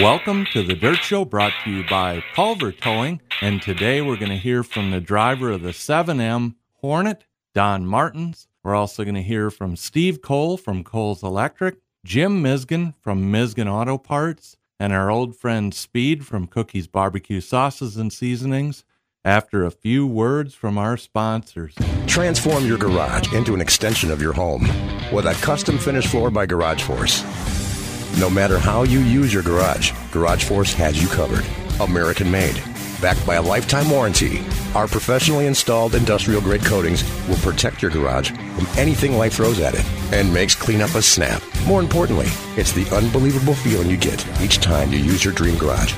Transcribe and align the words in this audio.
Welcome 0.00 0.44
to 0.52 0.62
the 0.62 0.74
Dirt 0.74 0.98
Show 0.98 1.24
brought 1.24 1.54
to 1.64 1.70
you 1.70 1.82
by 1.88 2.22
Pulver 2.34 2.70
Towing. 2.70 3.22
And 3.40 3.62
today 3.62 4.02
we're 4.02 4.18
going 4.18 4.30
to 4.30 4.36
hear 4.36 4.62
from 4.62 4.90
the 4.90 5.00
driver 5.00 5.52
of 5.52 5.62
the 5.62 5.70
7M 5.70 6.56
Hornet, 6.82 7.24
Don 7.54 7.86
Martens. 7.86 8.46
We're 8.62 8.74
also 8.74 9.04
going 9.04 9.14
to 9.14 9.22
hear 9.22 9.50
from 9.50 9.74
Steve 9.74 10.20
Cole 10.20 10.58
from 10.58 10.84
Cole's 10.84 11.22
Electric, 11.22 11.78
Jim 12.04 12.42
Misgen 12.42 12.92
from 13.00 13.32
Misgen 13.32 13.72
Auto 13.72 13.96
Parts, 13.96 14.58
and 14.78 14.92
our 14.92 15.10
old 15.10 15.34
friend 15.34 15.72
Speed 15.72 16.26
from 16.26 16.46
Cookie's 16.46 16.88
Barbecue 16.88 17.40
Sauces 17.40 17.96
and 17.96 18.12
Seasonings 18.12 18.84
after 19.24 19.64
a 19.64 19.70
few 19.70 20.06
words 20.06 20.52
from 20.52 20.76
our 20.76 20.98
sponsors. 20.98 21.74
Transform 22.06 22.66
your 22.66 22.76
garage 22.76 23.32
into 23.32 23.54
an 23.54 23.62
extension 23.62 24.10
of 24.10 24.20
your 24.20 24.34
home 24.34 24.68
with 25.10 25.24
a 25.24 25.32
custom 25.40 25.78
finished 25.78 26.08
floor 26.08 26.30
by 26.30 26.44
Garage 26.44 26.82
Force. 26.82 27.24
No 28.18 28.30
matter 28.30 28.58
how 28.58 28.84
you 28.84 29.00
use 29.00 29.32
your 29.32 29.42
garage, 29.42 29.92
Garage 30.10 30.44
Force 30.44 30.72
has 30.74 31.00
you 31.00 31.08
covered. 31.08 31.44
American 31.80 32.30
made. 32.30 32.62
Backed 33.00 33.26
by 33.26 33.34
a 33.34 33.42
lifetime 33.42 33.90
warranty, 33.90 34.42
our 34.74 34.88
professionally 34.88 35.46
installed 35.46 35.94
industrial 35.94 36.40
grade 36.40 36.64
coatings 36.64 37.04
will 37.28 37.36
protect 37.36 37.82
your 37.82 37.90
garage 37.90 38.30
from 38.30 38.66
anything 38.78 39.18
life 39.18 39.34
throws 39.34 39.60
at 39.60 39.74
it 39.74 39.84
and 40.12 40.32
makes 40.32 40.54
cleanup 40.54 40.94
a 40.94 41.02
snap. 41.02 41.42
More 41.66 41.80
importantly, 41.80 42.28
it's 42.56 42.72
the 42.72 42.88
unbelievable 42.96 43.54
feeling 43.54 43.90
you 43.90 43.98
get 43.98 44.26
each 44.40 44.58
time 44.58 44.92
you 44.92 44.98
use 44.98 45.24
your 45.24 45.34
dream 45.34 45.58
garage. 45.58 45.92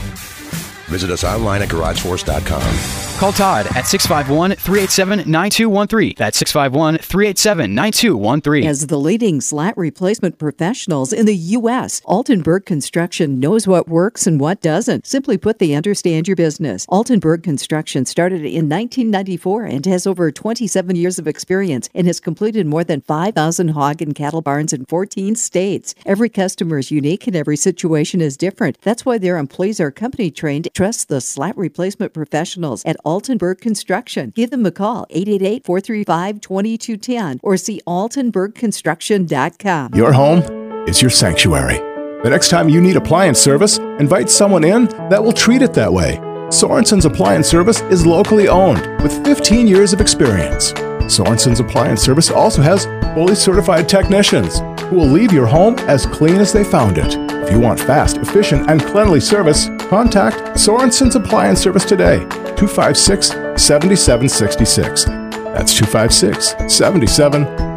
Visit 0.88 1.10
us 1.10 1.24
online 1.24 1.62
at 1.62 1.68
garageforce.com. 1.68 3.08
Call 3.18 3.32
Todd 3.32 3.66
at 3.74 3.88
651 3.88 4.52
387 4.52 5.28
9213. 5.28 6.14
That's 6.16 6.38
651 6.38 6.98
387 6.98 7.74
9213. 7.74 8.68
As 8.68 8.86
the 8.86 8.96
leading 8.96 9.40
slat 9.40 9.76
replacement 9.76 10.38
professionals 10.38 11.12
in 11.12 11.26
the 11.26 11.34
U.S., 11.34 12.00
Altenberg 12.02 12.64
Construction 12.64 13.40
knows 13.40 13.66
what 13.66 13.88
works 13.88 14.28
and 14.28 14.38
what 14.38 14.60
doesn't. 14.60 15.04
Simply 15.04 15.36
put, 15.36 15.58
they 15.58 15.74
understand 15.74 16.28
your 16.28 16.36
business. 16.36 16.86
Altenberg 16.86 17.42
Construction 17.42 18.06
started 18.06 18.42
in 18.42 18.68
1994 18.68 19.64
and 19.64 19.84
has 19.86 20.06
over 20.06 20.30
27 20.30 20.94
years 20.94 21.18
of 21.18 21.26
experience 21.26 21.90
and 21.96 22.06
has 22.06 22.20
completed 22.20 22.68
more 22.68 22.84
than 22.84 23.00
5,000 23.00 23.68
hog 23.68 24.00
and 24.00 24.14
cattle 24.14 24.42
barns 24.42 24.72
in 24.72 24.86
14 24.86 25.34
states. 25.34 25.92
Every 26.06 26.28
customer 26.28 26.78
is 26.78 26.92
unique 26.92 27.26
and 27.26 27.34
every 27.34 27.56
situation 27.56 28.20
is 28.20 28.36
different. 28.36 28.80
That's 28.82 29.04
why 29.04 29.18
their 29.18 29.38
employees 29.38 29.80
are 29.80 29.90
company 29.90 30.30
trained. 30.30 30.68
Trust 30.78 31.08
the 31.08 31.20
slat 31.20 31.56
replacement 31.56 32.14
professionals 32.14 32.84
at 32.84 32.96
Altenberg 33.04 33.60
Construction. 33.60 34.32
Give 34.36 34.50
them 34.50 34.64
a 34.64 34.70
call, 34.70 35.08
888 35.10 35.64
435 35.64 36.40
2210, 36.40 37.40
or 37.42 37.56
see 37.56 37.80
altenbergconstruction.com. 37.84 39.94
Your 39.94 40.12
home 40.12 40.38
is 40.86 41.02
your 41.02 41.10
sanctuary. 41.10 41.78
The 42.22 42.30
next 42.30 42.50
time 42.50 42.68
you 42.68 42.80
need 42.80 42.94
appliance 42.94 43.40
service, 43.40 43.78
invite 43.98 44.30
someone 44.30 44.62
in 44.62 44.84
that 45.10 45.20
will 45.20 45.32
treat 45.32 45.62
it 45.62 45.74
that 45.74 45.92
way. 45.92 46.20
Sorensen's 46.48 47.06
Appliance 47.06 47.48
Service 47.48 47.80
is 47.90 48.06
locally 48.06 48.46
owned 48.46 49.02
with 49.02 49.24
15 49.24 49.66
years 49.66 49.92
of 49.92 50.00
experience. 50.00 50.72
Sorensen's 51.08 51.58
Appliance 51.58 52.02
Service 52.02 52.30
also 52.30 52.62
has 52.62 52.84
fully 53.14 53.34
certified 53.34 53.88
technicians 53.88 54.60
who 54.82 54.94
will 54.94 55.08
leave 55.08 55.32
your 55.32 55.46
home 55.46 55.74
as 55.88 56.06
clean 56.06 56.36
as 56.36 56.52
they 56.52 56.62
found 56.62 56.98
it. 56.98 57.27
If 57.42 57.50
you 57.50 57.60
want 57.60 57.80
fast, 57.80 58.18
efficient, 58.18 58.70
and 58.70 58.80
cleanly 58.82 59.20
service, 59.20 59.68
contact 59.88 60.58
Sorensen's 60.58 61.16
Appliance 61.16 61.60
Service 61.60 61.84
today, 61.84 62.20
256 62.56 63.28
7766. 63.62 65.04
That's 65.04 65.74
256 65.74 66.48
7766. 66.74 67.67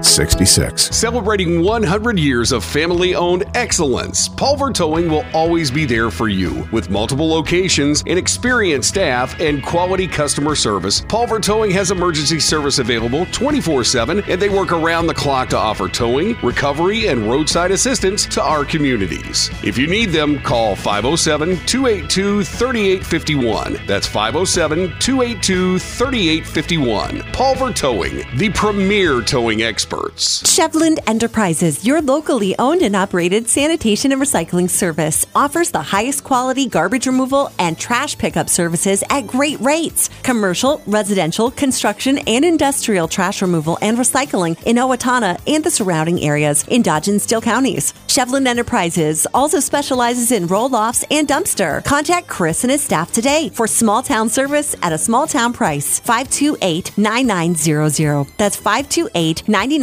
Celebrating 0.95 1.61
100 1.61 2.17
years 2.17 2.51
of 2.51 2.63
family 2.63 3.15
owned 3.15 3.43
excellence, 3.55 4.27
Pulver 4.27 4.71
Towing 4.71 5.09
will 5.09 5.25
always 5.33 5.69
be 5.69 5.85
there 5.85 6.09
for 6.09 6.27
you. 6.27 6.67
With 6.71 6.89
multiple 6.89 7.29
locations, 7.29 8.01
an 8.07 8.17
experienced 8.17 8.89
staff, 8.89 9.39
and 9.39 9.63
quality 9.63 10.07
customer 10.07 10.55
service, 10.55 11.01
Pulver 11.01 11.39
Towing 11.39 11.71
has 11.71 11.91
emergency 11.91 12.39
service 12.39 12.79
available 12.79 13.25
24 13.27 13.83
7, 13.83 14.23
and 14.27 14.41
they 14.41 14.49
work 14.49 14.71
around 14.71 15.07
the 15.07 15.13
clock 15.13 15.49
to 15.49 15.57
offer 15.57 15.87
towing, 15.87 16.35
recovery, 16.41 17.07
and 17.07 17.29
roadside 17.29 17.71
assistance 17.71 18.25
to 18.25 18.41
our 18.41 18.65
communities. 18.65 19.49
If 19.63 19.77
you 19.77 19.87
need 19.87 20.09
them, 20.09 20.39
call 20.41 20.75
507 20.75 21.65
282 21.65 22.43
3851. 22.43 23.79
That's 23.85 24.07
507 24.07 24.99
282 24.99 25.79
3851. 25.79 27.23
Pulver 27.33 27.71
Towing, 27.71 28.23
the 28.37 28.49
premier 28.49 29.21
towing 29.21 29.61
experts. 29.91 30.41
Enterprises, 31.07 31.85
your 31.85 32.01
locally 32.01 32.57
owned 32.57 32.81
and 32.81 32.95
operated 32.95 33.47
sanitation 33.47 34.11
and 34.11 34.21
recycling 34.21 34.69
service, 34.69 35.25
offers 35.35 35.71
the 35.71 35.81
highest 35.81 36.23
quality 36.23 36.67
garbage 36.67 37.07
removal 37.07 37.51
and 37.59 37.77
trash 37.77 38.17
pickup 38.17 38.49
services 38.49 39.03
at 39.09 39.27
great 39.27 39.59
rates. 39.59 40.09
Commercial, 40.23 40.81
residential, 40.87 41.51
construction, 41.51 42.19
and 42.19 42.45
industrial 42.45 43.07
trash 43.07 43.41
removal 43.41 43.77
and 43.81 43.97
recycling 43.97 44.61
in 44.63 44.77
Owatonna 44.77 45.39
and 45.47 45.63
the 45.63 45.71
surrounding 45.71 46.21
areas 46.21 46.65
in 46.67 46.81
Dodge 46.81 47.07
and 47.07 47.21
Steele 47.21 47.41
counties. 47.41 47.93
Chevland 48.07 48.47
Enterprises 48.47 49.27
also 49.33 49.59
specializes 49.59 50.31
in 50.31 50.47
roll 50.47 50.75
offs 50.75 51.03
and 51.11 51.27
dumpster. 51.27 51.83
Contact 51.83 52.27
Chris 52.27 52.63
and 52.63 52.71
his 52.71 52.83
staff 52.83 53.11
today 53.11 53.49
for 53.49 53.67
small 53.67 54.03
town 54.03 54.29
service 54.29 54.75
at 54.81 54.93
a 54.93 54.97
small 54.97 55.27
town 55.27 55.53
price. 55.53 55.99
528 55.99 56.97
9900. 56.97 58.27
That's 58.37 58.55
528 58.55 59.47
9900. 59.47 59.80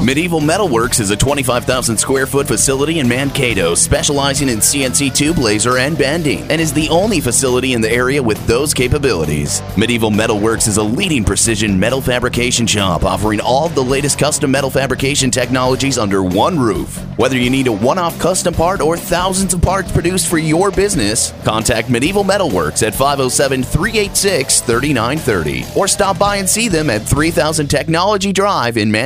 Medieval 0.00 0.40
Metalworks 0.40 0.98
is 0.98 1.10
a 1.10 1.16
25,000 1.16 1.98
square 1.98 2.26
foot 2.26 2.48
facility 2.48 2.98
in 2.98 3.06
Mankato 3.06 3.74
specializing 3.74 4.48
in 4.48 4.58
CNC 4.58 5.14
tube 5.14 5.36
laser 5.36 5.76
and 5.76 5.98
bending 5.98 6.40
and 6.50 6.62
is 6.62 6.72
the 6.72 6.88
only 6.88 7.20
facility 7.20 7.74
in 7.74 7.82
the 7.82 7.90
area 7.90 8.22
with 8.22 8.44
those 8.46 8.72
capabilities. 8.72 9.60
Medieval 9.76 10.10
Metalworks 10.10 10.66
is 10.66 10.78
a 10.78 10.82
leading 10.82 11.24
precision 11.24 11.78
metal 11.78 12.00
fabrication 12.00 12.66
shop 12.66 13.04
offering 13.04 13.38
all 13.38 13.68
the 13.68 13.84
latest 13.84 14.18
custom 14.18 14.50
metal 14.50 14.70
fabrication 14.70 15.30
technologies 15.30 15.98
under 15.98 16.22
one 16.22 16.58
roof. 16.58 16.96
Whether 17.18 17.36
you 17.36 17.50
need 17.50 17.66
a 17.66 17.72
one 17.72 17.98
off 17.98 18.18
custom 18.18 18.54
part 18.54 18.80
or 18.80 18.96
thousands 18.96 19.52
of 19.52 19.60
parts 19.60 19.92
produced 19.92 20.30
for 20.30 20.38
your 20.38 20.70
business, 20.70 21.34
contact 21.44 21.90
Medieval 21.90 22.24
Metalworks 22.24 22.82
at 22.82 22.94
507 22.94 23.62
386 23.62 24.62
3930 24.62 25.64
or 25.76 25.86
stop 25.86 26.18
by 26.18 26.36
and 26.36 26.48
see 26.48 26.68
them 26.68 26.88
at 26.88 27.02
3000 27.02 27.68
Technology 27.68 28.32
Drive 28.32 28.78
in 28.78 28.90
Mankato. 28.90 29.01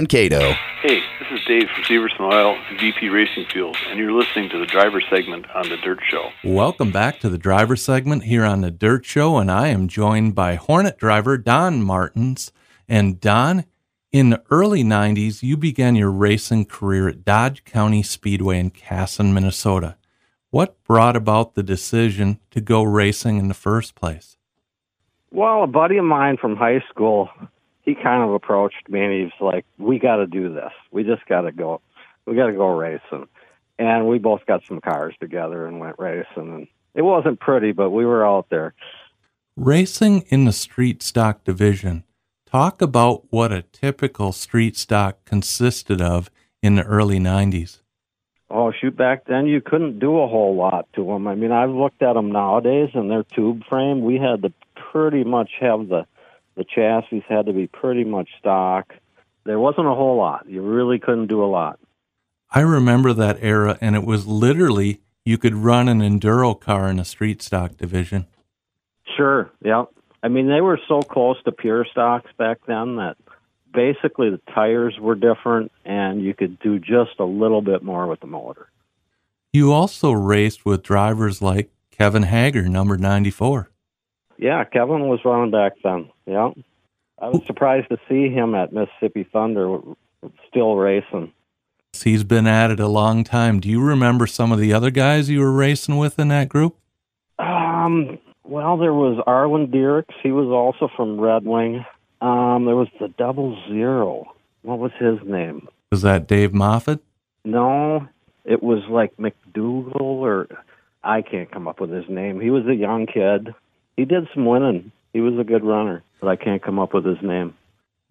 Hey, 0.82 1.00
this 1.18 1.40
is 1.40 1.46
Dave 1.46 1.70
from 1.70 1.82
Severson 1.84 2.20
Oil 2.20 2.58
VP 2.78 3.08
Racing 3.08 3.46
Fuels, 3.50 3.78
and 3.88 3.98
you're 3.98 4.12
listening 4.12 4.50
to 4.50 4.58
the 4.58 4.66
driver 4.66 5.00
segment 5.00 5.46
on 5.54 5.70
The 5.70 5.78
Dirt 5.78 6.00
Show. 6.10 6.28
Welcome 6.44 6.92
back 6.92 7.18
to 7.20 7.30
the 7.30 7.38
driver 7.38 7.76
segment 7.76 8.24
here 8.24 8.44
on 8.44 8.60
the 8.60 8.70
Dirt 8.70 9.06
Show, 9.06 9.38
and 9.38 9.50
I 9.50 9.68
am 9.68 9.88
joined 9.88 10.34
by 10.34 10.56
Hornet 10.56 10.98
driver 10.98 11.38
Don 11.38 11.82
Martens. 11.82 12.52
And 12.86 13.18
Don, 13.18 13.64
in 14.12 14.28
the 14.28 14.42
early 14.50 14.84
90s, 14.84 15.42
you 15.42 15.56
began 15.56 15.96
your 15.96 16.10
racing 16.10 16.66
career 16.66 17.08
at 17.08 17.24
Dodge 17.24 17.64
County 17.64 18.02
Speedway 18.02 18.58
in 18.58 18.72
Kasson, 18.72 19.32
Minnesota. 19.32 19.96
What 20.50 20.76
brought 20.84 21.16
about 21.16 21.54
the 21.54 21.62
decision 21.62 22.38
to 22.50 22.60
go 22.60 22.82
racing 22.82 23.38
in 23.38 23.48
the 23.48 23.54
first 23.54 23.94
place? 23.94 24.36
Well, 25.30 25.64
a 25.64 25.66
buddy 25.66 25.96
of 25.96 26.04
mine 26.04 26.36
from 26.36 26.54
high 26.54 26.84
school, 26.90 27.30
he 27.86 27.94
kind 27.94 28.22
of 28.22 28.34
approached 28.34 28.88
me 28.88 29.00
and 29.00 29.12
he's 29.12 29.40
like, 29.40 29.64
"We 29.78 29.98
got 29.98 30.16
to 30.16 30.26
do 30.26 30.52
this. 30.52 30.72
We 30.90 31.04
just 31.04 31.24
got 31.26 31.42
to 31.42 31.52
go. 31.52 31.80
We 32.26 32.34
got 32.34 32.48
to 32.48 32.52
go 32.52 32.76
racing." 32.76 33.28
And 33.78 34.08
we 34.08 34.18
both 34.18 34.44
got 34.46 34.64
some 34.66 34.80
cars 34.80 35.14
together 35.20 35.66
and 35.66 35.80
went 35.80 35.98
racing. 35.98 36.26
And 36.36 36.68
it 36.94 37.02
wasn't 37.02 37.40
pretty, 37.40 37.72
but 37.72 37.90
we 37.90 38.04
were 38.04 38.26
out 38.26 38.48
there. 38.50 38.74
Racing 39.56 40.22
in 40.28 40.44
the 40.44 40.52
street 40.52 41.02
stock 41.02 41.44
division. 41.44 42.04
Talk 42.46 42.82
about 42.82 43.24
what 43.30 43.52
a 43.52 43.62
typical 43.62 44.32
street 44.32 44.76
stock 44.76 45.24
consisted 45.24 46.00
of 46.00 46.30
in 46.62 46.74
the 46.74 46.84
early 46.84 47.18
90s. 47.18 47.80
Oh, 48.48 48.72
shoot! 48.72 48.96
Back 48.96 49.26
then, 49.26 49.46
you 49.46 49.60
couldn't 49.60 49.98
do 49.98 50.20
a 50.20 50.28
whole 50.28 50.54
lot 50.54 50.86
to 50.94 51.04
them. 51.04 51.26
I 51.26 51.34
mean, 51.34 51.50
I've 51.50 51.70
looked 51.70 52.02
at 52.02 52.12
them 52.14 52.30
nowadays, 52.30 52.90
and 52.94 53.10
their 53.10 53.24
tube 53.24 53.64
frame. 53.68 54.02
We 54.02 54.18
had 54.18 54.42
to 54.42 54.52
pretty 54.92 55.24
much 55.24 55.50
have 55.60 55.88
the 55.88 56.06
the 56.56 56.64
chassis 56.64 57.24
had 57.28 57.46
to 57.46 57.52
be 57.52 57.66
pretty 57.66 58.04
much 58.04 58.28
stock. 58.38 58.94
There 59.44 59.60
wasn't 59.60 59.86
a 59.86 59.94
whole 59.94 60.16
lot. 60.16 60.48
You 60.48 60.62
really 60.62 60.98
couldn't 60.98 61.28
do 61.28 61.44
a 61.44 61.46
lot. 61.46 61.78
I 62.50 62.60
remember 62.60 63.12
that 63.12 63.38
era, 63.40 63.78
and 63.80 63.94
it 63.94 64.04
was 64.04 64.26
literally 64.26 65.00
you 65.24 65.38
could 65.38 65.54
run 65.54 65.88
an 65.88 66.00
enduro 66.00 66.58
car 66.58 66.88
in 66.88 66.98
a 66.98 67.04
street 67.04 67.42
stock 67.42 67.76
division. 67.76 68.26
Sure. 69.16 69.50
Yeah. 69.64 69.84
I 70.22 70.28
mean, 70.28 70.48
they 70.48 70.60
were 70.60 70.80
so 70.88 71.02
close 71.02 71.36
to 71.44 71.52
pure 71.52 71.84
stocks 71.90 72.30
back 72.38 72.58
then 72.66 72.96
that 72.96 73.16
basically 73.72 74.30
the 74.30 74.40
tires 74.52 74.96
were 75.00 75.14
different, 75.14 75.70
and 75.84 76.22
you 76.22 76.34
could 76.34 76.58
do 76.60 76.78
just 76.78 77.18
a 77.18 77.24
little 77.24 77.60
bit 77.60 77.82
more 77.82 78.06
with 78.06 78.20
the 78.20 78.26
motor. 78.26 78.68
You 79.52 79.72
also 79.72 80.12
raced 80.12 80.64
with 80.64 80.82
drivers 80.82 81.42
like 81.42 81.70
Kevin 81.90 82.24
Hager, 82.24 82.68
number 82.68 82.96
94. 82.96 83.70
Yeah, 84.38 84.64
Kevin 84.64 85.08
was 85.08 85.20
running 85.24 85.50
back 85.50 85.72
then. 85.82 86.10
Yeah. 86.26 86.50
I 87.18 87.28
was 87.28 87.42
surprised 87.46 87.88
to 87.88 87.98
see 88.08 88.28
him 88.28 88.54
at 88.54 88.72
Mississippi 88.72 89.26
Thunder 89.32 89.78
still 90.48 90.76
racing. 90.76 91.32
He's 91.92 92.24
been 92.24 92.46
at 92.46 92.70
it 92.70 92.80
a 92.80 92.88
long 92.88 93.24
time. 93.24 93.58
Do 93.60 93.70
you 93.70 93.82
remember 93.82 94.26
some 94.26 94.52
of 94.52 94.58
the 94.58 94.72
other 94.72 94.90
guys 94.90 95.30
you 95.30 95.40
were 95.40 95.52
racing 95.52 95.96
with 95.96 96.18
in 96.18 96.28
that 96.28 96.48
group? 96.48 96.76
Um, 97.38 98.18
well, 98.44 98.76
there 98.76 98.92
was 98.92 99.22
Arlen 99.26 99.68
Dierks. 99.68 100.14
He 100.22 100.30
was 100.30 100.48
also 100.48 100.92
from 100.94 101.18
Red 101.18 101.44
Wing. 101.44 101.84
Um, 102.20 102.66
there 102.66 102.76
was 102.76 102.88
the 103.00 103.08
Double 103.08 103.56
Zero. 103.68 104.34
What 104.62 104.78
was 104.78 104.92
his 104.98 105.18
name? 105.24 105.68
Was 105.90 106.02
that 106.02 106.26
Dave 106.26 106.52
Moffat? 106.52 107.00
No, 107.44 108.06
it 108.44 108.62
was 108.62 108.82
like 108.90 109.16
McDougal 109.16 110.00
or 110.00 110.48
I 111.04 111.22
can't 111.22 111.50
come 111.50 111.68
up 111.68 111.80
with 111.80 111.90
his 111.90 112.08
name. 112.08 112.40
He 112.40 112.50
was 112.50 112.66
a 112.66 112.74
young 112.74 113.06
kid. 113.06 113.54
He 113.96 114.04
did 114.04 114.28
some 114.34 114.44
winning. 114.44 114.92
He 115.16 115.22
was 115.22 115.38
a 115.38 115.44
good 115.44 115.64
runner, 115.64 116.04
but 116.20 116.28
I 116.28 116.36
can't 116.36 116.62
come 116.62 116.78
up 116.78 116.92
with 116.92 117.06
his 117.06 117.22
name. 117.22 117.54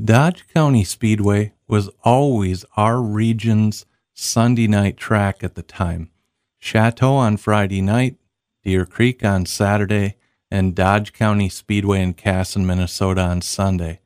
Dodge 0.04 0.48
County 0.48 0.84
Speedway 0.84 1.54
was 1.68 1.88
always 2.04 2.66
our 2.76 3.00
region's 3.00 3.86
Sunday 4.16 4.66
night 4.66 4.98
track 4.98 5.44
at 5.44 5.54
the 5.54 5.62
time. 5.62 6.10
Chateau 6.58 7.14
on 7.14 7.38
Friday 7.38 7.80
night, 7.80 8.16
Deer 8.64 8.88
Creek 8.88 9.24
on 9.24 9.46
Saturday, 9.46 10.16
and 10.50 10.74
Dodge 10.74 11.14
County 11.14 11.48
Speedway 11.48 12.02
in 12.02 12.16
Kasson, 12.16 12.66
Minnesota 12.66 13.22
on 13.22 13.44
Sunday. 13.44 14.00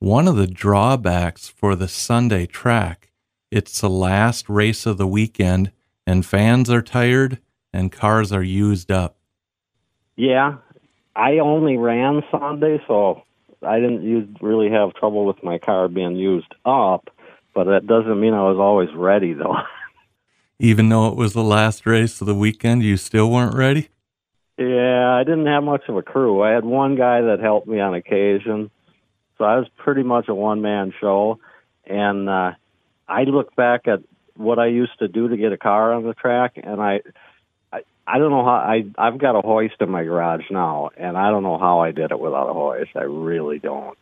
One 0.00 0.26
of 0.26 0.34
the 0.34 0.48
drawbacks 0.48 1.48
for 1.48 1.76
the 1.76 1.86
Sunday 1.86 2.46
track, 2.46 3.12
it's 3.52 3.80
the 3.80 3.88
last 3.88 4.48
race 4.48 4.84
of 4.84 4.98
the 4.98 5.06
weekend 5.06 5.70
and 6.08 6.26
fans 6.26 6.70
are 6.70 6.82
tired 6.82 7.38
and 7.72 7.92
cars 7.92 8.32
are 8.32 8.42
used 8.42 8.90
up. 8.90 9.16
Yeah, 10.16 10.56
I 11.14 11.38
only 11.38 11.76
ran 11.76 12.22
Sunday, 12.30 12.82
so 12.86 13.22
I 13.62 13.78
didn't 13.78 14.02
use, 14.02 14.28
really 14.40 14.70
have 14.70 14.94
trouble 14.94 15.26
with 15.26 15.42
my 15.42 15.58
car 15.58 15.88
being 15.88 16.16
used 16.16 16.54
up, 16.64 17.10
but 17.54 17.64
that 17.64 17.86
doesn't 17.86 18.20
mean 18.20 18.34
I 18.34 18.42
was 18.42 18.58
always 18.58 18.88
ready 18.94 19.34
though. 19.34 19.56
Even 20.58 20.88
though 20.88 21.08
it 21.08 21.16
was 21.16 21.32
the 21.32 21.42
last 21.42 21.86
race 21.86 22.20
of 22.20 22.26
the 22.26 22.34
weekend, 22.34 22.82
you 22.82 22.96
still 22.96 23.30
weren't 23.30 23.56
ready? 23.56 23.88
Yeah, 24.56 25.10
I 25.10 25.24
didn't 25.24 25.46
have 25.46 25.64
much 25.64 25.82
of 25.88 25.96
a 25.96 26.02
crew. 26.02 26.42
I 26.42 26.50
had 26.50 26.64
one 26.64 26.94
guy 26.94 27.22
that 27.22 27.40
helped 27.40 27.66
me 27.66 27.80
on 27.80 27.94
occasion. 27.94 28.70
So 29.38 29.44
I 29.44 29.56
was 29.56 29.66
pretty 29.76 30.02
much 30.02 30.28
a 30.28 30.34
one 30.34 30.62
man 30.62 30.92
show 31.00 31.38
and 31.84 32.28
uh 32.28 32.52
I 33.08 33.24
look 33.24 33.54
back 33.56 33.88
at 33.88 34.00
what 34.36 34.58
I 34.58 34.66
used 34.66 34.98
to 35.00 35.08
do 35.08 35.28
to 35.28 35.36
get 35.36 35.52
a 35.52 35.58
car 35.58 35.92
on 35.92 36.04
the 36.04 36.14
track 36.14 36.52
and 36.62 36.80
I 36.80 37.00
I 38.12 38.18
don't 38.18 38.30
know 38.30 38.44
how 38.44 38.50
I 38.50 38.84
I've 38.98 39.16
got 39.16 39.36
a 39.36 39.40
hoist 39.40 39.76
in 39.80 39.88
my 39.88 40.04
garage 40.04 40.44
now, 40.50 40.90
and 40.98 41.16
I 41.16 41.30
don't 41.30 41.42
know 41.42 41.56
how 41.56 41.80
I 41.80 41.92
did 41.92 42.10
it 42.10 42.20
without 42.20 42.50
a 42.50 42.52
hoist. 42.52 42.90
I 42.94 43.04
really 43.04 43.58
don't. 43.58 43.96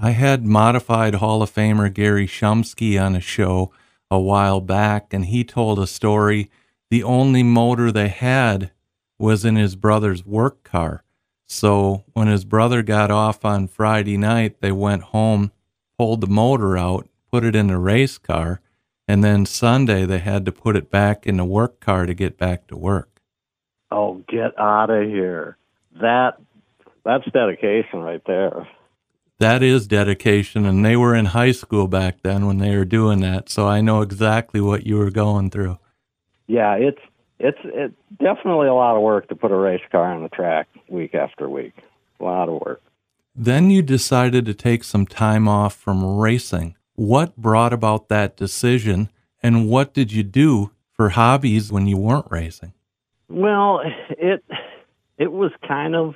I 0.00 0.12
had 0.12 0.46
modified 0.46 1.16
Hall 1.16 1.42
of 1.42 1.52
Famer 1.52 1.92
Gary 1.92 2.26
Shumsky 2.26 2.98
on 2.98 3.14
a 3.14 3.20
show 3.20 3.70
a 4.10 4.18
while 4.18 4.62
back, 4.62 5.12
and 5.12 5.26
he 5.26 5.44
told 5.44 5.78
a 5.78 5.86
story. 5.86 6.50
The 6.88 7.02
only 7.02 7.42
motor 7.42 7.92
they 7.92 8.08
had 8.08 8.70
was 9.18 9.44
in 9.44 9.56
his 9.56 9.76
brother's 9.76 10.24
work 10.24 10.64
car. 10.64 11.04
So 11.46 12.04
when 12.14 12.28
his 12.28 12.46
brother 12.46 12.82
got 12.82 13.10
off 13.10 13.44
on 13.44 13.68
Friday 13.68 14.16
night, 14.16 14.62
they 14.62 14.72
went 14.72 15.02
home, 15.02 15.52
pulled 15.98 16.22
the 16.22 16.26
motor 16.26 16.78
out, 16.78 17.10
put 17.30 17.44
it 17.44 17.54
in 17.54 17.66
the 17.66 17.76
race 17.76 18.16
car, 18.16 18.61
and 19.06 19.22
then 19.22 19.46
Sunday 19.46 20.04
they 20.04 20.18
had 20.18 20.44
to 20.46 20.52
put 20.52 20.76
it 20.76 20.90
back 20.90 21.26
in 21.26 21.36
the 21.36 21.44
work 21.44 21.80
car 21.80 22.06
to 22.06 22.14
get 22.14 22.38
back 22.38 22.66
to 22.68 22.76
work. 22.76 23.20
Oh, 23.90 24.22
get 24.28 24.58
out 24.58 24.90
of 24.90 25.08
here. 25.08 25.56
That 26.00 26.38
that's 27.04 27.24
dedication 27.32 28.00
right 28.00 28.22
there. 28.26 28.66
That 29.38 29.62
is 29.62 29.86
dedication 29.86 30.64
and 30.64 30.84
they 30.84 30.96
were 30.96 31.14
in 31.14 31.26
high 31.26 31.52
school 31.52 31.88
back 31.88 32.22
then 32.22 32.46
when 32.46 32.58
they 32.58 32.76
were 32.76 32.84
doing 32.84 33.20
that, 33.20 33.48
so 33.48 33.66
I 33.66 33.80
know 33.80 34.00
exactly 34.00 34.60
what 34.60 34.86
you 34.86 34.96
were 34.98 35.10
going 35.10 35.50
through. 35.50 35.78
Yeah, 36.46 36.74
it's 36.74 37.00
it's 37.38 37.58
it's 37.64 37.94
definitely 38.18 38.68
a 38.68 38.74
lot 38.74 38.96
of 38.96 39.02
work 39.02 39.28
to 39.28 39.36
put 39.36 39.50
a 39.50 39.56
race 39.56 39.82
car 39.90 40.12
on 40.12 40.22
the 40.22 40.28
track 40.28 40.68
week 40.88 41.14
after 41.14 41.48
week. 41.48 41.74
A 42.20 42.24
lot 42.24 42.48
of 42.48 42.60
work. 42.64 42.80
Then 43.34 43.70
you 43.70 43.82
decided 43.82 44.46
to 44.46 44.54
take 44.54 44.84
some 44.84 45.06
time 45.06 45.48
off 45.48 45.74
from 45.74 46.18
racing. 46.18 46.76
What 46.94 47.36
brought 47.36 47.72
about 47.72 48.08
that 48.08 48.36
decision, 48.36 49.10
and 49.42 49.68
what 49.68 49.94
did 49.94 50.12
you 50.12 50.22
do 50.22 50.72
for 50.92 51.10
hobbies 51.10 51.72
when 51.72 51.86
you 51.86 51.96
weren't 51.96 52.30
racing? 52.30 52.74
Well, 53.28 53.80
it 54.10 54.44
it 55.16 55.32
was 55.32 55.52
kind 55.66 55.96
of 55.96 56.14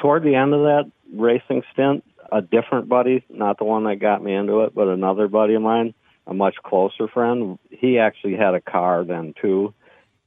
toward 0.00 0.24
the 0.24 0.34
end 0.34 0.52
of 0.52 0.62
that 0.62 0.90
racing 1.14 1.62
stint. 1.72 2.04
A 2.32 2.42
different 2.42 2.88
buddy, 2.88 3.24
not 3.28 3.58
the 3.58 3.64
one 3.64 3.84
that 3.84 3.96
got 3.96 4.22
me 4.22 4.34
into 4.34 4.62
it, 4.62 4.74
but 4.74 4.88
another 4.88 5.28
buddy 5.28 5.54
of 5.54 5.62
mine, 5.62 5.94
a 6.26 6.34
much 6.34 6.56
closer 6.64 7.06
friend. 7.06 7.56
He 7.70 8.00
actually 8.00 8.34
had 8.34 8.54
a 8.54 8.60
car 8.60 9.04
then 9.04 9.32
too, 9.40 9.74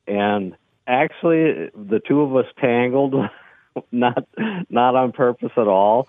and 0.08 0.56
actually 0.88 1.70
the 1.76 2.02
two 2.08 2.22
of 2.22 2.36
us 2.38 2.46
tangled. 2.60 3.16
not 3.92 4.28
not 4.70 4.96
on 4.96 5.12
purpose 5.12 5.52
at 5.58 5.68
all, 5.68 6.08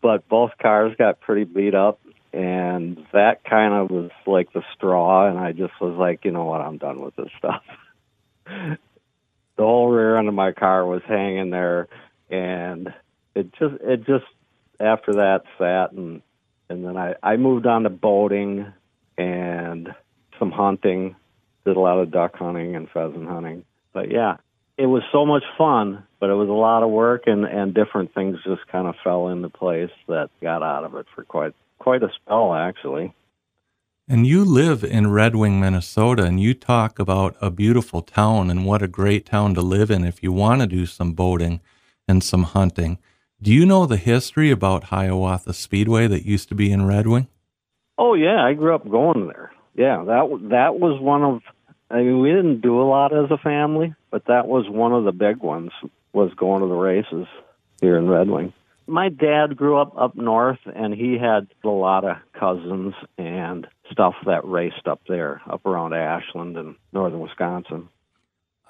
but 0.00 0.28
both 0.28 0.50
cars 0.60 0.94
got 0.98 1.20
pretty 1.20 1.44
beat 1.44 1.74
up 1.74 2.00
and 2.32 3.04
that 3.12 3.44
kind 3.44 3.74
of 3.74 3.90
was 3.90 4.10
like 4.26 4.52
the 4.52 4.62
straw 4.74 5.28
and 5.28 5.38
i 5.38 5.52
just 5.52 5.72
was 5.80 5.96
like 5.98 6.24
you 6.24 6.30
know 6.30 6.44
what? 6.44 6.60
I'm 6.60 6.78
done 6.78 7.00
with 7.00 7.16
this 7.16 7.30
stuff. 7.38 7.62
The 9.56 9.66
whole 9.66 9.90
rear 9.90 10.16
end 10.16 10.26
of 10.26 10.32
my 10.32 10.52
car 10.52 10.86
was 10.86 11.02
hanging 11.06 11.50
there 11.50 11.88
and 12.30 12.94
it 13.34 13.52
just 13.58 13.74
it 13.82 14.06
just 14.06 14.24
after 14.80 15.12
that 15.16 15.42
sat 15.58 15.92
and 15.92 16.22
and 16.70 16.82
then 16.82 16.96
i 16.96 17.14
i 17.22 17.36
moved 17.36 17.66
on 17.66 17.82
to 17.82 17.90
boating 17.90 18.72
and 19.18 19.94
some 20.38 20.50
hunting 20.50 21.14
did 21.66 21.76
a 21.76 21.80
lot 21.80 21.98
of 21.98 22.10
duck 22.10 22.36
hunting 22.36 22.74
and 22.74 22.88
pheasant 22.88 23.28
hunting. 23.28 23.66
But 23.92 24.10
yeah 24.10 24.38
it 24.78 24.86
was 24.86 25.02
so 25.12 25.26
much 25.26 25.44
fun 25.58 26.04
but 26.20 26.30
it 26.30 26.34
was 26.34 26.48
a 26.48 26.52
lot 26.52 26.82
of 26.82 26.88
work 26.88 27.24
and 27.26 27.44
and 27.44 27.74
different 27.74 28.14
things 28.14 28.38
just 28.42 28.66
kind 28.68 28.86
of 28.86 28.94
fell 29.04 29.28
into 29.28 29.50
place 29.50 29.90
that 30.08 30.30
got 30.40 30.62
out 30.62 30.84
of 30.84 30.94
it 30.94 31.04
for 31.14 31.22
quite 31.24 31.54
quite 31.80 32.02
a 32.04 32.10
spell, 32.14 32.54
actually. 32.54 33.12
And 34.06 34.26
you 34.26 34.44
live 34.44 34.84
in 34.84 35.10
Red 35.10 35.34
Wing, 35.34 35.60
Minnesota, 35.60 36.24
and 36.24 36.40
you 36.40 36.54
talk 36.54 36.98
about 36.98 37.36
a 37.40 37.50
beautiful 37.50 38.02
town 38.02 38.50
and 38.50 38.64
what 38.64 38.82
a 38.82 38.88
great 38.88 39.26
town 39.26 39.54
to 39.54 39.60
live 39.60 39.90
in 39.90 40.04
if 40.04 40.22
you 40.22 40.32
want 40.32 40.60
to 40.60 40.66
do 40.66 40.86
some 40.86 41.12
boating 41.12 41.60
and 42.06 42.22
some 42.22 42.44
hunting. 42.44 42.98
Do 43.40 43.52
you 43.52 43.64
know 43.64 43.86
the 43.86 43.96
history 43.96 44.50
about 44.50 44.84
Hiawatha 44.84 45.54
Speedway 45.54 46.06
that 46.08 46.26
used 46.26 46.48
to 46.50 46.54
be 46.54 46.70
in 46.70 46.86
Red 46.86 47.06
Wing? 47.06 47.28
Oh 47.98 48.14
yeah, 48.14 48.44
I 48.44 48.54
grew 48.54 48.74
up 48.74 48.88
going 48.88 49.28
there. 49.28 49.52
Yeah, 49.74 50.02
that 50.04 50.48
that 50.50 50.80
was 50.80 51.00
one 51.00 51.22
of. 51.22 51.42
I 51.90 51.98
mean, 51.98 52.20
we 52.20 52.30
didn't 52.30 52.60
do 52.60 52.80
a 52.80 52.88
lot 52.88 53.16
as 53.16 53.30
a 53.30 53.38
family, 53.38 53.94
but 54.10 54.26
that 54.26 54.46
was 54.46 54.68
one 54.68 54.92
of 54.92 55.04
the 55.04 55.12
big 55.12 55.38
ones. 55.38 55.70
Was 56.12 56.34
going 56.34 56.60
to 56.62 56.66
the 56.66 56.74
races 56.74 57.26
here 57.80 57.96
in 57.96 58.08
Red 58.08 58.28
Wing 58.28 58.52
my 58.90 59.08
dad 59.08 59.56
grew 59.56 59.80
up 59.80 59.94
up 59.96 60.16
north 60.16 60.58
and 60.74 60.92
he 60.92 61.16
had 61.16 61.46
a 61.64 61.68
lot 61.68 62.04
of 62.04 62.16
cousins 62.32 62.92
and 63.16 63.66
stuff 63.90 64.14
that 64.26 64.44
raced 64.44 64.86
up 64.86 65.00
there 65.08 65.40
up 65.48 65.64
around 65.64 65.94
ashland 65.94 66.56
and 66.56 66.74
northern 66.92 67.20
wisconsin. 67.20 67.88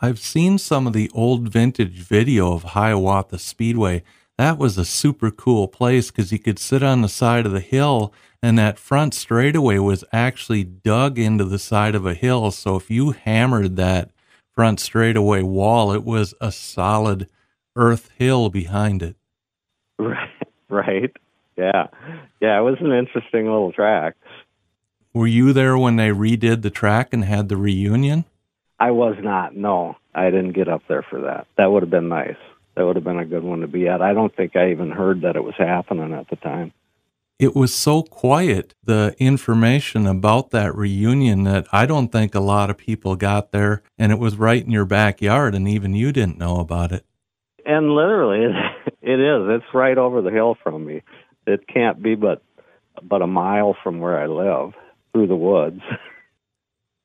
I've 0.03 0.19
seen 0.19 0.59
some 0.59 0.87
of 0.87 0.93
the 0.93 1.11
old 1.15 1.49
vintage 1.49 1.99
video 1.99 2.53
of 2.53 2.63
hiawatha 2.63 3.39
speedway. 3.39 4.03
That 4.39 4.59
was 4.59 4.79
a 4.79 4.85
super 4.85 5.31
cool 5.31 5.69
place 5.69 6.11
because 6.11 6.33
you 6.33 6.39
could 6.39 6.59
sit 6.59 6.83
on 6.83 7.03
the 7.03 7.09
side 7.09 7.47
of 7.47 7.53
the 7.53 7.61
hill 7.61 8.13
and 8.43 8.59
that 8.59 8.79
front 8.79 9.15
straightaway 9.15 9.79
was 9.79 10.05
actually 10.13 10.65
dug 10.65 11.19
into 11.19 11.45
the 11.45 11.59
side 11.59 11.95
of 11.95 12.07
a 12.07 12.15
hill. 12.15 12.51
So 12.51 12.77
if 12.77 12.91
you 12.91 13.13
hammered 13.13 13.77
that 13.77 14.11
front 14.53 14.81
straightaway 14.81 15.43
wall 15.43 15.93
it 15.93 16.05
was 16.05 16.35
a 16.41 16.53
solid 16.53 17.29
earth 17.75 18.11
hill 18.19 18.51
behind 18.51 19.03
it 19.03 19.17
Right. 20.01 20.29
Right. 20.73 21.11
Yeah. 21.57 21.89
Yeah, 22.41 22.61
it 22.61 22.63
was 22.63 22.77
an 22.81 22.93
interesting 22.93 23.47
little 23.47 23.73
track. 23.73 24.15
Were 25.13 25.27
you 25.27 25.53
there 25.53 25.77
when 25.77 25.97
they 25.97 26.11
redid 26.11 26.63
the 26.63 26.71
track 26.71 27.09
and 27.13 27.25
had 27.25 27.49
the 27.49 27.57
reunion? 27.57 28.25
I 28.79 28.93
was 28.93 29.17
not. 29.21 29.57
No, 29.57 29.97
I 30.15 30.27
didn't 30.31 30.53
get 30.53 30.69
up 30.69 30.83
there 30.89 31.03
for 31.03 31.21
that. 31.23 31.49
That 31.59 31.73
would 31.73 31.83
have 31.83 31.91
been 31.91 32.09
nice. 32.09 32.37
That 32.77 32.87
would 32.87 32.95
have 32.95 33.05
been 33.05 33.19
a 33.19 33.25
good 33.25 33.43
one 33.43 33.63
to 33.63 33.67
be 33.67 33.89
at. 33.89 34.01
I 34.01 34.15
don't 34.15 34.35
think 34.37 34.55
I 34.55 34.71
even 34.71 34.93
heard 34.93 35.23
that 35.23 35.35
it 35.35 35.43
was 35.43 35.57
happening 35.59 36.15
at 36.15 36.31
the 36.31 36.37
time. 36.37 36.73
It 37.41 37.57
was 37.57 37.75
so 37.75 38.03
quiet, 38.03 38.75
the 38.85 39.17
information 39.19 40.07
about 40.07 40.51
that 40.51 40.77
reunion, 40.77 41.43
that 41.45 41.67
I 41.73 41.85
don't 41.85 42.13
think 42.13 42.35
a 42.35 42.41
lot 42.41 42.71
of 42.71 42.77
people 42.77 43.17
got 43.17 43.51
there, 43.51 43.83
and 43.99 44.13
it 44.13 44.19
was 44.19 44.37
right 44.37 44.65
in 44.65 44.71
your 44.71 44.85
backyard, 44.85 45.55
and 45.55 45.67
even 45.67 45.95
you 45.95 46.13
didn't 46.13 46.39
know 46.39 46.61
about 46.61 46.93
it. 46.93 47.05
And 47.67 47.95
literally, 47.95 48.47
it 49.13 49.21
is. 49.21 49.43
It's 49.49 49.75
right 49.75 49.99
over 49.99 50.23
the 50.23 50.31
hill 50.31 50.57
from 50.63 50.87
me. 50.87 51.03
It 51.47 51.67
can't 51.67 52.03
be 52.03 52.15
but 52.15 52.43
but 53.03 53.23
a 53.23 53.27
mile 53.27 53.77
from 53.83 54.01
where 54.01 54.19
I 54.19 54.27
live 54.27 54.75
through 55.13 55.29
the 55.29 55.37
woods. 55.37 55.81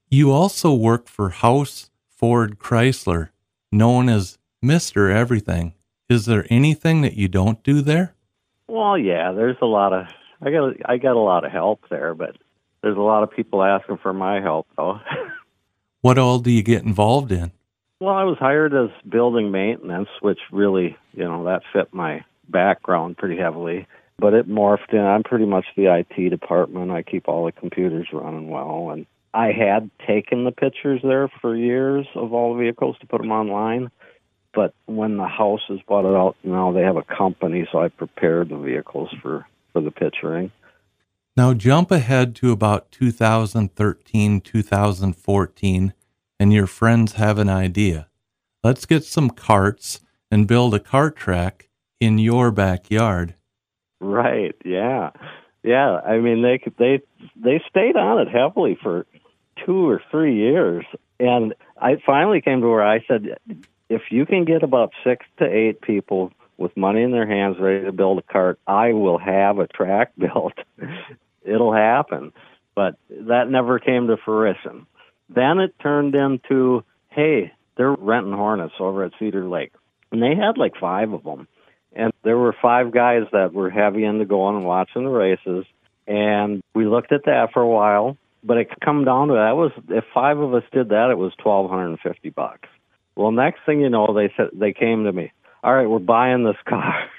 You 0.07 0.31
also 0.31 0.71
work 0.73 1.07
for 1.07 1.29
House 1.29 1.89
Ford 2.07 2.59
Chrysler, 2.59 3.29
known 3.71 4.07
as 4.07 4.37
Mr. 4.63 5.11
Everything. 5.13 5.73
Is 6.07 6.25
there 6.25 6.45
anything 6.49 7.01
that 7.01 7.15
you 7.15 7.27
don't 7.27 7.61
do 7.63 7.81
there? 7.81 8.13
Well, 8.67 8.97
yeah, 8.97 9.31
there's 9.31 9.57
a 9.61 9.65
lot 9.65 9.91
of 9.93 10.05
I 10.41 10.51
got 10.51 10.73
I 10.85 10.97
got 10.97 11.15
a 11.15 11.19
lot 11.19 11.43
of 11.43 11.51
help 11.51 11.81
there, 11.89 12.13
but 12.13 12.37
There's 12.81 12.97
a 12.97 13.01
lot 13.01 13.23
of 13.23 13.31
people 13.31 13.63
asking 13.63 13.97
for 13.97 14.13
my 14.13 14.39
help, 14.39 14.67
though. 14.77 14.99
what 16.01 16.19
all 16.19 16.37
do 16.37 16.51
you 16.51 16.61
get 16.61 16.83
involved 16.83 17.31
in? 17.31 17.51
Well, 17.99 18.13
I 18.13 18.23
was 18.23 18.37
hired 18.37 18.73
as 18.73 18.89
building 19.09 19.51
maintenance, 19.51 20.09
which 20.21 20.39
really, 20.51 20.97
you 21.13 21.23
know, 21.23 21.45
that 21.45 21.63
fit 21.71 21.93
my 21.93 22.25
background 22.49 23.17
pretty 23.17 23.37
heavily. 23.37 23.87
But 24.17 24.33
it 24.33 24.49
morphed 24.49 24.93
in. 24.93 24.99
I'm 24.99 25.23
pretty 25.23 25.45
much 25.45 25.65
the 25.75 25.93
IT 25.93 26.29
department. 26.29 26.91
I 26.91 27.03
keep 27.03 27.27
all 27.27 27.45
the 27.45 27.51
computers 27.51 28.07
running 28.13 28.49
well. 28.49 28.89
And 28.91 29.05
I 29.33 29.51
had 29.51 29.89
taken 30.07 30.45
the 30.45 30.51
pictures 30.51 31.01
there 31.03 31.29
for 31.41 31.55
years 31.55 32.07
of 32.15 32.33
all 32.33 32.53
the 32.53 32.59
vehicles 32.61 32.97
to 32.99 33.07
put 33.07 33.21
them 33.21 33.31
online. 33.31 33.91
But 34.53 34.73
when 34.85 35.17
the 35.17 35.27
house 35.27 35.63
is 35.69 35.79
bought 35.85 36.05
out, 36.05 36.37
now 36.43 36.71
they 36.71 36.81
have 36.81 36.95
a 36.95 37.03
company, 37.03 37.67
so 37.69 37.79
I 37.79 37.89
prepared 37.89 38.49
the 38.49 38.57
vehicles 38.57 39.13
for, 39.21 39.45
for 39.73 39.81
the 39.81 39.91
picturing. 39.91 40.51
Now 41.35 41.53
jump 41.53 41.91
ahead 41.91 42.35
to 42.37 42.53
about 42.53 42.89
2013, 42.93 44.39
2014, 44.39 45.93
and 46.39 46.53
your 46.53 46.67
friends 46.67 47.13
have 47.13 47.37
an 47.37 47.49
idea. 47.49 48.07
Let's 48.63 48.85
get 48.85 49.03
some 49.03 49.29
carts 49.29 49.99
and 50.31 50.47
build 50.47 50.73
a 50.73 50.79
cart 50.79 51.15
track 51.15 51.69
in 51.99 52.17
your 52.17 52.51
backyard. 52.51 53.35
Right. 53.99 54.55
Yeah. 54.63 55.11
Yeah. 55.63 55.99
I 56.05 56.17
mean, 56.17 56.41
they 56.41 56.59
they 56.77 57.01
they 57.35 57.61
stayed 57.69 57.95
on 57.95 58.19
it 58.19 58.27
heavily 58.27 58.77
for 58.81 59.05
two 59.65 59.87
or 59.87 60.01
three 60.11 60.35
years, 60.35 60.85
and 61.19 61.53
I 61.81 61.97
finally 62.05 62.41
came 62.41 62.61
to 62.61 62.67
where 62.67 62.85
I 62.85 63.03
said, 63.07 63.37
if 63.89 64.01
you 64.09 64.25
can 64.25 64.45
get 64.45 64.63
about 64.63 64.91
six 65.03 65.25
to 65.37 65.45
eight 65.45 65.81
people 65.81 66.31
with 66.57 66.75
money 66.75 67.03
in 67.03 67.11
their 67.11 67.27
hands 67.27 67.57
ready 67.59 67.85
to 67.85 67.91
build 67.91 68.19
a 68.19 68.33
cart, 68.33 68.59
I 68.67 68.93
will 68.93 69.17
have 69.17 69.59
a 69.59 69.67
track 69.67 70.11
built. 70.17 70.53
It'll 71.43 71.73
happen. 71.73 72.33
But 72.75 72.95
that 73.09 73.49
never 73.49 73.79
came 73.79 74.07
to 74.07 74.17
fruition. 74.17 74.85
Then 75.29 75.59
it 75.59 75.75
turned 75.81 76.15
into, 76.15 76.83
hey, 77.09 77.51
they're 77.77 77.93
renting 77.93 78.33
Hornets 78.33 78.73
over 78.79 79.03
at 79.03 79.13
Cedar 79.19 79.47
Lake. 79.47 79.73
And 80.11 80.21
they 80.21 80.35
had 80.35 80.57
like 80.57 80.73
five 80.79 81.11
of 81.11 81.23
them. 81.23 81.47
And 81.95 82.11
there 82.23 82.37
were 82.37 82.55
five 82.61 82.91
guys 82.91 83.23
that 83.31 83.53
were 83.53 83.69
heavy 83.69 84.03
into 84.03 84.25
going 84.25 84.57
and 84.57 84.65
watching 84.65 85.03
the 85.03 85.09
races. 85.09 85.65
And 86.07 86.61
we 86.73 86.85
looked 86.85 87.11
at 87.11 87.25
that 87.25 87.49
for 87.53 87.61
a 87.61 87.67
while, 87.67 88.17
but 88.43 88.57
it 88.57 88.69
come 88.83 89.05
down 89.05 89.29
to 89.29 89.33
that 89.35 89.55
was 89.55 89.71
if 89.89 90.03
five 90.13 90.37
of 90.37 90.53
us 90.53 90.63
did 90.71 90.89
that, 90.89 91.09
it 91.09 91.17
was 91.17 91.33
twelve 91.41 91.69
hundred 91.69 91.87
and 91.87 91.99
fifty 91.99 92.29
bucks. 92.29 92.69
Well, 93.15 93.31
next 93.31 93.61
thing 93.65 93.79
you 93.79 93.89
know, 93.89 94.13
they 94.13 94.31
said 94.37 94.49
they 94.53 94.73
came 94.73 95.05
to 95.05 95.11
me. 95.11 95.31
All 95.63 95.73
right, 95.73 95.87
we're 95.87 95.99
buying 95.99 96.43
this 96.43 96.57
car. 96.67 97.09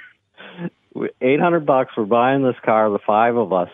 Eight 1.20 1.40
hundred 1.40 1.66
bucks. 1.66 1.92
We're 1.96 2.04
buying 2.04 2.44
this 2.44 2.56
car. 2.64 2.90
The 2.90 3.00
five 3.04 3.36
of 3.36 3.52
us. 3.52 3.70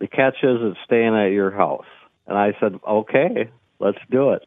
The 0.00 0.08
catch 0.08 0.36
is 0.42 0.58
it's 0.60 0.78
staying 0.84 1.14
at 1.14 1.32
your 1.32 1.50
house. 1.50 1.86
And 2.26 2.36
I 2.36 2.52
said, 2.60 2.78
okay, 2.86 3.50
let's 3.80 3.98
do 4.10 4.30
it. 4.30 4.42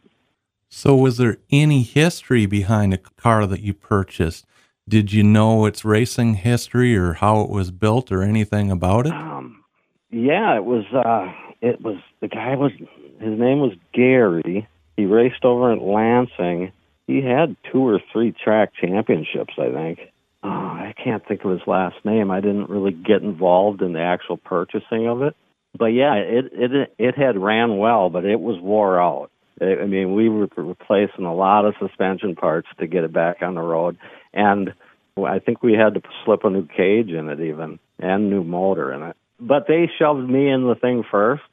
So, 0.69 0.95
was 0.95 1.17
there 1.17 1.37
any 1.51 1.83
history 1.83 2.45
behind 2.45 2.93
a 2.93 2.97
car 2.97 3.45
that 3.45 3.61
you 3.61 3.73
purchased? 3.73 4.45
Did 4.87 5.11
you 5.11 5.23
know 5.23 5.65
its 5.65 5.83
racing 5.85 6.35
history 6.35 6.95
or 6.95 7.13
how 7.13 7.41
it 7.41 7.49
was 7.49 7.71
built 7.71 8.11
or 8.11 8.23
anything 8.23 8.71
about 8.71 9.05
it? 9.05 9.13
Um, 9.13 9.63
yeah, 10.09 10.55
it 10.55 10.65
was. 10.65 10.85
uh 10.93 11.31
It 11.61 11.81
was 11.81 11.97
the 12.21 12.27
guy 12.27 12.55
was. 12.55 12.71
His 13.19 13.39
name 13.39 13.59
was 13.59 13.73
Gary. 13.93 14.67
He 14.97 15.05
raced 15.05 15.45
over 15.45 15.71
at 15.71 15.81
Lansing, 15.81 16.71
he 17.11 17.21
had 17.21 17.55
two 17.71 17.85
or 17.85 17.99
three 18.11 18.31
track 18.31 18.71
championships, 18.79 19.53
I 19.57 19.71
think. 19.71 19.99
Oh, 20.43 20.49
I 20.49 20.93
can't 21.03 21.25
think 21.27 21.43
of 21.43 21.51
his 21.51 21.67
last 21.67 21.97
name. 22.03 22.31
I 22.31 22.39
didn't 22.39 22.69
really 22.69 22.93
get 22.93 23.21
involved 23.21 23.81
in 23.81 23.93
the 23.93 24.01
actual 24.01 24.37
purchasing 24.37 25.07
of 25.07 25.21
it. 25.21 25.35
But 25.77 25.87
yeah, 25.87 26.15
it 26.15 26.45
it 26.51 26.93
it 26.97 27.17
had 27.17 27.37
ran 27.37 27.77
well, 27.77 28.09
but 28.09 28.25
it 28.25 28.39
was 28.39 28.59
wore 28.59 29.01
out. 29.01 29.31
I 29.61 29.85
mean, 29.85 30.15
we 30.15 30.27
were 30.27 30.49
replacing 30.57 31.25
a 31.25 31.35
lot 31.35 31.65
of 31.65 31.75
suspension 31.79 32.35
parts 32.35 32.67
to 32.79 32.87
get 32.87 33.03
it 33.03 33.13
back 33.13 33.37
on 33.41 33.55
the 33.55 33.61
road, 33.61 33.97
and 34.33 34.73
I 35.17 35.39
think 35.39 35.61
we 35.61 35.73
had 35.73 35.93
to 35.93 36.01
slip 36.25 36.43
a 36.43 36.49
new 36.49 36.67
cage 36.67 37.09
in 37.09 37.29
it 37.29 37.39
even 37.39 37.79
and 37.99 38.29
new 38.29 38.43
motor 38.43 38.91
in 38.91 39.03
it. 39.03 39.15
But 39.39 39.67
they 39.67 39.89
shoved 39.99 40.27
me 40.27 40.49
in 40.49 40.67
the 40.67 40.75
thing 40.75 41.03
first, 41.09 41.43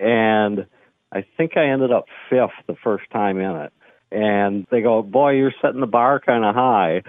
and 0.00 0.66
I 1.12 1.24
think 1.36 1.56
I 1.56 1.70
ended 1.70 1.92
up 1.92 2.06
fifth 2.28 2.66
the 2.66 2.76
first 2.82 3.04
time 3.10 3.38
in 3.38 3.56
it 3.56 3.72
and 4.10 4.66
they 4.70 4.80
go, 4.80 5.02
"Boy, 5.02 5.32
you're 5.32 5.52
setting 5.60 5.80
the 5.80 5.86
bar 5.86 6.20
kind 6.20 6.44
of 6.44 6.54
high." 6.54 7.02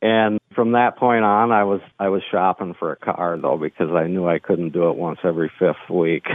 And 0.00 0.37
from 0.58 0.72
that 0.72 0.96
point 0.96 1.22
on, 1.22 1.52
I 1.52 1.62
was 1.62 1.80
I 2.00 2.08
was 2.08 2.20
shopping 2.32 2.74
for 2.76 2.90
a 2.90 2.96
car 2.96 3.38
though 3.40 3.56
because 3.56 3.92
I 3.92 4.08
knew 4.08 4.26
I 4.26 4.40
couldn't 4.40 4.72
do 4.72 4.90
it 4.90 4.96
once 4.96 5.20
every 5.22 5.52
fifth 5.56 5.88
week. 5.88 6.26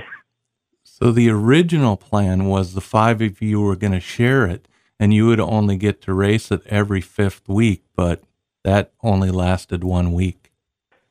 So 0.85 1.11
the 1.11 1.29
original 1.29 1.97
plan 1.97 2.45
was 2.45 2.73
the 2.73 2.79
five 2.79 3.21
of 3.21 3.41
you 3.41 3.59
were 3.59 3.75
going 3.75 3.91
to 3.91 3.99
share 3.99 4.45
it, 4.45 4.67
and 4.97 5.13
you 5.13 5.27
would 5.27 5.41
only 5.41 5.75
get 5.75 6.01
to 6.03 6.13
race 6.13 6.51
it 6.51 6.61
every 6.67 7.01
fifth 7.01 7.49
week, 7.49 7.83
but 7.97 8.23
that 8.63 8.93
only 9.01 9.29
lasted 9.29 9.83
one 9.83 10.13
week. 10.13 10.53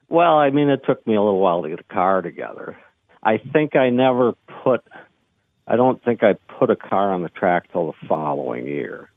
Well, 0.09 0.38
I 0.38 0.49
mean, 0.49 0.71
it 0.71 0.81
took 0.87 1.07
me 1.07 1.14
a 1.14 1.23
little 1.23 1.40
while 1.40 1.62
to 1.62 1.69
get 1.69 1.81
a 1.81 1.95
car 1.95 2.23
together. 2.23 2.78
I 3.23 3.37
think 3.52 3.76
I 3.76 3.90
never 3.90 4.33
put 4.62 4.81
I 5.66 5.76
don't 5.76 6.02
think 6.02 6.23
I 6.23 6.35
put 6.59 6.71
a 6.71 6.76
car 6.76 7.12
on 7.12 7.23
the 7.23 7.28
track 7.28 7.71
till 7.73 7.88
the 7.88 8.07
following 8.09 8.66
year. 8.66 9.11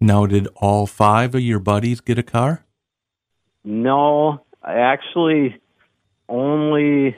Now, 0.00 0.26
did 0.26 0.46
all 0.54 0.86
five 0.86 1.34
of 1.34 1.40
your 1.40 1.58
buddies 1.58 2.00
get 2.00 2.16
a 2.16 2.22
car? 2.22 2.64
No, 3.64 4.44
actually, 4.64 5.60
only 6.28 7.16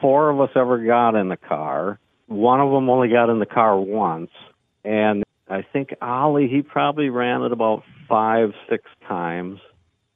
four 0.00 0.30
of 0.30 0.40
us 0.40 0.50
ever 0.56 0.84
got 0.84 1.14
in 1.14 1.28
the 1.28 1.36
car. 1.36 1.98
One 2.26 2.60
of 2.60 2.70
them 2.70 2.88
only 2.88 3.08
got 3.08 3.30
in 3.30 3.38
the 3.38 3.46
car 3.46 3.78
once, 3.78 4.30
and 4.84 5.24
I 5.48 5.62
think 5.72 5.94
Ollie 6.00 6.48
he 6.48 6.62
probably 6.62 7.08
ran 7.08 7.42
it 7.42 7.52
about 7.52 7.82
five, 8.08 8.50
six 8.68 8.84
times. 9.08 9.60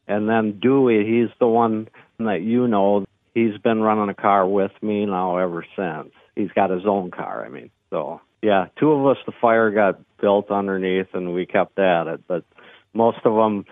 And 0.06 0.28
then 0.28 0.60
Dewey, 0.60 1.04
he's 1.06 1.34
the 1.40 1.48
one 1.48 1.88
that 2.18 2.42
you 2.42 2.68
know. 2.68 3.04
He's 3.34 3.58
been 3.58 3.80
running 3.80 4.10
a 4.10 4.14
car 4.14 4.46
with 4.46 4.70
me 4.80 5.06
now 5.06 5.38
ever 5.38 5.66
since 5.74 6.12
he's 6.36 6.50
got 6.54 6.70
his 6.70 6.86
own 6.86 7.10
car. 7.10 7.44
I 7.44 7.48
mean, 7.48 7.70
so 7.90 8.20
yeah, 8.42 8.66
two 8.78 8.92
of 8.92 9.06
us 9.06 9.16
the 9.26 9.32
fire 9.40 9.70
got 9.70 10.00
built 10.20 10.50
underneath, 10.50 11.08
and 11.14 11.34
we 11.34 11.46
kept 11.46 11.78
at 11.78 12.06
it. 12.06 12.20
But 12.26 12.44
most 12.92 13.18
of 13.24 13.34
them 13.34 13.64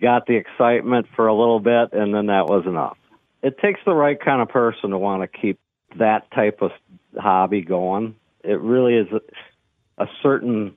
got 0.00 0.26
the 0.26 0.34
excitement 0.34 1.06
for 1.14 1.26
a 1.26 1.34
little 1.34 1.60
bit, 1.60 1.92
and 1.92 2.14
then 2.14 2.26
that 2.26 2.46
was 2.46 2.64
enough. 2.66 2.96
It 3.42 3.58
takes 3.58 3.80
the 3.84 3.94
right 3.94 4.18
kind 4.18 4.42
of 4.42 4.48
person 4.48 4.90
to 4.90 4.98
want 4.98 5.22
to 5.22 5.38
keep 5.38 5.58
that 5.98 6.30
type 6.32 6.62
of 6.62 6.72
hobby 7.18 7.62
going. 7.62 8.16
It 8.42 8.60
really 8.60 8.94
is 8.94 9.08
a, 9.12 10.02
a 10.02 10.06
certain 10.22 10.74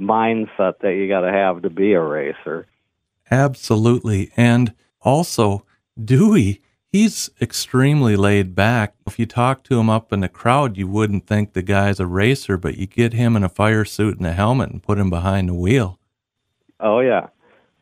mindset 0.00 0.80
that 0.80 0.94
you 0.94 1.08
got 1.08 1.20
to 1.20 1.32
have 1.32 1.62
to 1.62 1.70
be 1.70 1.92
a 1.92 2.02
racer. 2.02 2.66
Absolutely. 3.30 4.32
And 4.36 4.74
also, 5.00 5.64
Dewey 6.02 6.60
he's 6.90 7.30
extremely 7.40 8.16
laid 8.16 8.54
back. 8.54 8.94
If 9.06 9.18
you 9.18 9.26
talk 9.26 9.62
to 9.64 9.78
him 9.78 9.88
up 9.88 10.12
in 10.12 10.20
the 10.20 10.28
crowd, 10.28 10.76
you 10.76 10.86
wouldn't 10.86 11.26
think 11.26 11.52
the 11.52 11.62
guy's 11.62 12.00
a 12.00 12.06
racer, 12.06 12.56
but 12.56 12.76
you 12.76 12.86
get 12.86 13.12
him 13.12 13.36
in 13.36 13.44
a 13.44 13.48
fire 13.48 13.84
suit 13.84 14.18
and 14.18 14.26
a 14.26 14.32
helmet 14.32 14.70
and 14.70 14.82
put 14.82 14.98
him 14.98 15.10
behind 15.10 15.48
the 15.48 15.54
wheel. 15.54 15.98
Oh 16.78 17.00
yeah, 17.00 17.28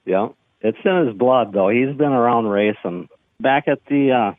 yeah. 0.04 0.28
It's 0.60 0.78
in 0.84 1.06
his 1.06 1.16
blood 1.16 1.52
though. 1.52 1.68
He's 1.68 1.96
been 1.96 2.12
around 2.12 2.46
racing. 2.46 3.08
Back 3.40 3.68
at 3.68 3.84
the 3.88 4.12
uh, 4.12 4.34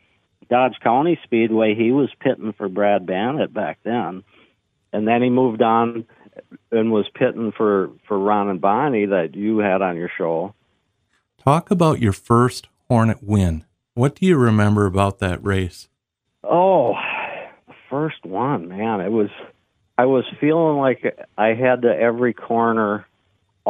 Dodge 0.48 0.76
County 0.82 1.18
Speedway, 1.24 1.74
he 1.74 1.92
was 1.92 2.10
pitting 2.20 2.52
for 2.52 2.68
Brad 2.68 3.06
Bannett 3.06 3.54
back 3.54 3.78
then, 3.84 4.24
and 4.92 5.08
then 5.08 5.22
he 5.22 5.30
moved 5.30 5.62
on 5.62 6.04
and 6.70 6.92
was 6.92 7.06
pitting 7.14 7.52
for 7.56 7.90
for 8.06 8.18
Ron 8.18 8.48
and 8.48 8.60
Bonnie 8.60 9.06
that 9.06 9.34
you 9.34 9.58
had 9.58 9.82
on 9.82 9.96
your 9.96 10.10
show. 10.16 10.54
Talk 11.38 11.70
about 11.70 12.00
your 12.00 12.12
first 12.12 12.68
Hornet 12.88 13.22
win. 13.22 13.64
What 13.94 14.14
do 14.14 14.26
you 14.26 14.36
remember 14.36 14.86
about 14.86 15.18
that 15.20 15.42
race? 15.42 15.88
Oh, 16.44 16.94
the 17.66 17.74
first 17.88 18.24
one, 18.24 18.68
man. 18.68 19.00
It 19.00 19.10
was 19.10 19.30
I 19.96 20.06
was 20.06 20.24
feeling 20.40 20.76
like 20.78 21.18
I 21.38 21.48
had 21.48 21.82
to 21.82 21.88
every 21.88 22.34
corner 22.34 23.06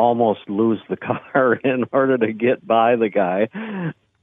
almost 0.00 0.48
lose 0.48 0.80
the 0.88 0.96
car 1.32 1.54
in 1.54 1.84
order 1.92 2.16
to 2.18 2.32
get 2.32 2.66
by 2.66 2.96
the 2.96 3.08
guy. 3.08 3.48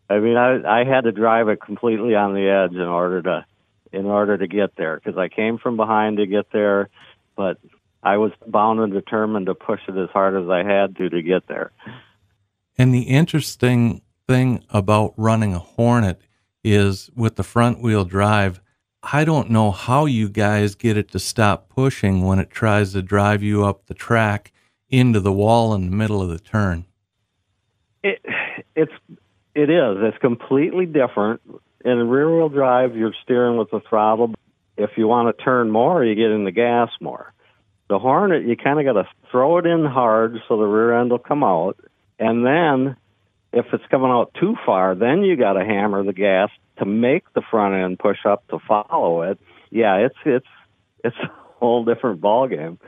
I 0.10 0.20
mean, 0.20 0.38
I 0.38 0.82
I 0.82 0.84
had 0.84 1.02
to 1.02 1.12
drive 1.12 1.50
it 1.50 1.62
completely 1.62 2.16
on 2.16 2.34
the 2.34 2.48
edge 2.50 2.76
in 2.76 2.82
order 2.82 3.22
to 3.22 3.46
in 3.94 4.06
order 4.06 4.38
to 4.38 4.48
get 4.48 4.76
there 4.76 5.00
because 5.02 5.18
I 5.18 5.28
came 5.30 5.58
from 5.58 5.78
behind 5.78 6.18
to 6.18 6.26
get 6.26 6.52
there, 6.52 6.90
but 7.36 7.58
I 8.04 8.18
was 8.18 8.32
bound 8.46 8.80
and 8.80 8.92
determined 8.92 9.46
to 9.46 9.56
push 9.56 9.82
it 9.88 9.96
as 9.96 10.10
hard 10.10 10.42
as 10.42 10.50
I 10.50 10.64
had 10.64 10.96
to 10.98 11.10
to 11.10 11.22
get 11.22 11.48
there. 11.48 11.72
And 12.78 12.94
the 12.94 13.04
interesting 13.04 14.02
thing 14.28 14.64
about 14.70 15.14
running 15.18 15.54
a 15.54 15.60
Hornet 15.60 16.22
is 16.64 17.10
with 17.16 17.36
the 17.36 17.44
front 17.44 17.82
wheel 17.82 18.04
drive, 18.04 18.62
I 19.04 19.24
don't 19.24 19.50
know 19.50 19.72
how 19.72 20.06
you 20.06 20.28
guys 20.28 20.76
get 20.76 20.98
it 20.98 21.12
to 21.12 21.20
stop 21.20 21.70
pushing 21.70 22.24
when 22.24 22.40
it 22.40 22.50
tries 22.50 22.94
to 22.94 23.02
drive 23.02 23.42
you 23.42 23.66
up 23.66 23.88
the 23.88 23.94
track 23.94 24.52
into 24.90 25.20
the 25.20 25.32
wall 25.32 25.74
in 25.74 25.90
the 25.90 25.96
middle 25.96 26.22
of 26.22 26.30
the 26.30 26.40
turn. 26.40 26.86
It 28.04 28.24
it's 28.76 28.92
it 29.56 29.70
is. 29.70 29.98
It's 30.00 30.18
completely 30.20 30.86
different. 30.86 31.42
In 31.84 32.10
rear 32.10 32.30
wheel 32.36 32.50
drive, 32.50 32.96
you're 32.96 33.14
steering 33.24 33.58
with 33.58 33.72
the 33.72 33.82
throttle. 33.90 34.34
if 34.78 34.92
you 34.98 35.08
want 35.08 35.36
to 35.36 35.44
turn 35.44 35.72
more, 35.72 36.04
you 36.04 36.16
get 36.16 36.32
in 36.32 36.44
the 36.44 36.52
gas 36.52 36.90
more. 37.02 37.34
The 37.90 37.98
Hornet, 37.98 38.46
you 38.46 38.56
kind 38.58 38.80
of 38.80 38.86
got 38.86 39.02
to 39.02 39.08
throw 39.32 39.58
it 39.58 39.66
in 39.66 39.86
hard 39.86 40.38
so 40.48 40.58
the 40.58 40.66
rear 40.66 41.00
end 41.00 41.10
will 41.10 41.20
come 41.20 41.44
out, 41.44 41.80
and 42.20 42.46
then 42.46 42.98
if 43.54 43.66
it's 43.74 43.86
coming 43.90 44.12
out 44.12 44.34
too 44.40 44.56
far, 44.66 44.94
then 44.94 45.24
you 45.24 45.36
got 45.36 45.54
to 45.54 45.66
hammer 45.66 46.04
the 46.04 46.14
gas 46.14 46.50
to 46.80 46.86
make 46.86 47.24
the 47.34 47.42
front 47.42 47.76
end 47.76 47.98
push 47.98 48.26
up 48.26 48.48
to 48.50 48.60
follow 48.60 49.24
it. 49.24 49.40
Yeah, 49.72 49.96
it's 49.98 50.18
it's 50.26 50.48
it's 51.04 51.16
a 51.24 51.32
whole 51.60 51.86
different 51.86 52.22
ball 52.22 52.48
game. 52.48 52.80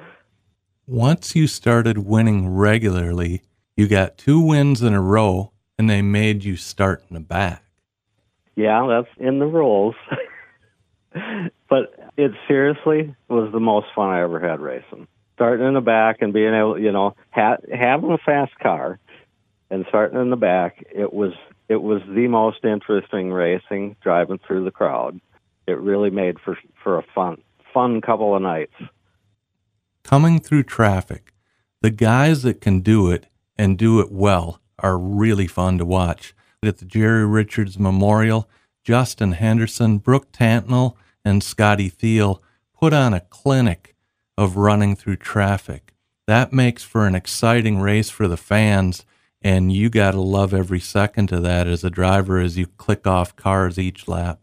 Once 0.89 1.35
you 1.35 1.45
started 1.45 1.99
winning 1.99 2.49
regularly, 2.49 3.43
you 3.77 3.87
got 3.87 4.17
two 4.17 4.39
wins 4.39 4.81
in 4.81 4.91
a 4.91 4.99
row, 4.99 5.51
and 5.77 5.87
they 5.87 6.01
made 6.01 6.43
you 6.43 6.55
start 6.55 7.03
in 7.07 7.13
the 7.13 7.19
back. 7.19 7.63
Yeah, 8.55 8.87
that's 8.89 9.19
in 9.19 9.37
the 9.37 9.45
rules. 9.45 9.93
but 11.69 12.11
it 12.17 12.31
seriously 12.47 13.15
was 13.27 13.51
the 13.51 13.59
most 13.59 13.85
fun 13.95 14.09
I 14.09 14.23
ever 14.23 14.39
had 14.39 14.59
racing. 14.59 15.07
Starting 15.35 15.67
in 15.67 15.75
the 15.75 15.79
back 15.79 16.23
and 16.23 16.33
being 16.33 16.55
able, 16.55 16.79
you 16.79 16.91
know, 16.91 17.15
ha- 17.29 17.57
having 17.71 18.09
a 18.09 18.17
fast 18.17 18.57
car 18.57 18.97
and 19.69 19.85
starting 19.89 20.19
in 20.19 20.31
the 20.31 20.37
back, 20.37 20.83
it 20.91 21.13
was 21.13 21.33
it 21.67 21.83
was 21.83 22.01
the 22.07 22.27
most 22.27 22.65
interesting 22.65 23.31
racing 23.31 23.95
driving 24.01 24.39
through 24.39 24.65
the 24.65 24.71
crowd. 24.71 25.21
It 25.67 25.77
really 25.77 26.09
made 26.09 26.39
for 26.39 26.57
for 26.83 26.97
a 26.97 27.03
fun 27.13 27.43
fun 27.75 28.01
couple 28.01 28.35
of 28.35 28.41
nights. 28.41 28.73
Coming 30.09 30.39
through 30.39 30.63
traffic, 30.63 31.35
the 31.83 31.91
guys 31.91 32.41
that 32.41 32.61
can 32.61 32.79
do 32.79 33.11
it 33.11 33.27
and 33.59 33.77
do 33.77 33.99
it 33.99 34.11
well 34.11 34.59
are 34.79 34.97
really 34.97 35.45
fun 35.45 35.77
to 35.77 35.85
watch. 35.85 36.33
At 36.63 36.79
the 36.79 36.85
Jerry 36.85 37.27
Richards 37.27 37.77
Memorial, 37.77 38.49
Justin 38.83 39.33
Henderson, 39.33 39.99
Brooke 39.99 40.31
Tantnell, 40.31 40.97
and 41.23 41.43
Scotty 41.43 41.89
Thiel 41.89 42.41
put 42.73 42.91
on 42.91 43.13
a 43.13 43.19
clinic 43.19 43.95
of 44.35 44.57
running 44.57 44.95
through 44.95 45.17
traffic. 45.17 45.93
That 46.25 46.51
makes 46.51 46.83
for 46.83 47.05
an 47.05 47.13
exciting 47.13 47.79
race 47.79 48.09
for 48.09 48.27
the 48.27 48.35
fans, 48.35 49.05
and 49.43 49.71
you 49.71 49.91
got 49.91 50.13
to 50.13 50.21
love 50.21 50.55
every 50.55 50.79
second 50.79 51.31
of 51.31 51.43
that 51.43 51.67
as 51.67 51.83
a 51.83 51.91
driver 51.91 52.39
as 52.39 52.57
you 52.57 52.65
click 52.65 53.05
off 53.05 53.35
cars 53.35 53.77
each 53.77 54.07
lap. 54.07 54.39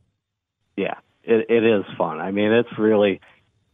Yeah, 0.76 0.98
it, 1.24 1.46
it 1.48 1.64
is 1.64 1.84
fun. 1.98 2.20
I 2.20 2.30
mean, 2.30 2.52
it's 2.52 2.78
really, 2.78 3.20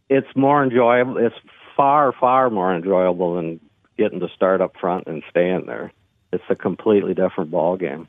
it's 0.09 0.35
more 0.35 0.65
enjoyable. 0.65 1.19
It's 1.19 1.37
far, 1.77 2.13
far 2.13 2.51
more 2.51 2.75
enjoyable 2.75 3.37
than 3.37 3.61
getting 3.99 4.21
to 4.21 4.29
start 4.35 4.61
up 4.61 4.75
front 4.81 5.07
and 5.07 5.23
staying 5.31 5.67
there. 5.67 5.93
It's 6.33 6.45
a 6.49 6.55
completely 6.55 7.15
different 7.15 7.51
ball 7.51 7.77
game. 7.77 8.09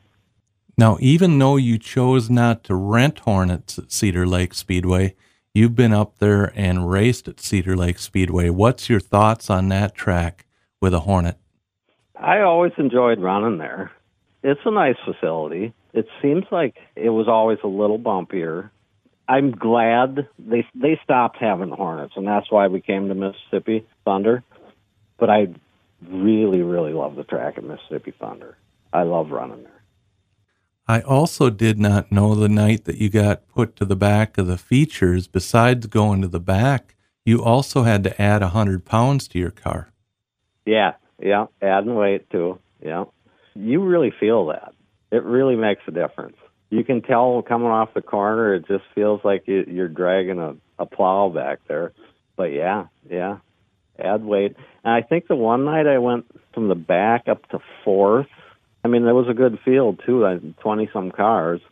Now, 0.76 0.96
even 1.00 1.38
though 1.38 1.56
you 1.56 1.78
chose 1.78 2.28
not 2.28 2.64
to 2.64 2.74
rent 2.74 3.20
Hornets 3.20 3.78
at 3.78 3.92
Cedar 3.92 4.26
Lake 4.26 4.54
Speedway, 4.54 5.14
you've 5.52 5.76
been 5.76 5.92
up 5.92 6.18
there 6.18 6.52
and 6.56 6.90
raced 6.90 7.28
at 7.28 7.40
Cedar 7.40 7.76
Lake 7.76 7.98
Speedway. 7.98 8.50
What's 8.50 8.88
your 8.88 8.98
thoughts 8.98 9.50
on 9.50 9.68
that 9.68 9.94
track 9.94 10.46
with 10.80 10.92
a 10.92 11.00
Hornet? 11.00 11.36
I 12.16 12.40
always 12.40 12.72
enjoyed 12.78 13.20
running 13.20 13.58
there. 13.58 13.92
It's 14.42 14.60
a 14.64 14.70
nice 14.70 14.96
facility. 15.04 15.72
It 15.92 16.06
seems 16.20 16.44
like 16.50 16.76
it 16.96 17.10
was 17.10 17.28
always 17.28 17.58
a 17.62 17.68
little 17.68 17.98
bumpier. 17.98 18.70
I'm 19.28 19.52
glad 19.52 20.28
they 20.38 20.66
they 20.74 21.00
stopped 21.02 21.38
having 21.38 21.70
Hornets, 21.70 22.14
and 22.16 22.26
that's 22.26 22.50
why 22.50 22.66
we 22.66 22.80
came 22.80 23.08
to 23.08 23.14
Mississippi 23.14 23.86
Thunder. 24.04 24.42
But 25.18 25.30
I 25.30 25.48
really, 26.06 26.62
really 26.62 26.92
love 26.92 27.16
the 27.16 27.24
track 27.24 27.56
at 27.56 27.64
Mississippi 27.64 28.12
Thunder. 28.18 28.56
I 28.92 29.02
love 29.02 29.30
running 29.30 29.62
there. 29.62 29.82
I 30.86 31.00
also 31.00 31.48
did 31.48 31.78
not 31.78 32.12
know 32.12 32.34
the 32.34 32.48
night 32.48 32.84
that 32.84 32.98
you 32.98 33.08
got 33.08 33.48
put 33.48 33.74
to 33.76 33.86
the 33.86 33.96
back 33.96 34.36
of 34.36 34.46
the 34.46 34.58
features, 34.58 35.26
besides 35.26 35.86
going 35.86 36.20
to 36.20 36.28
the 36.28 36.40
back, 36.40 36.94
you 37.24 37.42
also 37.42 37.84
had 37.84 38.04
to 38.04 38.20
add 38.20 38.42
a 38.42 38.46
100 38.46 38.84
pounds 38.84 39.26
to 39.28 39.38
your 39.38 39.50
car. 39.50 39.88
Yeah, 40.66 40.92
yeah, 41.18 41.46
adding 41.62 41.94
weight 41.94 42.28
too. 42.28 42.58
Yeah. 42.82 43.04
You 43.54 43.82
really 43.82 44.12
feel 44.18 44.46
that. 44.48 44.74
It 45.10 45.22
really 45.22 45.56
makes 45.56 45.82
a 45.86 45.90
difference. 45.90 46.36
You 46.74 46.84
can 46.84 47.02
tell 47.02 47.42
coming 47.42 47.68
off 47.68 47.94
the 47.94 48.02
corner, 48.02 48.54
it 48.54 48.66
just 48.66 48.84
feels 48.94 49.20
like 49.24 49.44
you're 49.46 49.88
dragging 49.88 50.38
a, 50.38 50.56
a 50.78 50.86
plow 50.86 51.28
back 51.28 51.60
there. 51.68 51.92
But 52.36 52.52
yeah, 52.52 52.86
yeah, 53.08 53.38
add 53.98 54.24
weight. 54.24 54.56
And 54.82 54.92
I 54.92 55.02
think 55.02 55.28
the 55.28 55.36
one 55.36 55.64
night 55.64 55.86
I 55.86 55.98
went 55.98 56.26
from 56.52 56.68
the 56.68 56.74
back 56.74 57.28
up 57.28 57.48
to 57.50 57.60
fourth 57.84 58.26
I 58.84 58.88
mean, 58.88 59.04
there 59.04 59.14
was 59.14 59.28
a 59.28 59.34
good 59.34 59.58
field 59.64 60.00
too, 60.04 60.54
twenty 60.60 60.90
some 60.92 61.10
cars, 61.10 61.62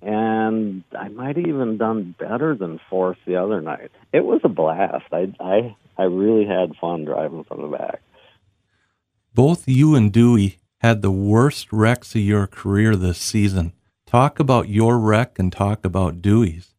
and 0.00 0.84
I 0.96 1.08
might 1.08 1.36
have 1.36 1.46
even 1.46 1.76
done 1.78 2.14
better 2.16 2.54
than 2.54 2.80
fourth 2.88 3.18
the 3.26 3.36
other 3.36 3.60
night. 3.60 3.90
It 4.12 4.24
was 4.24 4.40
a 4.44 4.48
blast. 4.48 5.06
I 5.12 5.34
I 5.40 5.76
I 5.98 6.04
really 6.04 6.46
had 6.46 6.76
fun 6.80 7.04
driving 7.04 7.42
from 7.44 7.62
the 7.62 7.76
back. 7.76 8.00
Both 9.34 9.66
you 9.66 9.96
and 9.96 10.12
Dewey 10.12 10.58
had 10.78 11.02
the 11.02 11.10
worst 11.10 11.72
wrecks 11.72 12.14
of 12.14 12.20
your 12.20 12.46
career 12.46 12.94
this 12.94 13.18
season. 13.18 13.72
Talk 14.14 14.38
about 14.38 14.68
your 14.68 14.96
wreck 14.96 15.40
and 15.40 15.50
talk 15.50 15.84
about 15.84 16.22
Dewey's. 16.22 16.72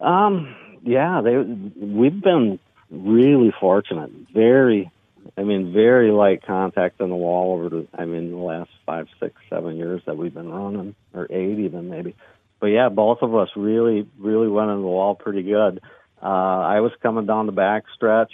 Um, 0.00 0.52
yeah, 0.82 1.20
they 1.22 1.36
we've 1.36 2.20
been 2.20 2.58
really 2.90 3.54
fortunate. 3.60 4.10
Very 4.34 4.90
I 5.38 5.44
mean, 5.44 5.72
very 5.72 6.10
light 6.10 6.44
contact 6.44 7.00
on 7.00 7.10
the 7.10 7.14
wall 7.14 7.54
over 7.54 7.68
the, 7.68 7.86
I 7.96 8.04
mean, 8.04 8.32
the 8.32 8.36
last 8.36 8.70
five, 8.84 9.06
six, 9.20 9.36
seven 9.48 9.76
years 9.76 10.02
that 10.06 10.16
we've 10.16 10.34
been 10.34 10.50
running, 10.50 10.96
or 11.14 11.28
eight 11.30 11.60
even 11.60 11.88
maybe. 11.88 12.16
But 12.58 12.66
yeah, 12.66 12.88
both 12.88 13.18
of 13.22 13.32
us 13.32 13.50
really, 13.54 14.08
really 14.18 14.48
went 14.48 14.70
on 14.70 14.80
the 14.80 14.88
wall 14.88 15.14
pretty 15.14 15.44
good. 15.44 15.80
Uh, 16.20 16.26
I 16.26 16.80
was 16.80 16.90
coming 17.00 17.26
down 17.26 17.46
the 17.46 17.52
back 17.52 17.84
stretch, 17.94 18.32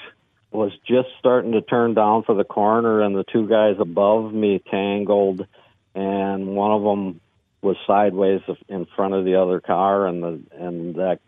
was 0.53 0.73
just 0.87 1.09
starting 1.19 1.53
to 1.53 1.61
turn 1.61 1.93
down 1.93 2.23
for 2.23 2.35
the 2.35 2.45
corner, 2.45 3.03
and 3.03 3.15
the 3.15 3.25
two 3.31 3.47
guys 3.47 3.77
above 3.79 4.33
me 4.33 4.63
tangled, 4.71 5.47
and 5.95 6.57
one 6.57 6.71
of 6.71 6.83
them 6.83 7.21
was 7.63 7.77
sideways 7.87 8.41
in 8.69 8.87
front 8.97 9.15
of 9.15 9.25
the 9.25 9.35
other 9.35 9.61
car, 9.61 10.07
and 10.07 10.23
the 10.23 10.41
and 10.59 10.95
that 10.97 11.21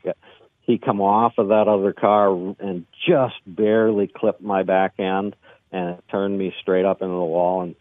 he 0.60 0.78
come 0.78 1.00
off 1.00 1.34
of 1.38 1.48
that 1.48 1.68
other 1.68 1.92
car 1.92 2.30
and 2.58 2.86
just 3.08 3.34
barely 3.46 4.06
clipped 4.06 4.42
my 4.42 4.62
back 4.62 4.94
end 4.98 5.34
and 5.72 5.90
it 5.90 6.04
turned 6.10 6.38
me 6.38 6.54
straight 6.60 6.84
up 6.84 7.02
into 7.02 7.14
the 7.14 7.20
wall. 7.20 7.62
And 7.62 7.74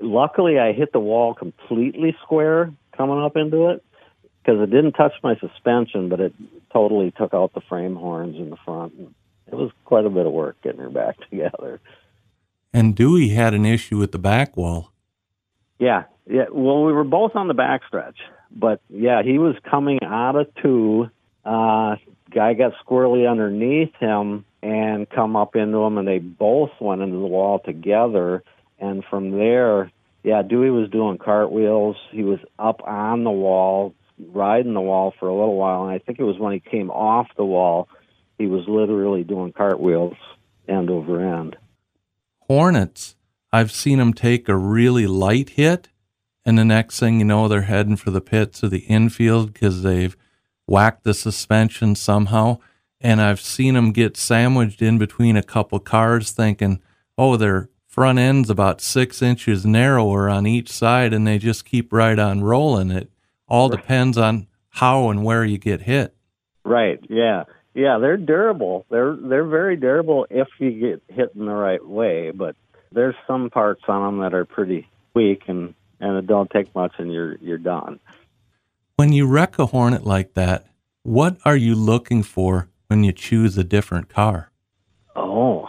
luckily, 0.00 0.58
I 0.58 0.72
hit 0.72 0.92
the 0.92 1.00
wall 1.00 1.34
completely 1.34 2.16
square 2.22 2.72
coming 2.96 3.22
up 3.22 3.36
into 3.36 3.70
it 3.70 3.84
because 4.42 4.60
it 4.60 4.70
didn't 4.70 4.92
touch 4.92 5.12
my 5.22 5.36
suspension, 5.36 6.08
but 6.08 6.20
it 6.20 6.34
totally 6.72 7.12
took 7.12 7.34
out 7.34 7.52
the 7.54 7.60
frame 7.60 7.96
horns 7.96 8.36
in 8.36 8.50
the 8.50 8.56
front. 8.64 8.92
It 9.46 9.54
was 9.54 9.70
quite 9.84 10.06
a 10.06 10.10
bit 10.10 10.26
of 10.26 10.32
work 10.32 10.56
getting 10.62 10.80
her 10.80 10.90
back 10.90 11.16
together. 11.30 11.80
And 12.72 12.96
Dewey 12.96 13.30
had 13.30 13.54
an 13.54 13.66
issue 13.66 13.98
with 13.98 14.12
the 14.12 14.18
back 14.18 14.56
wall. 14.56 14.92
Yeah, 15.78 16.04
yeah. 16.26 16.44
Well, 16.50 16.84
we 16.84 16.92
were 16.92 17.04
both 17.04 17.34
on 17.34 17.48
the 17.48 17.54
back 17.54 17.82
stretch, 17.86 18.18
but 18.50 18.80
yeah, 18.88 19.22
he 19.22 19.38
was 19.38 19.56
coming 19.68 20.00
out 20.02 20.36
of 20.36 20.54
two. 20.62 21.10
Uh, 21.44 21.96
guy 22.30 22.54
got 22.54 22.72
squirrely 22.84 23.30
underneath 23.30 23.94
him 23.96 24.44
and 24.62 25.08
come 25.10 25.36
up 25.36 25.56
into 25.56 25.78
him, 25.78 25.98
and 25.98 26.06
they 26.06 26.18
both 26.18 26.70
went 26.80 27.02
into 27.02 27.16
the 27.16 27.26
wall 27.26 27.58
together. 27.58 28.42
And 28.78 29.04
from 29.04 29.32
there, 29.32 29.90
yeah, 30.22 30.42
Dewey 30.42 30.70
was 30.70 30.88
doing 30.90 31.18
cartwheels. 31.18 31.96
He 32.10 32.22
was 32.22 32.38
up 32.58 32.80
on 32.86 33.24
the 33.24 33.30
wall, 33.30 33.94
riding 34.32 34.74
the 34.74 34.80
wall 34.80 35.12
for 35.18 35.28
a 35.28 35.34
little 35.34 35.56
while, 35.56 35.84
and 35.84 35.92
I 35.92 35.98
think 35.98 36.18
it 36.18 36.24
was 36.24 36.38
when 36.38 36.52
he 36.52 36.60
came 36.60 36.90
off 36.90 37.28
the 37.36 37.44
wall, 37.44 37.88
he 38.38 38.46
was 38.46 38.64
literally 38.66 39.24
doing 39.24 39.52
cartwheels 39.52 40.16
end 40.68 40.90
over 40.90 41.20
end. 41.20 41.56
Hornets, 42.48 43.16
I've 43.52 43.72
seen 43.72 43.98
them 43.98 44.14
take 44.14 44.48
a 44.48 44.56
really 44.56 45.06
light 45.06 45.50
hit, 45.50 45.88
and 46.44 46.58
the 46.58 46.64
next 46.64 46.98
thing 46.98 47.18
you 47.18 47.24
know, 47.24 47.48
they're 47.48 47.62
heading 47.62 47.96
for 47.96 48.10
the 48.10 48.20
pits 48.20 48.62
of 48.62 48.70
the 48.70 48.80
infield 48.80 49.52
because 49.52 49.82
they've 49.82 50.16
whacked 50.66 51.04
the 51.04 51.14
suspension 51.14 51.94
somehow 51.94 52.58
and 53.02 53.20
I've 53.20 53.40
seen 53.40 53.74
them 53.74 53.92
get 53.92 54.16
sandwiched 54.16 54.80
in 54.80 54.96
between 54.96 55.36
a 55.36 55.42
couple 55.42 55.80
cars 55.80 56.30
thinking, 56.30 56.80
oh, 57.18 57.36
their 57.36 57.68
front 57.86 58.18
end's 58.18 58.48
about 58.48 58.80
six 58.80 59.20
inches 59.20 59.66
narrower 59.66 60.30
on 60.30 60.46
each 60.46 60.70
side 60.70 61.12
and 61.12 61.26
they 61.26 61.38
just 61.38 61.64
keep 61.64 61.92
right 61.92 62.18
on 62.18 62.42
rolling. 62.42 62.90
It 62.90 63.10
all 63.48 63.68
right. 63.68 63.78
depends 63.78 64.16
on 64.16 64.46
how 64.70 65.10
and 65.10 65.24
where 65.24 65.44
you 65.44 65.58
get 65.58 65.82
hit. 65.82 66.14
Right. 66.64 67.00
Yeah. 67.10 67.44
Yeah, 67.74 67.98
they're 67.98 68.18
durable. 68.18 68.84
They're 68.90 69.16
they're 69.16 69.46
very 69.46 69.76
durable 69.76 70.26
if 70.28 70.46
you 70.58 70.72
get 70.72 71.02
hit 71.08 71.32
in 71.34 71.46
the 71.46 71.54
right 71.54 71.84
way, 71.84 72.30
but 72.30 72.54
there's 72.92 73.14
some 73.26 73.48
parts 73.48 73.82
on 73.88 74.02
them 74.02 74.20
that 74.20 74.34
are 74.34 74.44
pretty 74.44 74.86
weak 75.14 75.44
and 75.48 75.74
and 76.02 76.18
it 76.18 76.26
don't 76.26 76.50
take 76.50 76.74
much 76.74 76.92
and 76.98 77.10
you're 77.10 77.36
you're 77.36 77.56
done. 77.56 77.98
When 78.96 79.12
you 79.12 79.26
wreck 79.26 79.58
a 79.58 79.66
Hornet 79.66 80.04
like 80.04 80.34
that, 80.34 80.66
what 81.02 81.38
are 81.46 81.56
you 81.56 81.74
looking 81.74 82.22
for 82.22 82.68
when 82.88 83.02
you 83.02 83.12
choose 83.12 83.56
a 83.56 83.64
different 83.64 84.10
car? 84.10 84.50
Oh, 85.16 85.66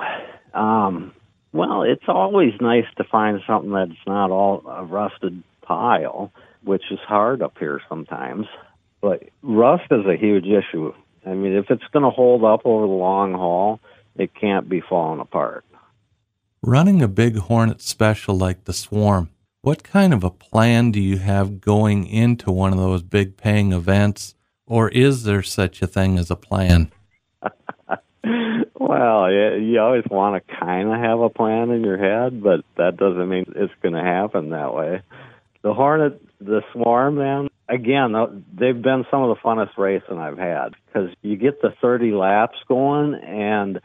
um, 0.54 1.14
well, 1.54 1.84
it's 1.84 2.04
always 2.10 2.54
nice 2.60 2.86
to 2.98 3.06
find 3.06 3.40
something 3.48 3.72
that's 3.72 3.92
not 4.06 4.30
all 4.30 4.62
a 4.68 4.84
rusted 4.84 5.42
pile, 5.62 6.34
which 6.64 6.84
is 6.92 7.00
hard 7.00 7.42
up 7.42 7.58
here 7.58 7.80
sometimes. 7.88 8.48
But 9.00 9.30
rust 9.42 9.86
is 9.92 10.06
a 10.06 10.18
huge 10.18 10.46
issue 10.46 10.94
I 11.26 11.34
mean, 11.34 11.54
if 11.54 11.70
it's 11.70 11.84
going 11.92 12.04
to 12.04 12.10
hold 12.10 12.44
up 12.44 12.62
over 12.66 12.86
the 12.86 12.94
long 12.94 13.34
haul, 13.34 13.80
it 14.16 14.32
can't 14.36 14.68
be 14.68 14.82
falling 14.82 15.20
apart. 15.20 15.66
Running 16.62 17.02
a 17.02 17.08
big 17.08 17.38
Hornet 17.38 17.82
special 17.82 18.36
like 18.36 18.66
the 18.66 18.74
Swarm, 18.74 19.30
what 19.64 19.82
kind 19.82 20.14
of 20.14 20.26
a 20.26 20.30
plan 20.30 20.92
do 20.92 21.00
you 21.00 21.18
have 21.20 21.62
going 21.62 22.06
into 22.06 22.52
one 22.52 22.74
of 22.74 22.78
those 22.78 23.02
big 23.02 23.38
paying 23.38 23.72
events, 23.72 24.36
or 24.68 24.90
is 24.90 25.24
there 25.24 25.42
such 25.42 25.82
a 25.82 25.88
thing 25.88 26.20
as 26.20 26.30
a 26.30 26.36
plan? 26.36 26.92
well, 28.78 29.32
you 29.32 29.80
always 29.80 30.04
want 30.12 30.46
to 30.46 30.56
kind 30.60 30.90
of 30.90 31.00
have 31.00 31.22
a 31.22 31.30
plan 31.30 31.72
in 31.72 31.82
your 31.82 31.98
head, 31.98 32.44
but 32.44 32.66
that 32.76 32.98
doesn't 32.98 33.30
mean 33.30 33.46
it's 33.56 33.74
going 33.82 33.96
to 33.96 34.04
happen 34.04 34.50
that 34.50 34.74
way. 34.74 35.02
The 35.62 35.74
Hornet, 35.74 36.22
the 36.42 36.62
Swarm, 36.74 37.16
man, 37.16 37.48
again, 37.70 38.44
they've 38.54 38.82
been 38.82 39.06
some 39.10 39.24
of 39.24 39.30
the 39.30 39.42
funnest 39.42 39.78
racing 39.78 40.18
I've 40.18 40.38
had 40.38 40.74
because 40.88 41.10
you 41.22 41.38
get 41.38 41.62
the 41.62 41.74
30 41.82 42.12
laps 42.12 42.58
going 42.68 43.14
and 43.14 43.80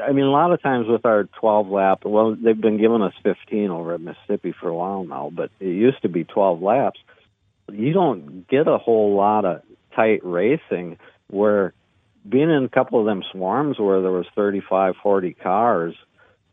I 0.00 0.12
mean, 0.12 0.24
a 0.24 0.30
lot 0.30 0.52
of 0.52 0.62
times 0.62 0.86
with 0.88 1.04
our 1.04 1.24
12 1.24 1.68
lap, 1.68 2.04
well, 2.04 2.34
they've 2.34 2.58
been 2.58 2.78
giving 2.78 3.02
us 3.02 3.12
15 3.22 3.70
over 3.70 3.94
at 3.94 4.00
Mississippi 4.00 4.54
for 4.58 4.68
a 4.68 4.74
while 4.74 5.04
now, 5.04 5.30
but 5.34 5.50
it 5.60 5.66
used 5.66 6.02
to 6.02 6.08
be 6.08 6.24
12 6.24 6.62
laps. 6.62 7.00
You 7.70 7.92
don't 7.92 8.48
get 8.48 8.68
a 8.68 8.78
whole 8.78 9.14
lot 9.14 9.44
of 9.44 9.62
tight 9.94 10.20
racing 10.24 10.98
where 11.28 11.74
being 12.28 12.50
in 12.50 12.64
a 12.64 12.68
couple 12.68 13.00
of 13.00 13.06
them 13.06 13.22
swarms 13.32 13.78
where 13.78 14.00
there 14.00 14.10
was 14.10 14.26
35, 14.34 14.94
40 15.02 15.34
cars 15.34 15.94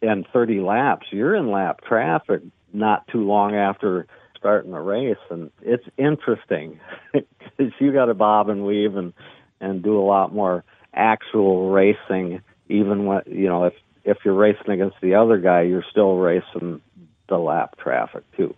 and 0.02 0.26
30 0.32 0.62
laps, 0.62 1.08
you're 1.12 1.36
in 1.36 1.52
lap 1.52 1.82
traffic 1.88 2.42
not 2.74 3.08
too 3.08 3.26
long 3.26 3.56
after 3.56 4.08
starting 4.38 4.72
the 4.72 4.80
race, 4.80 5.18
and 5.30 5.52
it's 5.62 5.84
interesting 5.98 6.80
because 7.14 7.74
you 7.80 7.92
got 7.92 8.06
to 8.06 8.14
bob 8.14 8.50
and 8.50 8.66
weave 8.66 8.96
and 8.96 9.14
and 9.62 9.84
do 9.84 10.00
a 10.00 10.06
lot 10.06 10.34
more 10.34 10.64
actual 10.94 11.70
racing. 11.70 12.42
Even 12.70 13.06
when 13.06 13.22
you 13.26 13.48
know 13.48 13.66
if 13.66 13.74
if 14.04 14.18
you're 14.24 14.34
racing 14.34 14.70
against 14.70 14.98
the 15.02 15.16
other 15.16 15.38
guy, 15.38 15.62
you're 15.64 15.86
still 15.90 16.18
racing 16.18 16.82
the 17.28 17.38
lap 17.38 17.78
traffic 17.78 18.24
too. 18.36 18.56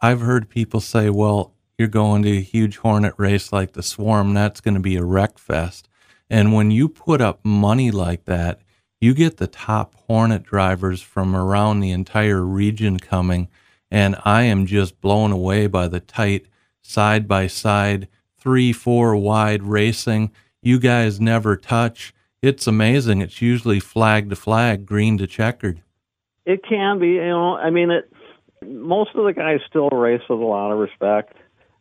I've 0.00 0.20
heard 0.20 0.48
people 0.48 0.80
say, 0.80 1.10
"Well, 1.10 1.52
you're 1.78 1.88
going 1.88 2.22
to 2.22 2.38
a 2.38 2.40
huge 2.40 2.78
Hornet 2.78 3.14
race 3.16 3.52
like 3.52 3.72
the 3.72 3.82
Swarm, 3.82 4.34
that's 4.34 4.60
going 4.60 4.74
to 4.74 4.80
be 4.80 4.96
a 4.96 5.04
wreck 5.04 5.38
fest." 5.38 5.88
And 6.28 6.52
when 6.52 6.70
you 6.70 6.88
put 6.88 7.20
up 7.20 7.44
money 7.44 7.90
like 7.90 8.24
that, 8.24 8.60
you 9.00 9.14
get 9.14 9.36
the 9.36 9.46
top 9.46 9.94
Hornet 10.06 10.42
drivers 10.42 11.02
from 11.02 11.36
around 11.36 11.80
the 11.80 11.92
entire 11.92 12.42
region 12.42 12.98
coming 12.98 13.48
and 13.90 14.16
I 14.24 14.42
am 14.42 14.66
just 14.66 15.00
blown 15.00 15.32
away 15.32 15.66
by 15.66 15.88
the 15.88 16.00
tight 16.00 16.46
side 16.82 17.28
by 17.28 17.46
side, 17.46 18.08
three, 18.38 18.72
four 18.72 19.16
wide 19.16 19.62
racing. 19.62 20.32
You 20.62 20.78
guys 20.78 21.20
never 21.20 21.56
touch. 21.56 22.12
It's 22.46 22.66
amazing. 22.66 23.22
It's 23.22 23.42
usually 23.42 23.80
flag 23.80 24.30
to 24.30 24.36
flag, 24.36 24.86
green 24.86 25.18
to 25.18 25.26
checkered. 25.26 25.82
It 26.44 26.62
can 26.68 26.98
be, 26.98 27.08
you 27.08 27.28
know. 27.28 27.56
I 27.56 27.70
mean, 27.70 27.90
it. 27.90 28.12
Most 28.64 29.10
of 29.14 29.24
the 29.24 29.32
guys 29.32 29.60
still 29.68 29.88
race 29.90 30.22
with 30.28 30.40
a 30.40 30.44
lot 30.44 30.72
of 30.72 30.78
respect. 30.78 31.34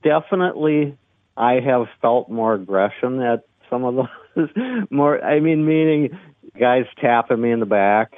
Definitely, 0.03 0.97
I 1.37 1.59
have 1.61 1.87
felt 2.01 2.29
more 2.29 2.53
aggression 2.55 3.21
at 3.21 3.45
some 3.69 3.83
of 3.83 3.95
those. 3.95 4.49
more, 4.89 5.23
I 5.23 5.39
mean, 5.39 5.65
meaning 5.65 6.17
guys 6.59 6.85
tapping 6.99 7.41
me 7.41 7.51
in 7.51 7.59
the 7.59 7.65
back 7.65 8.13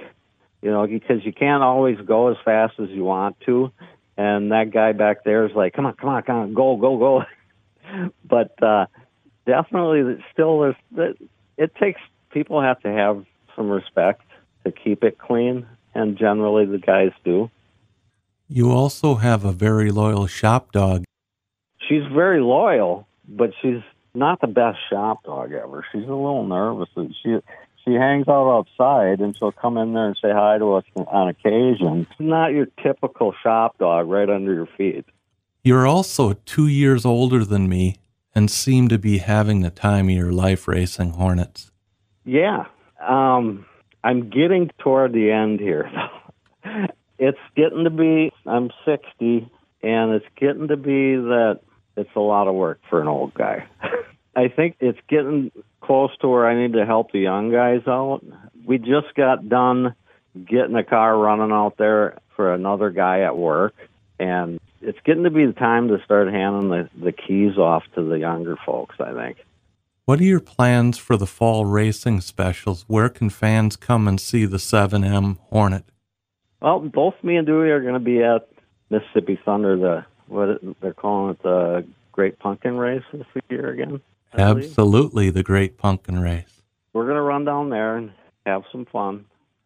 you 0.61 0.71
know, 0.71 0.87
because 0.87 1.23
you 1.23 1.33
can't 1.33 1.63
always 1.63 1.97
go 2.05 2.29
as 2.29 2.37
fast 2.43 2.73
as 2.79 2.89
you 2.89 3.03
want 3.03 3.39
to. 3.45 3.71
And 4.17 4.51
that 4.51 4.71
guy 4.71 4.93
back 4.93 5.23
there 5.23 5.45
is 5.45 5.51
like, 5.55 5.73
come 5.73 5.85
on, 5.85 5.93
come 5.93 6.09
on, 6.09 6.23
come 6.23 6.35
on, 6.37 6.53
go, 6.53 6.75
go, 6.75 6.97
go. 6.97 7.23
but 8.25 8.61
uh, 8.63 8.87
definitely, 9.45 10.23
still, 10.33 10.59
there's 10.91 11.15
it 11.57 11.75
takes 11.75 12.01
people 12.31 12.61
have 12.61 12.79
to 12.81 12.91
have 12.91 13.25
some 13.55 13.69
respect 13.69 14.21
to 14.65 14.71
keep 14.71 15.03
it 15.03 15.17
clean, 15.17 15.65
and 15.93 16.17
generally 16.17 16.65
the 16.65 16.77
guys 16.77 17.11
do. 17.23 17.49
You 18.47 18.71
also 18.71 19.15
have 19.15 19.43
a 19.43 19.51
very 19.51 19.91
loyal 19.91 20.27
shop 20.27 20.71
dog. 20.71 21.03
She's 21.87 22.03
very 22.13 22.41
loyal, 22.41 23.07
but 23.27 23.51
she's 23.61 23.81
not 24.13 24.41
the 24.41 24.47
best 24.47 24.79
shop 24.89 25.23
dog 25.23 25.51
ever. 25.53 25.85
She's 25.91 26.03
a 26.03 26.07
little 26.07 26.45
nervous. 26.45 26.89
She 27.23 27.37
she 27.83 27.93
hangs 27.93 28.27
out 28.27 28.51
outside 28.51 29.19
and 29.19 29.37
she'll 29.37 29.53
come 29.53 29.77
in 29.77 29.93
there 29.93 30.07
and 30.07 30.17
say 30.21 30.31
hi 30.31 30.57
to 30.57 30.73
us 30.73 30.83
on 30.95 31.29
occasion. 31.29 32.07
Not 32.19 32.51
your 32.51 32.67
typical 32.83 33.33
shop 33.41 33.77
dog 33.77 34.09
right 34.09 34.29
under 34.29 34.53
your 34.53 34.67
feet. 34.77 35.05
You're 35.63 35.87
also 35.87 36.33
two 36.33 36.67
years 36.67 37.05
older 37.05 37.45
than 37.45 37.69
me 37.69 37.95
and 38.35 38.51
seem 38.51 38.87
to 38.89 38.97
be 38.97 39.19
having 39.19 39.61
the 39.61 39.69
time 39.69 40.09
of 40.09 40.15
your 40.15 40.31
life 40.31 40.67
racing 40.67 41.11
Hornets. 41.11 41.71
Yeah. 42.27 42.65
Um, 42.99 43.65
I'm 44.03 44.29
getting 44.29 44.69
toward 44.79 45.13
the 45.13 45.31
end 45.31 45.61
here. 45.61 45.89
it's 47.17 47.39
getting 47.55 47.85
to 47.85 47.89
be, 47.89 48.31
I'm 48.45 48.69
60, 48.85 49.49
and 49.81 50.11
it's 50.11 50.25
getting 50.35 50.67
to 50.67 50.75
be 50.75 51.15
that 51.15 51.61
it's 51.95 52.15
a 52.15 52.19
lot 52.19 52.49
of 52.49 52.53
work 52.53 52.81
for 52.89 53.01
an 53.01 53.07
old 53.07 53.33
guy. 53.33 53.65
I 54.35 54.49
think 54.49 54.75
it's 54.81 54.99
getting 55.07 55.51
close 55.81 56.11
to 56.19 56.27
where 56.27 56.45
I 56.45 56.61
need 56.61 56.73
to 56.73 56.85
help 56.85 57.11
the 57.11 57.19
young 57.19 57.49
guys 57.49 57.81
out. 57.87 58.21
We 58.65 58.77
just 58.77 59.15
got 59.15 59.47
done 59.47 59.95
getting 60.45 60.75
a 60.75 60.83
car 60.83 61.17
running 61.17 61.53
out 61.53 61.77
there 61.77 62.19
for 62.35 62.53
another 62.53 62.89
guy 62.89 63.21
at 63.21 63.37
work, 63.37 63.73
and 64.19 64.59
it's 64.81 64.99
getting 65.05 65.23
to 65.23 65.31
be 65.31 65.45
the 65.45 65.53
time 65.53 65.87
to 65.87 66.03
start 66.03 66.27
handing 66.27 66.69
the, 66.69 66.89
the 67.01 67.13
keys 67.13 67.57
off 67.57 67.83
to 67.95 68.03
the 68.03 68.19
younger 68.19 68.57
folks, 68.65 68.97
I 68.99 69.13
think. 69.13 69.37
What 70.07 70.21
are 70.21 70.23
your 70.23 70.39
plans 70.39 70.97
for 70.97 71.17
the 71.17 71.27
fall 71.27 71.65
racing 71.65 72.21
specials? 72.21 72.85
Where 72.87 73.09
can 73.09 73.29
fans 73.29 73.75
come 73.75 74.07
and 74.07 74.21
see 74.21 74.45
the 74.45 74.55
7M 74.55 75.37
Hornet? 75.49 75.83
Well, 76.61 76.79
both 76.79 77.15
me 77.23 77.35
and 77.35 77.45
Dewey 77.45 77.71
are 77.71 77.81
going 77.81 77.95
to 77.95 77.99
be 77.99 78.23
at 78.23 78.47
Mississippi 78.89 79.37
Thunder, 79.43 79.75
the 79.75 80.05
what 80.27 80.61
they're 80.79 80.93
calling 80.93 81.31
it 81.31 81.43
the 81.43 81.85
Great 82.13 82.39
Pumpkin 82.39 82.77
Race 82.77 83.03
this 83.11 83.25
year 83.49 83.69
again. 83.69 83.99
Absolutely, 84.33 85.29
the 85.29 85.43
Great 85.43 85.77
Pumpkin 85.77 86.21
Race. 86.21 86.61
We're 86.93 87.03
going 87.03 87.15
to 87.15 87.21
run 87.21 87.43
down 87.43 87.69
there 87.69 87.97
and 87.97 88.13
have 88.45 88.63
some 88.71 88.85
fun. 88.85 89.25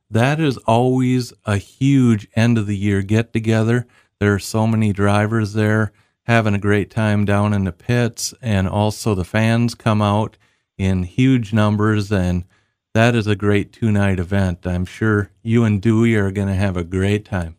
That 0.10 0.40
is 0.40 0.58
always 0.66 1.34
a 1.46 1.58
huge 1.58 2.28
end 2.36 2.58
of 2.58 2.66
the 2.66 2.76
year 2.76 3.04
get 3.04 3.32
together. 3.32 3.86
There 4.18 4.34
are 4.34 4.40
so 4.40 4.66
many 4.66 4.92
drivers 4.92 5.54
there 5.54 5.92
having 6.26 6.54
a 6.54 6.60
great 6.60 6.90
time 6.90 7.26
down 7.26 7.54
in 7.54 7.64
the 7.64 7.72
pits, 7.72 8.34
and 8.42 8.68
also 8.68 9.16
the 9.16 9.26
fans 9.26 9.76
come 9.76 10.02
out 10.02 10.38
in 10.78 11.04
huge 11.04 11.54
numbers, 11.54 12.12
and 12.12 12.46
that 12.94 13.16
is 13.16 13.28
a 13.28 13.36
great 13.36 13.72
two 13.72 13.92
night 13.92 14.20
event. 14.20 14.66
I'm 14.66 14.86
sure 14.86 15.32
you 15.42 15.64
and 15.64 15.82
Dewey 15.82 16.16
are 16.16 16.32
going 16.32 16.48
to 16.48 16.56
have 16.56 16.78
a 16.78 16.84
great 16.84 17.26
time. 17.26 17.56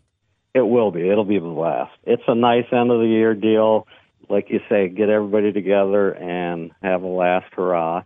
It 0.55 0.67
will 0.67 0.91
be. 0.91 1.09
It'll 1.09 1.25
be 1.25 1.37
a 1.37 1.41
blast. 1.41 1.93
It's 2.05 2.23
a 2.27 2.35
nice 2.35 2.67
end 2.73 2.91
of 2.91 3.01
the 3.01 3.07
year 3.07 3.35
deal 3.35 3.87
like 4.33 4.51
you 4.51 4.61
say, 4.69 4.89
get 4.89 5.11
everybody 5.11 5.53
together 5.53 6.13
and 6.13 6.73
have 6.83 7.03
a 7.03 7.07
last 7.07 7.53
hurrah. 7.53 8.03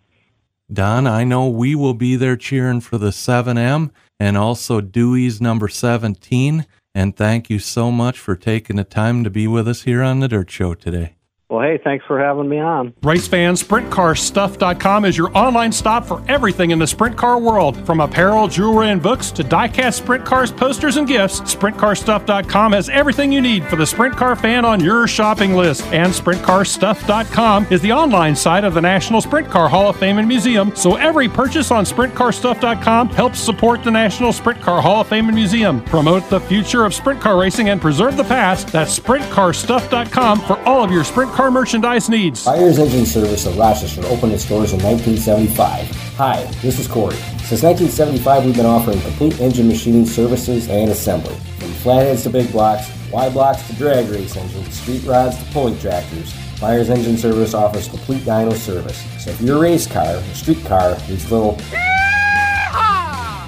Don, 0.73 1.07
I 1.07 1.23
know 1.23 1.49
we 1.49 1.77
will 1.77 1.95
be 1.95 2.16
there 2.16 2.37
cheering 2.37 2.81
for 2.81 2.99
the 2.99 3.11
7M 3.11 3.90
and 4.19 4.37
also 4.37 4.81
Dewey's 4.81 5.40
number 5.40 5.69
17. 5.69 6.66
And 6.97 7.15
thank 7.15 7.51
you 7.51 7.59
so 7.59 7.93
much 7.93 8.19
for 8.19 8.35
taking 8.35 8.77
the 8.77 8.85
time 8.85 9.23
to 9.23 9.29
be 9.29 9.47
with 9.47 9.69
us 9.69 9.83
here 9.83 10.03
on 10.03 10.21
the 10.21 10.29
Dirt 10.29 10.51
Show 10.51 10.73
today. 10.73 11.16
Well, 11.49 11.61
hey, 11.61 11.79
thanks 11.85 12.05
for 12.07 12.19
having 12.19 12.49
me 12.49 12.59
on. 12.59 12.93
Race 13.05 13.29
fans, 13.29 13.63
SprintCarStuff.com 13.63 15.05
is 15.05 15.17
your 15.17 15.31
online 15.37 15.71
stop 15.71 16.05
for 16.05 16.21
everything 16.27 16.73
in 16.73 16.81
the 16.81 16.89
sprint 16.89 17.17
car 17.17 17.39
world. 17.39 17.87
From 17.87 18.01
apparel, 18.01 18.49
jewelry, 18.49 18.91
and 18.91 19.01
books 19.01 19.31
to 19.31 19.45
diecast 19.45 19.95
sprint 19.95 20.25
cars, 20.25 20.51
posters, 20.51 20.97
and 20.97 21.07
gifts, 21.07 21.41
SprintCarStuff.com 21.43 22.73
has 22.73 22.89
everything 22.89 23.31
you 23.31 23.41
need 23.41 23.65
for 23.67 23.77
the 23.77 23.87
sprint 23.87 24.17
car 24.17 24.35
fan 24.35 24.65
on 24.65 24.81
your 24.81 25.07
shopping 25.07 25.55
list. 25.55 25.85
And 25.93 26.13
SprintCarStuff.com 26.13 27.69
is 27.71 27.81
the 27.81 27.93
online 27.93 28.35
site 28.35 28.65
of 28.65 28.75
the 28.75 28.83
National 28.83 29.21
Sprint 29.21 29.49
Car 29.49 29.69
Hall 29.69 29.91
of 29.91 29.97
Fame 29.97 30.19
and 30.19 30.27
Museum, 30.27 30.75
so 30.75 30.97
every 30.97 31.29
purchase 31.29 31.71
on 31.71 31.85
SprintCarStuff.com 31.85 33.11
helps 33.11 33.39
support 33.39 33.85
the 33.85 33.91
National 33.93 34.33
Sprint 34.33 34.61
Car 34.61 34.83
Hall 34.83 35.03
of 35.03 35.07
Fame 35.07 35.27
and 35.27 35.37
Museum. 35.37 35.81
Promote 35.85 36.29
the 36.29 36.41
future 36.41 36.85
of 36.85 36.93
sprint 36.93 37.21
car 37.21 37.39
racing 37.39 37.69
and 37.69 37.81
preserve 37.81 38.17
the 38.17 38.25
past. 38.25 38.67
That's 38.73 38.99
SprintCarStuff.com 38.99 40.41
for 40.41 40.59
all 40.63 40.83
of 40.83 40.91
your 40.91 41.05
sprint 41.05 41.36
car 41.37 41.51
merchandise 41.51 42.09
needs. 42.09 42.46
Byers 42.46 42.79
Engine 42.79 43.05
Service 43.05 43.44
of 43.44 43.59
Rochester 43.59 44.01
opened 44.07 44.33
its 44.33 44.49
doors 44.49 44.72
in 44.72 44.81
1975. 44.83 45.90
Hi, 46.16 46.44
this 46.62 46.79
is 46.79 46.88
Corey. 46.88 47.14
Since 47.44 47.62
1975, 47.62 48.46
we've 48.46 48.57
been 48.57 48.64
offering 48.64 48.99
complete 49.03 49.38
engine 49.38 49.68
machining 49.68 50.07
services 50.07 50.70
and 50.70 50.90
assembly. 50.90 51.35
From 51.59 51.72
flatheads 51.72 52.22
to 52.22 52.31
big 52.31 52.51
blocks, 52.53 52.90
Y 53.12 53.29
blocks 53.29 53.66
to 53.66 53.75
drag 53.75 54.09
race 54.09 54.35
engines, 54.35 54.81
street 54.81 55.05
rods 55.05 55.37
to 55.37 55.44
pulling 55.53 55.79
tractors, 55.79 56.35
Byers 56.59 56.88
Engine 56.88 57.18
Service 57.18 57.53
offers 57.53 57.87
complete 57.87 58.22
dyno 58.22 58.55
service. 58.55 59.05
So 59.22 59.31
if 59.31 59.40
your 59.42 59.61
race 59.61 59.87
car 59.87 60.16
or 60.16 60.22
street 60.33 60.64
car 60.64 60.96
needs 61.07 61.31
little 61.31 61.61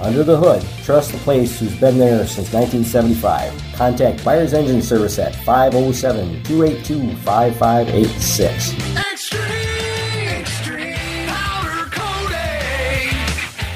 under 0.00 0.24
the 0.24 0.36
hood, 0.36 0.64
trust 0.84 1.12
the 1.12 1.18
place 1.18 1.58
who's 1.58 1.78
been 1.78 1.98
there 1.98 2.26
since 2.26 2.52
1975. 2.52 3.52
Contact 3.74 4.24
Byers 4.24 4.54
Engine 4.54 4.82
Service 4.82 5.18
at 5.18 5.34
507 5.44 6.42
282 6.44 7.16
5586. 7.16 9.77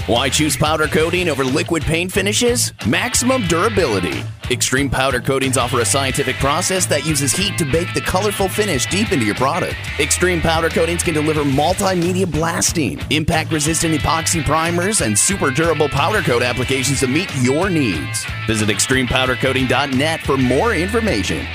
Why 0.08 0.28
choose 0.28 0.56
powder 0.56 0.88
coating 0.88 1.28
over 1.28 1.44
liquid 1.44 1.84
paint 1.84 2.10
finishes? 2.10 2.72
Maximum 2.88 3.46
durability. 3.46 4.24
Extreme 4.50 4.90
powder 4.90 5.20
coatings 5.20 5.56
offer 5.56 5.78
a 5.78 5.84
scientific 5.84 6.34
process 6.36 6.86
that 6.86 7.06
uses 7.06 7.30
heat 7.30 7.56
to 7.58 7.64
bake 7.64 7.94
the 7.94 8.00
colorful 8.00 8.48
finish 8.48 8.84
deep 8.86 9.12
into 9.12 9.24
your 9.24 9.36
product. 9.36 9.76
Extreme 10.00 10.40
powder 10.40 10.68
coatings 10.70 11.04
can 11.04 11.14
deliver 11.14 11.44
multimedia 11.44 12.28
blasting, 12.28 13.00
impact 13.10 13.52
resistant 13.52 13.94
epoxy 13.94 14.44
primers, 14.44 15.02
and 15.02 15.16
super 15.16 15.52
durable 15.52 15.88
powder 15.88 16.20
coat 16.20 16.42
applications 16.42 16.98
to 16.98 17.06
meet 17.06 17.32
your 17.36 17.70
needs. 17.70 18.26
Visit 18.48 18.70
extremepowdercoating.net 18.70 20.20
for 20.22 20.36
more 20.36 20.74
information. 20.74 21.46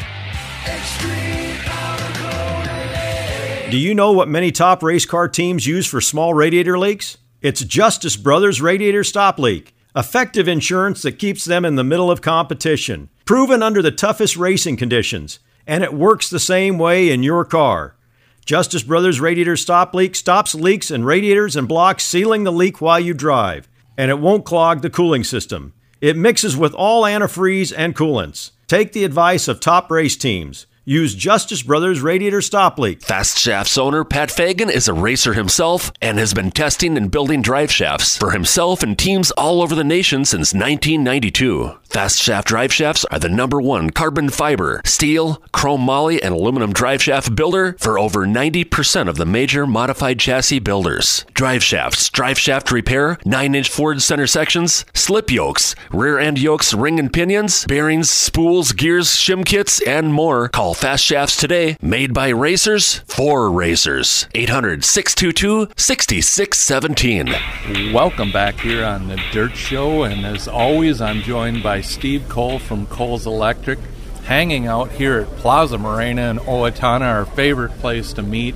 Do 3.69 3.77
you 3.77 3.93
know 3.93 4.13
what 4.13 4.29
many 4.29 4.53
top 4.53 4.81
race 4.83 5.05
car 5.05 5.27
teams 5.27 5.67
use 5.67 5.86
for 5.86 5.99
small 5.99 6.33
radiator 6.33 6.79
leaks? 6.79 7.17
It's 7.39 7.63
Justice 7.63 8.17
Brothers 8.17 8.63
Radiator 8.63 9.04
Stop 9.04 9.38
Leak, 9.38 9.76
effective 9.95 10.47
insurance 10.47 11.04
that 11.04 11.19
keeps 11.19 11.45
them 11.45 11.65
in 11.65 11.76
the 11.76 11.84
middle 11.84 12.10
of 12.10 12.19
competition, 12.19 13.10
proven 13.26 13.62
under 13.62 13.84
the 13.84 13.91
toughest 13.91 14.36
racing 14.38 14.76
conditions, 14.76 15.38
and 15.67 15.84
it 15.84 15.93
works 15.93 16.32
the 16.32 16.39
same 16.39 16.80
way 16.80 17.12
in 17.12 17.21
your 17.21 17.45
car. 17.45 17.95
Justice 18.43 18.82
Brothers 18.82 19.21
Radiator 19.21 19.56
Stop 19.56 19.93
Leak 19.93 20.15
stops 20.15 20.56
leaks 20.56 20.89
in 20.89 21.06
radiators 21.06 21.56
and 21.56 21.67
blocks, 21.67 22.04
sealing 22.04 22.43
the 22.43 22.52
leak 22.52 22.82
while 22.82 23.00
you 23.00 23.13
drive, 23.13 23.69
and 23.95 24.10
it 24.10 24.17
won't 24.17 24.43
clog 24.43 24.82
the 24.82 24.89
cooling 24.89 25.23
system. 25.23 25.73
It 26.02 26.17
mixes 26.17 26.58
with 26.58 26.73
all 26.73 27.04
antifreeze 27.04 27.71
and 27.78 27.95
coolants. 27.95 28.50
Take 28.65 28.93
the 28.93 29.04
advice 29.04 29.47
of 29.47 29.60
top 29.60 29.91
race 29.91 30.17
teams. 30.17 30.65
Use 30.89 31.13
Justice 31.13 31.63
Brothers 31.63 32.00
Radiator 32.00 32.41
Stop 32.41 32.80
Leak. 32.80 33.02
Fast 33.02 33.38
Shafts 33.38 33.78
owner 33.78 34.06
Pat 34.06 34.32
Fagan 34.32 34.69
is 34.69 34.88
a 34.88 34.93
racer 34.93 35.34
himself 35.34 35.91
and 36.02 36.17
has 36.17 36.34
been 36.34 36.50
testing 36.50 36.95
and 36.95 37.12
building 37.12 37.41
drive 37.41 37.69
shafts 37.69 38.15
for 38.15 38.32
himself 38.32 38.84
and 38.84 38.97
teams 38.97 39.30
all 39.32 39.62
over 39.62 39.76
the 39.76 39.84
nation 39.84 40.23
since 40.23 40.54
1992. 40.54 41.78
Fast 41.89 42.21
Shaft 42.21 42.50
drive 42.50 42.73
shafts 42.73 43.06
are 43.06 43.17
the 43.17 43.30
number 43.30 43.62
one 43.62 43.89
carbon 43.91 44.30
fiber, 44.30 44.82
steel, 44.86 45.41
chrome 45.54 45.82
moly, 45.82 46.21
and 46.21 46.34
aluminum 46.34 46.73
drive 46.73 47.02
shaft 47.02 47.34
builder 47.34 47.76
for 47.80 47.97
over 47.97 48.28
90% 48.28 49.08
of 49.08 49.15
the 49.15 49.26
major 49.26 49.65
modified 49.65 50.19
chassis 50.19 50.60
builders. 50.60 51.26
Drive 51.34 51.63
shafts, 51.63 52.10
drive 52.10 52.38
shaft 52.38 52.71
repair, 52.71 53.17
9 53.26 53.56
inch 53.56 53.69
Ford 53.69 54.02
center 54.02 54.28
sections, 54.28 54.86
slip 54.93 55.32
yokes, 55.32 55.76
rear 55.91 56.19
end 56.19 56.39
yokes, 56.39 56.73
ring 56.73 57.00
and 57.00 57.12
pinions, 57.12 57.65
bearings, 57.65 58.10
spools, 58.10 58.73
gears, 58.73 59.08
shim 59.08 59.45
kits, 59.45 59.82
and 59.82 60.13
more. 60.13 60.50
Call 60.50 60.73
Fast 60.73 61.04
Shafts 61.04 61.38
today, 61.38 61.78
made 61.82 62.13
by 62.13 62.30
racers 62.30 63.00
for 63.08 63.50
racers. 63.50 64.28
800 64.36 64.84
622 64.84 65.73
6617. 65.78 67.93
Welcome 67.93 68.32
back 68.32 68.60
here 68.60 68.84
on 68.84 69.08
the 69.08 69.19
Dirt 69.32 69.56
Show, 69.56 70.04
and 70.04 70.26
as 70.26 70.47
always, 70.47 71.02
I'm 71.02 71.21
joined 71.21 71.63
by 71.63 71.76
Steve 71.81 72.27
Cole 72.29 72.59
from 72.59 72.85
Coles 72.87 73.25
Electric, 73.25 73.79
hanging 74.23 74.67
out 74.67 74.91
here 74.91 75.21
at 75.21 75.37
Plaza 75.37 75.77
Morena 75.77 76.29
in 76.29 76.37
Owatonna, 76.37 77.01
our 77.01 77.25
favorite 77.25 77.77
place 77.79 78.13
to 78.13 78.21
meet. 78.21 78.55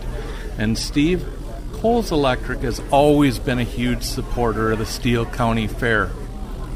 And 0.58 0.78
Steve, 0.78 1.26
Coles 1.74 2.12
Electric 2.12 2.60
has 2.60 2.82
always 2.92 3.40
been 3.40 3.60
a 3.60 3.64
huge 3.64 4.04
supporter 4.04 4.72
of 4.72 4.80
the 4.80 4.86
Steele 4.86 5.26
County 5.26 5.68
Fair. 5.68 6.12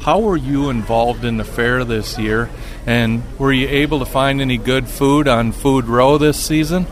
How 0.00 0.20
were 0.20 0.36
you 0.36 0.70
involved 0.70 1.24
in 1.24 1.36
the 1.36 1.44
fair 1.44 1.84
this 1.84 2.18
year, 2.18 2.48
and 2.86 3.22
were 3.38 3.52
you 3.52 3.68
able 3.68 3.98
to 3.98 4.04
find 4.04 4.40
any 4.40 4.56
good 4.56 4.88
food 4.88 5.26
on 5.26 5.52
Food 5.52 5.86
Row 5.86 6.16
this 6.16 6.38
season? 6.38 6.86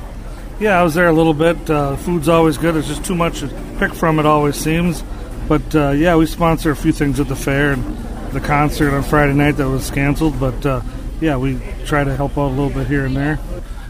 Yeah, 0.59 0.81
I 0.81 0.83
was 0.83 0.95
there 0.95 1.09
a 1.09 1.13
little 1.13 1.35
bit. 1.35 1.69
Uh, 1.69 1.97
food's 1.97 2.29
always 2.29 2.59
good. 2.59 2.75
There's 2.75 2.89
just 2.89 3.05
too 3.05 3.15
much 3.15 3.41
to 3.41 3.49
pick 3.79 3.93
from, 3.95 4.19
it 4.19 4.27
always 4.27 4.57
seems. 4.57 5.03
But 5.49 5.75
uh, 5.75 5.91
yeah, 5.91 6.17
we 6.17 6.27
sponsor 6.27 6.71
a 6.71 6.77
few 6.77 6.93
things 6.93 7.21
at 7.21 7.29
the 7.29 7.37
fair 7.37 7.73
and 7.73 7.85
the 8.35 8.41
concert 8.41 8.93
on 8.95 9.03
Friday 9.03 9.33
night 9.33 9.53
that 9.53 9.69
was 9.69 9.91
canceled. 9.91 10.39
But 10.39 10.67
uh, 10.67 10.83
yeah, 11.21 11.37
we 11.37 11.61
try 11.87 12.05
to 12.05 12.15
help 12.15 12.33
out 12.33 12.49
a 12.49 12.55
little 12.55 12.71
bit 12.71 12.87
here 12.87 13.07
and 13.07 13.17
there. 13.17 13.39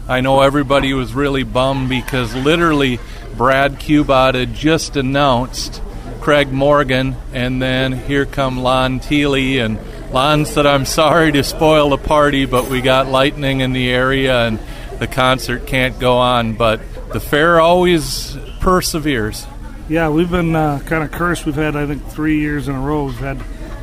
I 0.07 0.21
know 0.21 0.41
everybody 0.41 0.93
was 0.93 1.13
really 1.13 1.43
bummed 1.43 1.89
because 1.89 2.33
literally 2.35 2.99
Brad 3.35 3.79
Cubot 3.79 4.35
had 4.35 4.53
just 4.53 4.95
announced 4.95 5.81
Craig 6.21 6.51
Morgan, 6.51 7.15
and 7.33 7.61
then 7.61 7.91
here 7.91 8.25
come 8.25 8.59
Lon 8.59 8.99
Teely. 8.99 9.63
And 9.63 9.79
Lon 10.11 10.45
said, 10.45 10.65
I'm 10.65 10.85
sorry 10.85 11.31
to 11.31 11.43
spoil 11.43 11.89
the 11.89 11.97
party, 11.97 12.45
but 12.45 12.69
we 12.69 12.81
got 12.81 13.07
lightning 13.07 13.61
in 13.61 13.73
the 13.73 13.89
area 13.89 14.45
and 14.45 14.59
the 14.99 15.07
concert 15.07 15.67
can't 15.67 15.99
go 15.99 16.17
on. 16.17 16.53
But 16.53 16.81
the 17.11 17.19
fair 17.19 17.59
always 17.59 18.37
perseveres. 18.59 19.45
Yeah, 19.87 20.09
we've 20.09 20.31
been 20.31 20.55
uh, 20.55 20.79
kind 20.85 21.03
of 21.03 21.11
cursed. 21.11 21.45
We've 21.45 21.55
had, 21.55 21.75
I 21.75 21.85
think, 21.85 22.07
three 22.07 22.39
years 22.39 22.67
in 22.67 22.75
a 22.75 22.79
row. 22.79 23.05
We've 23.05 23.15
had 23.15 23.39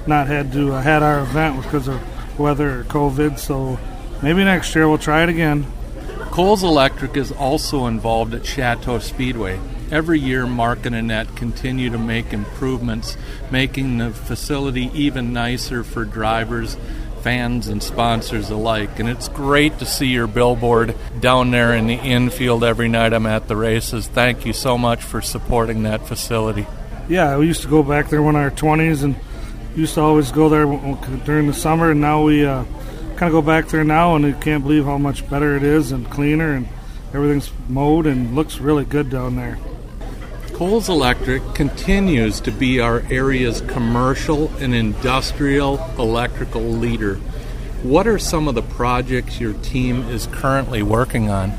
not 0.07 0.27
had 0.27 0.53
to 0.53 0.75
uh, 0.75 0.83
had 0.83 1.03
our 1.03 1.21
event 1.21 1.63
because 1.63 1.89
of 1.89 2.01
weather 2.39 2.81
or 2.81 2.85
COVID. 2.85 3.39
So 3.39 3.79
maybe 4.23 4.45
next 4.45 4.75
year 4.75 4.89
we'll 4.89 4.99
try 4.99 5.23
it 5.23 5.29
again. 5.29 5.67
Coles 6.31 6.63
Electric 6.63 7.17
is 7.17 7.31
also 7.31 7.87
involved 7.87 8.33
at 8.35 8.47
Chateau 8.47 8.99
Speedway. 8.99 9.61
Every 9.91 10.19
year, 10.19 10.47
Mark 10.47 10.87
and 10.87 10.95
Annette 10.95 11.37
continue 11.37 11.91
to 11.91 11.99
make 11.99 12.33
improvements, 12.33 13.19
making 13.51 13.99
the 13.99 14.11
facility 14.11 14.91
even 14.95 15.35
nicer 15.35 15.85
for 15.85 16.07
drivers, 16.07 16.79
fans, 17.21 17.69
and 17.69 17.83
sponsors 17.83 18.49
alike. 18.49 18.99
And 18.99 19.11
it's 19.11 19.29
great 19.29 19.79
to 19.81 19.85
see 19.85 20.07
your 20.07 20.27
billboard 20.27 20.97
down 21.21 21.51
there 21.51 21.75
in 21.75 21.87
the 21.87 21.97
infield 21.97 22.65
every 22.65 22.89
night 22.89 23.13
I'm 23.13 23.27
at 23.27 23.49
the 23.49 23.57
races. 23.57 24.09
Thank 24.09 24.47
you 24.47 24.55
so 24.55 24.79
much 24.79 25.03
for 25.03 25.21
supporting 25.21 25.83
that 25.83 26.09
facility. 26.09 26.67
Yeah, 27.11 27.37
we 27.37 27.47
used 27.47 27.61
to 27.61 27.69
go 27.69 27.83
back 27.83 28.09
there 28.09 28.23
when 28.23 28.37
our 28.37 28.51
20s 28.51 29.03
and 29.03 29.17
used 29.75 29.95
to 29.95 30.01
always 30.01 30.31
go 30.31 30.49
there 30.49 30.67
during 31.25 31.47
the 31.47 31.55
summer, 31.55 31.91
and 31.91 32.01
now 32.01 32.25
we 32.25 32.45
uh, 32.45 32.65
kind 33.17 33.23
of 33.23 33.33
go 33.33 33.43
back 33.43 33.69
there 33.69 33.85
now, 33.85 34.17
and 34.17 34.25
we 34.25 34.33
can't 34.35 34.63
believe 34.63 34.85
how 34.85 34.99
much 34.99 35.29
better 35.29 35.57
it 35.57 35.63
is 35.63 35.93
and 35.93 36.09
cleaner, 36.11 36.55
and 36.55 36.69
everything's 37.15 37.51
mowed 37.69 38.07
and 38.07 38.35
looks 38.35 38.59
really 38.59 38.85
good 38.85 39.11
down 39.11 39.37
there. 39.37 39.59
Coles 40.53 40.89
Electric 40.89 41.55
continues 41.55 42.41
to 42.41 42.53
be 42.53 42.79
our 42.79 43.03
area's 43.11 43.63
commercial 43.63 44.55
and 44.57 44.75
industrial 44.75 45.79
electrical 45.99 46.63
leader. 46.63 47.17
What 47.83 48.07
are 48.07 48.19
some 48.19 48.47
of 48.47 48.55
the 48.55 48.63
projects 48.63 49.41
your 49.41 49.55
team 49.55 50.09
is 50.09 50.27
currently 50.27 50.83
working 50.83 51.31
on? 51.31 51.53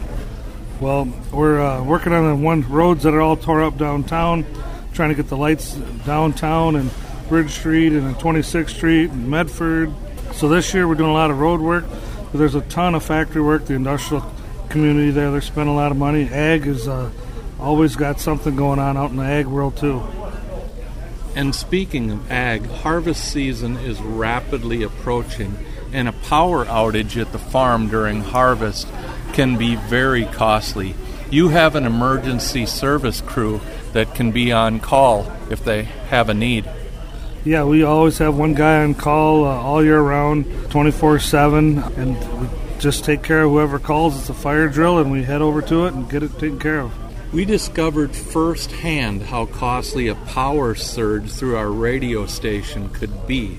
Well, 0.79 1.11
we're 1.31 1.61
uh, 1.61 1.83
working 1.83 2.13
on 2.13 2.29
the 2.29 2.35
one 2.35 2.61
roads 2.69 3.03
that 3.03 3.13
are 3.13 3.21
all 3.21 3.35
tore 3.35 3.63
up 3.63 3.77
downtown, 3.77 4.45
trying 4.93 5.09
to 5.09 5.15
get 5.15 5.27
the 5.27 5.37
lights 5.37 5.73
downtown 6.05 6.75
and 6.75 6.91
Bridge 7.29 7.51
Street 7.51 7.93
and 7.93 8.15
26th 8.15 8.69
Street 8.69 9.09
and 9.11 9.29
Medford. 9.29 9.91
So 10.33 10.49
this 10.49 10.73
year 10.73 10.87
we're 10.87 10.95
doing 10.95 11.09
a 11.09 11.13
lot 11.13 11.31
of 11.31 11.39
road 11.39 11.61
work, 11.61 11.85
but 12.31 12.37
there's 12.37 12.55
a 12.55 12.61
ton 12.61 12.95
of 12.95 13.03
factory 13.03 13.41
work. 13.41 13.65
The 13.65 13.73
industrial 13.75 14.29
community 14.69 15.11
there, 15.11 15.31
they're 15.31 15.41
spending 15.41 15.73
a 15.73 15.77
lot 15.77 15.91
of 15.91 15.97
money. 15.97 16.27
Ag 16.29 16.67
is 16.67 16.87
uh, 16.87 17.11
always 17.59 17.95
got 17.95 18.19
something 18.19 18.55
going 18.55 18.79
on 18.79 18.97
out 18.97 19.11
in 19.11 19.17
the 19.17 19.23
ag 19.23 19.47
world 19.47 19.77
too. 19.77 20.03
And 21.35 21.55
speaking 21.55 22.11
of 22.11 22.31
ag, 22.31 22.65
harvest 22.67 23.31
season 23.31 23.77
is 23.77 23.99
rapidly 24.01 24.83
approaching, 24.83 25.57
and 25.91 26.07
a 26.07 26.11
power 26.13 26.65
outage 26.65 27.19
at 27.19 27.31
the 27.31 27.39
farm 27.39 27.87
during 27.87 28.21
harvest 28.21 28.87
can 29.33 29.57
be 29.57 29.75
very 29.75 30.25
costly. 30.25 30.95
You 31.31 31.49
have 31.49 31.75
an 31.75 31.85
emergency 31.85 32.67
service 32.67 33.21
crew 33.21 33.61
that 33.93 34.13
can 34.13 34.31
be 34.31 34.51
on 34.51 34.79
call 34.79 35.31
if 35.49 35.63
they 35.65 35.83
have 35.83 36.29
a 36.29 36.33
need. 36.33 36.69
Yeah, 37.45 37.65
we 37.65 37.83
always 37.83 38.19
have 38.19 38.37
one 38.37 38.53
guy 38.53 38.83
on 38.83 38.93
call 38.93 39.43
uh, 39.43 39.49
all 39.49 39.83
year 39.83 39.99
round, 39.99 40.45
24 40.71 41.19
7, 41.19 41.77
and 41.77 42.39
we 42.39 42.47
just 42.79 43.03
take 43.03 43.21
care 43.21 43.43
of 43.43 43.51
whoever 43.51 43.79
calls. 43.79 44.17
It's 44.17 44.29
a 44.29 44.33
fire 44.33 44.69
drill, 44.69 44.99
and 44.99 45.11
we 45.11 45.23
head 45.23 45.41
over 45.41 45.61
to 45.63 45.85
it 45.85 45.93
and 45.93 46.09
get 46.09 46.23
it 46.23 46.31
taken 46.39 46.57
care 46.57 46.79
of. 46.79 47.33
We 47.33 47.43
discovered 47.43 48.15
firsthand 48.15 49.23
how 49.23 49.47
costly 49.47 50.07
a 50.07 50.15
power 50.15 50.73
surge 50.73 51.29
through 51.31 51.57
our 51.57 51.69
radio 51.69 52.27
station 52.27 52.87
could 52.87 53.27
be. 53.27 53.55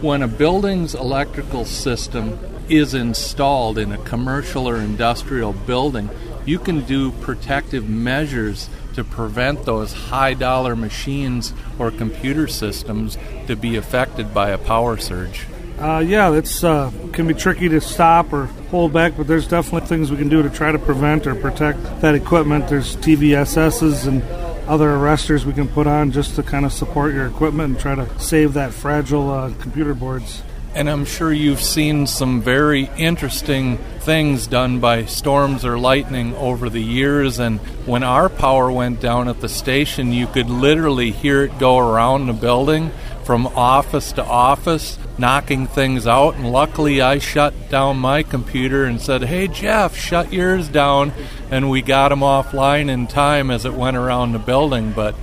When 0.00 0.22
a 0.22 0.28
building's 0.28 0.94
electrical 0.94 1.66
system 1.66 2.38
is 2.70 2.94
installed 2.94 3.76
in 3.76 3.92
a 3.92 3.98
commercial 3.98 4.66
or 4.66 4.76
industrial 4.76 5.52
building, 5.52 6.08
you 6.46 6.58
can 6.58 6.86
do 6.86 7.12
protective 7.12 7.86
measures 7.86 8.70
to 8.96 9.04
prevent 9.04 9.64
those 9.64 9.92
high 9.92 10.34
dollar 10.34 10.74
machines 10.74 11.54
or 11.78 11.90
computer 11.90 12.48
systems 12.48 13.16
to 13.46 13.54
be 13.54 13.76
affected 13.76 14.34
by 14.34 14.50
a 14.50 14.58
power 14.58 14.96
surge. 14.96 15.46
Uh, 15.78 15.98
yeah, 15.98 16.32
it's 16.32 16.64
uh, 16.64 16.90
can 17.12 17.28
be 17.28 17.34
tricky 17.34 17.68
to 17.68 17.80
stop 17.80 18.32
or 18.32 18.46
hold 18.70 18.94
back, 18.94 19.12
but 19.16 19.26
there's 19.26 19.46
definitely 19.46 19.86
things 19.86 20.10
we 20.10 20.16
can 20.16 20.30
do 20.30 20.42
to 20.42 20.48
try 20.48 20.72
to 20.72 20.78
prevent 20.78 21.26
or 21.26 21.34
protect 21.34 21.82
that 22.00 22.14
equipment. 22.14 22.66
There's 22.68 22.96
TVSSs 22.96 24.08
and 24.08 24.22
other 24.66 24.88
arresters 24.88 25.44
we 25.44 25.52
can 25.52 25.68
put 25.68 25.86
on 25.86 26.10
just 26.10 26.34
to 26.36 26.42
kind 26.42 26.64
of 26.64 26.72
support 26.72 27.12
your 27.12 27.26
equipment 27.26 27.74
and 27.74 27.78
try 27.78 27.94
to 27.94 28.18
save 28.18 28.54
that 28.54 28.72
fragile 28.72 29.30
uh, 29.30 29.52
computer 29.60 29.94
boards. 29.94 30.42
And 30.76 30.90
I'm 30.90 31.06
sure 31.06 31.32
you've 31.32 31.62
seen 31.62 32.06
some 32.06 32.42
very 32.42 32.90
interesting 32.98 33.78
things 34.00 34.46
done 34.46 34.78
by 34.78 35.06
storms 35.06 35.64
or 35.64 35.78
lightning 35.78 36.34
over 36.34 36.68
the 36.68 36.82
years. 36.82 37.38
And 37.38 37.60
when 37.86 38.02
our 38.02 38.28
power 38.28 38.70
went 38.70 39.00
down 39.00 39.26
at 39.26 39.40
the 39.40 39.48
station, 39.48 40.12
you 40.12 40.26
could 40.26 40.50
literally 40.50 41.12
hear 41.12 41.44
it 41.44 41.58
go 41.58 41.78
around 41.78 42.26
the 42.26 42.34
building 42.34 42.90
from 43.24 43.46
office 43.46 44.12
to 44.12 44.22
office, 44.22 44.98
knocking 45.16 45.66
things 45.66 46.06
out. 46.06 46.34
And 46.34 46.52
luckily, 46.52 47.00
I 47.00 47.20
shut 47.20 47.70
down 47.70 47.96
my 47.96 48.22
computer 48.22 48.84
and 48.84 49.00
said, 49.00 49.22
Hey, 49.22 49.48
Jeff, 49.48 49.96
shut 49.96 50.30
yours 50.30 50.68
down. 50.68 51.14
And 51.50 51.70
we 51.70 51.80
got 51.80 52.10
them 52.10 52.20
offline 52.20 52.90
in 52.90 53.06
time 53.06 53.50
as 53.50 53.64
it 53.64 53.72
went 53.72 53.96
around 53.96 54.32
the 54.32 54.38
building. 54.38 54.92
But 54.92 55.14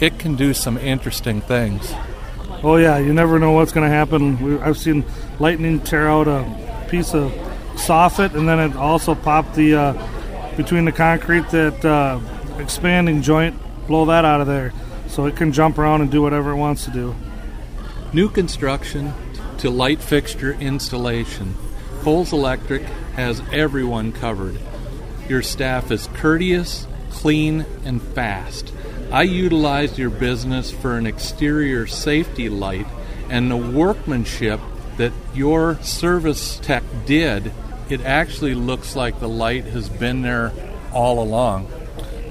it 0.00 0.18
can 0.18 0.34
do 0.34 0.52
some 0.54 0.76
interesting 0.76 1.40
things. 1.40 1.94
Oh 2.62 2.76
yeah, 2.76 2.98
you 2.98 3.12
never 3.12 3.38
know 3.38 3.52
what's 3.52 3.72
going 3.72 3.88
to 3.88 3.94
happen. 3.94 4.42
We, 4.42 4.58
I've 4.58 4.78
seen 4.78 5.04
lightning 5.38 5.80
tear 5.80 6.08
out 6.08 6.26
a 6.26 6.86
piece 6.88 7.14
of 7.14 7.30
soffit, 7.74 8.34
and 8.34 8.48
then 8.48 8.58
it 8.58 8.76
also 8.76 9.14
popped 9.14 9.54
the 9.54 9.74
uh, 9.74 10.56
between 10.56 10.84
the 10.84 10.92
concrete 10.92 11.48
that 11.50 11.84
uh, 11.84 12.20
expanding 12.58 13.22
joint, 13.22 13.56
blow 13.86 14.06
that 14.06 14.24
out 14.24 14.40
of 14.40 14.48
there, 14.48 14.72
so 15.06 15.26
it 15.26 15.36
can 15.36 15.52
jump 15.52 15.78
around 15.78 16.00
and 16.00 16.10
do 16.10 16.20
whatever 16.20 16.50
it 16.50 16.56
wants 16.56 16.84
to 16.84 16.90
do. 16.90 17.14
New 18.12 18.28
construction 18.28 19.12
to 19.58 19.70
light 19.70 20.00
fixture 20.00 20.52
installation, 20.54 21.54
Cole's 22.00 22.32
Electric 22.32 22.82
has 23.14 23.40
everyone 23.52 24.10
covered. 24.10 24.58
Your 25.28 25.42
staff 25.42 25.92
is 25.92 26.08
courteous, 26.14 26.86
clean, 27.10 27.66
and 27.84 28.02
fast. 28.02 28.72
I 29.10 29.22
utilized 29.22 29.98
your 29.98 30.10
business 30.10 30.70
for 30.70 30.98
an 30.98 31.06
exterior 31.06 31.86
safety 31.86 32.48
light, 32.48 32.86
and 33.30 33.50
the 33.50 33.56
workmanship 33.56 34.60
that 34.98 35.12
your 35.34 35.80
service 35.82 36.58
tech 36.58 36.82
did, 37.06 37.52
it 37.88 38.02
actually 38.02 38.54
looks 38.54 38.94
like 38.94 39.18
the 39.18 39.28
light 39.28 39.64
has 39.64 39.88
been 39.88 40.20
there 40.20 40.52
all 40.92 41.22
along. 41.22 41.70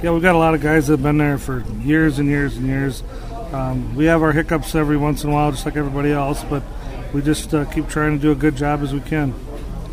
Yeah, 0.04 0.12
we've 0.12 0.22
got 0.22 0.36
a 0.36 0.38
lot 0.38 0.54
of 0.54 0.62
guys 0.62 0.88
that 0.88 0.94
have 0.94 1.04
been 1.04 1.18
there 1.18 1.40
for 1.40 1.64
years 1.84 2.20
and 2.20 2.30
years 2.30 2.58
and 2.58 2.68
years. 2.68 3.04
Um, 3.52 3.96
we 3.96 4.06
have 4.06 4.22
our 4.22 4.32
hiccups 4.32 4.76
every 4.76 4.98
once 4.98 5.24
in 5.24 5.32
a 5.32 5.34
while, 5.34 5.50
just 5.50 5.66
like 5.66 5.78
everybody 5.78 6.12
else, 6.12 6.44
but 6.44 6.62
we 7.12 7.24
just 7.24 7.54
uh, 7.56 7.66
keep 7.66 7.88
trying 7.88 8.16
to 8.16 8.22
do 8.22 8.32
a 8.32 8.36
good 8.36 8.56
job 8.56 8.84
as 8.84 8.94
we 8.94 9.00
can. 9.00 9.34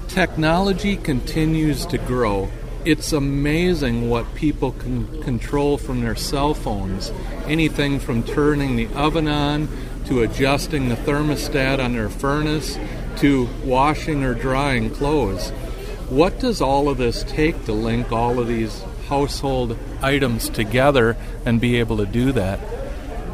Technology 0.09 0.97
continues 0.97 1.87
to 1.87 1.97
grow, 1.97 2.51
it's 2.85 3.13
amazing 3.13 4.11
what 4.11 4.35
people 4.35 4.73
can 4.73 5.23
control 5.23 5.79
from 5.79 6.01
their 6.01 6.17
cell 6.17 6.55
phones. 6.55 7.11
Anything 7.47 7.99
from 7.99 8.23
turning 8.23 8.77
the 8.77 8.89
oven 8.95 9.29
on 9.29 9.69
to 10.07 10.23
adjusting 10.23 10.89
the 10.89 10.97
thermostat 10.97 11.83
on 11.83 11.95
their 11.95 12.11
furnace 12.11 12.79
to 13.17 13.49
washing 13.65 14.23
or 14.23 14.35
drying 14.35 14.91
clothes. 14.91 15.51
What 16.11 16.39
does 16.41 16.61
all 16.61 16.89
of 16.89 16.99
this 16.99 17.25
take 17.25 17.65
to 17.65 17.73
link 17.73 18.13
all 18.13 18.39
of 18.39 18.49
these 18.49 18.83
household 19.09 19.79
items 20.03 20.49
together 20.51 21.17
and 21.47 21.61
be 21.61 21.79
able 21.79 21.97
to 21.99 22.07
do 22.07 22.33
that? 22.33 22.61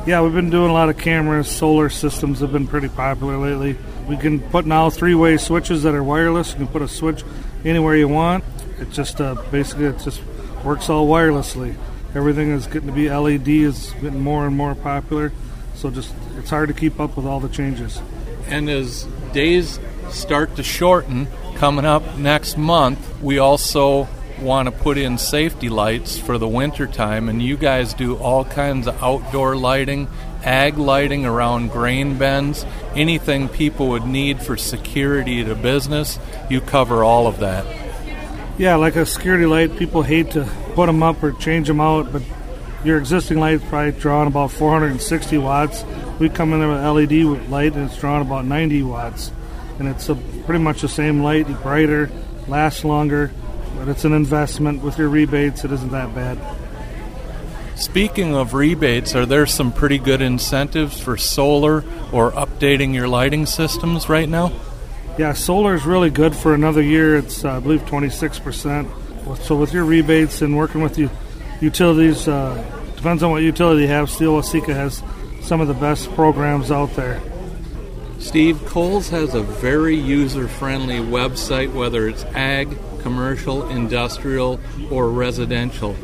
Yeah, 0.06 0.22
we've 0.22 0.32
been 0.32 0.50
doing 0.50 0.70
a 0.70 0.72
lot 0.72 0.88
of 0.88 0.96
cameras. 0.96 1.50
Solar 1.50 1.90
systems 1.90 2.40
have 2.40 2.52
been 2.52 2.66
pretty 2.66 2.88
popular 2.88 3.36
lately. 3.36 3.76
We 4.08 4.16
can 4.16 4.40
put 4.40 4.64
now 4.64 4.90
three 4.90 5.14
way 5.14 5.36
switches 5.36 5.82
that 5.82 5.94
are 5.94 6.02
wireless. 6.02 6.52
You 6.52 6.56
can 6.56 6.68
put 6.68 6.82
a 6.82 6.88
switch 6.88 7.22
anywhere 7.64 7.96
you 7.96 8.08
want. 8.08 8.44
It 8.80 8.90
just 8.90 9.20
uh, 9.20 9.36
basically 9.50 9.86
it 9.86 9.98
just 9.98 10.22
works 10.64 10.88
all 10.88 11.06
wirelessly. 11.06 11.76
Everything 12.14 12.50
is 12.50 12.66
getting 12.66 12.88
to 12.88 12.94
be 12.94 13.10
LED 13.10 13.48
is 13.48 13.92
getting 14.00 14.20
more 14.20 14.46
and 14.46 14.56
more 14.56 14.74
popular. 14.74 15.32
So 15.74 15.90
just 15.90 16.14
it's 16.36 16.50
hard 16.50 16.68
to 16.68 16.74
keep 16.74 16.98
up 16.98 17.16
with 17.16 17.26
all 17.26 17.40
the 17.40 17.48
changes. 17.48 18.00
And 18.46 18.68
as 18.68 19.04
days 19.32 19.78
start 20.10 20.56
to 20.56 20.62
shorten, 20.62 21.28
coming 21.56 21.84
up 21.84 22.16
next 22.16 22.56
month, 22.56 23.20
we 23.22 23.38
also 23.38 24.08
want 24.40 24.66
to 24.66 24.72
put 24.72 24.96
in 24.96 25.18
safety 25.18 25.68
lights 25.68 26.18
for 26.18 26.38
the 26.38 26.48
winter 26.48 26.86
time 26.86 27.28
and 27.28 27.42
you 27.42 27.56
guys 27.56 27.92
do 27.92 28.16
all 28.16 28.44
kinds 28.44 28.86
of 28.86 29.02
outdoor 29.02 29.54
lighting 29.54 30.08
ag 30.42 30.78
lighting 30.78 31.26
around 31.26 31.70
grain 31.70 32.16
bins 32.16 32.64
anything 32.94 33.50
people 33.50 33.88
would 33.88 34.06
need 34.06 34.40
for 34.40 34.56
security 34.56 35.44
to 35.44 35.54
business 35.54 36.18
you 36.48 36.58
cover 36.58 37.04
all 37.04 37.26
of 37.26 37.40
that 37.40 37.66
yeah, 38.60 38.76
like 38.76 38.94
a 38.96 39.06
security 39.06 39.46
light, 39.46 39.78
people 39.78 40.02
hate 40.02 40.32
to 40.32 40.44
put 40.74 40.84
them 40.84 41.02
up 41.02 41.22
or 41.22 41.32
change 41.32 41.66
them 41.66 41.80
out, 41.80 42.12
but 42.12 42.20
your 42.84 42.98
existing 42.98 43.40
light 43.40 43.54
is 43.54 43.62
probably 43.64 43.98
drawing 43.98 44.28
about 44.28 44.50
460 44.50 45.38
watts. 45.38 45.82
We 46.18 46.28
come 46.28 46.52
in 46.52 46.60
there 46.60 46.68
with 46.68 46.78
an 46.78 46.94
LED 46.94 47.48
light 47.48 47.72
and 47.72 47.90
it's 47.90 47.98
drawing 47.98 48.20
about 48.20 48.44
90 48.44 48.82
watts. 48.82 49.32
And 49.78 49.88
it's 49.88 50.10
a, 50.10 50.14
pretty 50.44 50.62
much 50.62 50.82
the 50.82 50.88
same 50.88 51.22
light, 51.22 51.46
brighter, 51.62 52.10
lasts 52.48 52.84
longer, 52.84 53.32
but 53.78 53.88
it's 53.88 54.04
an 54.04 54.12
investment. 54.12 54.82
With 54.82 54.98
your 54.98 55.08
rebates, 55.08 55.64
it 55.64 55.72
isn't 55.72 55.92
that 55.92 56.14
bad. 56.14 56.38
Speaking 57.78 58.34
of 58.34 58.52
rebates, 58.52 59.14
are 59.14 59.24
there 59.24 59.46
some 59.46 59.72
pretty 59.72 59.96
good 59.96 60.20
incentives 60.20 61.00
for 61.00 61.16
solar 61.16 61.76
or 62.12 62.30
updating 62.32 62.92
your 62.92 63.08
lighting 63.08 63.46
systems 63.46 64.10
right 64.10 64.28
now? 64.28 64.52
Yeah, 65.20 65.34
solar 65.34 65.74
is 65.74 65.84
really 65.84 66.08
good 66.08 66.34
for 66.34 66.54
another 66.54 66.80
year. 66.80 67.14
It's, 67.14 67.44
uh, 67.44 67.58
I 67.58 67.60
believe, 67.60 67.82
26%. 67.82 68.88
So 69.42 69.54
with 69.54 69.74
your 69.74 69.84
rebates 69.84 70.40
and 70.40 70.56
working 70.56 70.80
with 70.80 70.96
you 70.96 71.10
utilities, 71.60 72.26
uh, 72.26 72.56
depends 72.96 73.22
on 73.22 73.30
what 73.30 73.42
utility 73.42 73.82
you 73.82 73.88
have. 73.88 74.08
Steele 74.08 74.40
Waseca 74.40 74.74
has 74.74 75.02
some 75.42 75.60
of 75.60 75.68
the 75.68 75.74
best 75.74 76.10
programs 76.14 76.70
out 76.70 76.96
there. 76.96 77.20
Steve, 78.18 78.64
Cole's 78.64 79.10
has 79.10 79.34
a 79.34 79.42
very 79.42 79.94
user 79.94 80.48
friendly 80.48 81.00
website, 81.00 81.70
whether 81.74 82.08
it's 82.08 82.24
ag, 82.34 82.74
commercial, 83.02 83.68
industrial, 83.68 84.58
or 84.90 85.10
residential. 85.10 85.94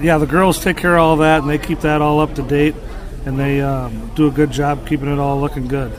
Yeah, 0.00 0.18
the 0.18 0.26
girls 0.26 0.58
take 0.58 0.76
care 0.76 0.96
of 0.96 1.02
all 1.02 1.16
that 1.18 1.42
and 1.42 1.48
they 1.48 1.58
keep 1.58 1.82
that 1.82 2.02
all 2.02 2.18
up 2.18 2.34
to 2.34 2.42
date 2.42 2.74
and 3.26 3.38
they 3.38 3.60
um, 3.60 4.10
do 4.16 4.26
a 4.26 4.32
good 4.32 4.50
job 4.50 4.88
keeping 4.88 5.06
it 5.06 5.20
all 5.20 5.40
looking 5.40 5.68
good. 5.68 5.92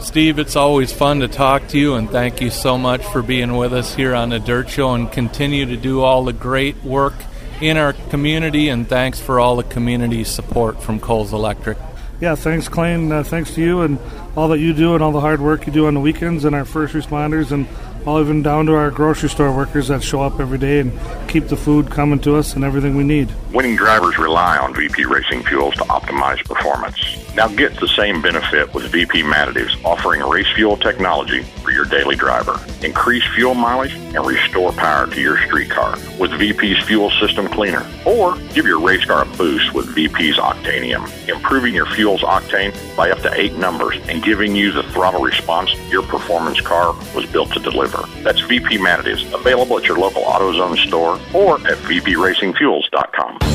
Steve, 0.00 0.38
it's 0.38 0.56
always 0.56 0.92
fun 0.92 1.20
to 1.20 1.28
talk 1.28 1.68
to 1.68 1.78
you, 1.78 1.94
and 1.94 2.10
thank 2.10 2.40
you 2.40 2.50
so 2.50 2.76
much 2.78 3.04
for 3.06 3.22
being 3.22 3.56
with 3.56 3.72
us 3.72 3.94
here 3.94 4.14
on 4.14 4.28
the 4.28 4.38
Dirt 4.38 4.68
Show 4.68 4.94
and 4.94 5.10
continue 5.10 5.66
to 5.66 5.76
do 5.76 6.02
all 6.02 6.24
the 6.24 6.32
great 6.32 6.82
work 6.84 7.14
in 7.60 7.76
our 7.76 7.92
community. 7.92 8.68
And 8.68 8.88
thanks 8.88 9.20
for 9.20 9.40
all 9.40 9.56
the 9.56 9.64
community 9.64 10.24
support 10.24 10.82
from 10.82 11.00
Cole's 11.00 11.32
Electric. 11.32 11.78
Yeah, 12.20 12.34
thanks, 12.36 12.68
Clayne. 12.68 13.10
Uh, 13.10 13.22
thanks 13.22 13.54
to 13.54 13.60
you 13.60 13.82
and 13.82 13.98
all 14.36 14.48
that 14.48 14.58
you 14.58 14.72
do 14.72 14.94
and 14.94 15.02
all 15.02 15.12
the 15.12 15.20
hard 15.20 15.40
work 15.40 15.66
you 15.66 15.72
do 15.72 15.86
on 15.86 15.94
the 15.94 16.00
weekends 16.00 16.44
and 16.44 16.54
our 16.54 16.64
first 16.64 16.94
responders 16.94 17.50
and 17.50 17.66
all 18.06 18.20
even 18.20 18.42
down 18.42 18.66
to 18.66 18.74
our 18.74 18.90
grocery 18.90 19.28
store 19.28 19.54
workers 19.54 19.88
that 19.88 20.02
show 20.02 20.22
up 20.22 20.38
every 20.38 20.58
day 20.58 20.80
and 20.80 20.92
keep 21.28 21.48
the 21.48 21.56
food 21.56 21.90
coming 21.90 22.18
to 22.20 22.36
us 22.36 22.54
and 22.54 22.64
everything 22.64 22.96
we 22.96 23.04
need. 23.04 23.32
Winning 23.52 23.76
drivers 23.76 24.18
rely 24.18 24.58
on 24.58 24.74
VP 24.74 25.04
Racing 25.06 25.42
Fuels 25.44 25.74
to 25.74 25.84
optimize 25.84 26.44
performance. 26.44 27.23
Now 27.36 27.48
get 27.48 27.74
the 27.80 27.88
same 27.88 28.22
benefit 28.22 28.72
with 28.72 28.92
VP 28.92 29.22
Additives, 29.22 29.82
offering 29.84 30.20
race 30.20 30.46
fuel 30.54 30.76
technology 30.76 31.42
for 31.42 31.72
your 31.72 31.84
daily 31.84 32.14
driver. 32.14 32.60
Increase 32.82 33.24
fuel 33.34 33.54
mileage 33.54 33.92
and 33.92 34.24
restore 34.24 34.70
power 34.72 35.08
to 35.08 35.20
your 35.20 35.38
street 35.46 35.68
car 35.68 35.98
with 36.20 36.30
VP's 36.38 36.80
fuel 36.84 37.10
system 37.10 37.48
cleaner. 37.48 37.84
Or 38.04 38.36
give 38.54 38.66
your 38.66 38.80
race 38.80 39.04
car 39.04 39.22
a 39.22 39.36
boost 39.36 39.74
with 39.74 39.86
VP's 39.94 40.36
Octanium, 40.36 41.08
improving 41.28 41.74
your 41.74 41.86
fuel's 41.86 42.22
octane 42.22 42.72
by 42.96 43.10
up 43.10 43.18
to 43.20 43.32
eight 43.34 43.54
numbers 43.54 43.96
and 44.08 44.22
giving 44.22 44.54
you 44.54 44.70
the 44.70 44.84
throttle 44.84 45.22
response 45.22 45.74
your 45.90 46.02
performance 46.02 46.60
car 46.60 46.94
was 47.16 47.26
built 47.26 47.52
to 47.52 47.58
deliver. 47.58 48.06
That's 48.22 48.40
VP 48.42 48.78
Additives, 48.78 49.32
available 49.34 49.78
at 49.78 49.84
your 49.84 49.98
local 49.98 50.22
AutoZone 50.22 50.76
store 50.86 51.18
or 51.34 51.56
at 51.66 51.78
vpracingfuels.com. 51.78 53.53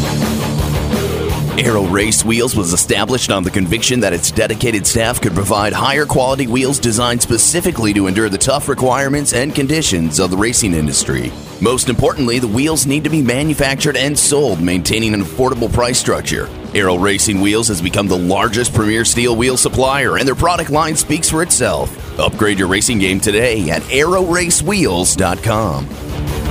Aero 1.60 1.84
Race 1.84 2.24
Wheels 2.24 2.56
was 2.56 2.72
established 2.72 3.32
on 3.32 3.43
the 3.43 3.52
conviction 3.52 4.00
that 4.00 4.13
its 4.13 4.32
dedicated 4.32 4.88
staff 4.88 5.19
could 5.19 5.34
provide 5.34 5.74
higher 5.74 6.06
quality 6.06 6.48
wheels 6.48 6.80
designed 6.80 7.22
specifically 7.22 7.93
to 7.93 8.08
endure 8.08 8.30
the 8.30 8.38
tough 8.38 8.69
requirements 8.69 9.34
and 9.34 9.54
conditions 9.54 10.22
of 10.22 10.32
the 10.32 10.38
racing 10.38 10.74
industry. 10.74 11.34
Most 11.62 11.89
importantly, 11.89 12.39
the 12.39 12.48
wheels 12.48 12.88
need 12.88 13.04
to 13.04 13.10
be 13.10 13.22
manufactured 13.22 13.98
and 13.98 14.17
sold, 14.17 14.62
maintaining 14.62 15.13
an 15.13 15.22
affordable 15.22 15.69
price 15.72 16.00
structure. 16.00 16.50
Aero 16.74 16.98
Racing 16.98 17.41
Wheels 17.41 17.67
has 17.67 17.82
become 17.82 18.08
the 18.08 18.17
largest 18.17 18.74
premier 18.74 19.04
steel 19.04 19.36
wheel 19.36 19.58
supplier, 19.58 20.15
and 20.15 20.25
their 20.25 20.36
product 20.36 20.69
line 20.69 20.96
speaks 20.96 21.29
for 21.29 21.44
itself. 21.44 22.17
Upgrade 22.17 22.58
your 22.58 22.69
racing 22.69 23.00
game 23.00 23.19
today 23.19 23.69
at 23.69 23.81
aeroracewheels.com. 23.81 26.48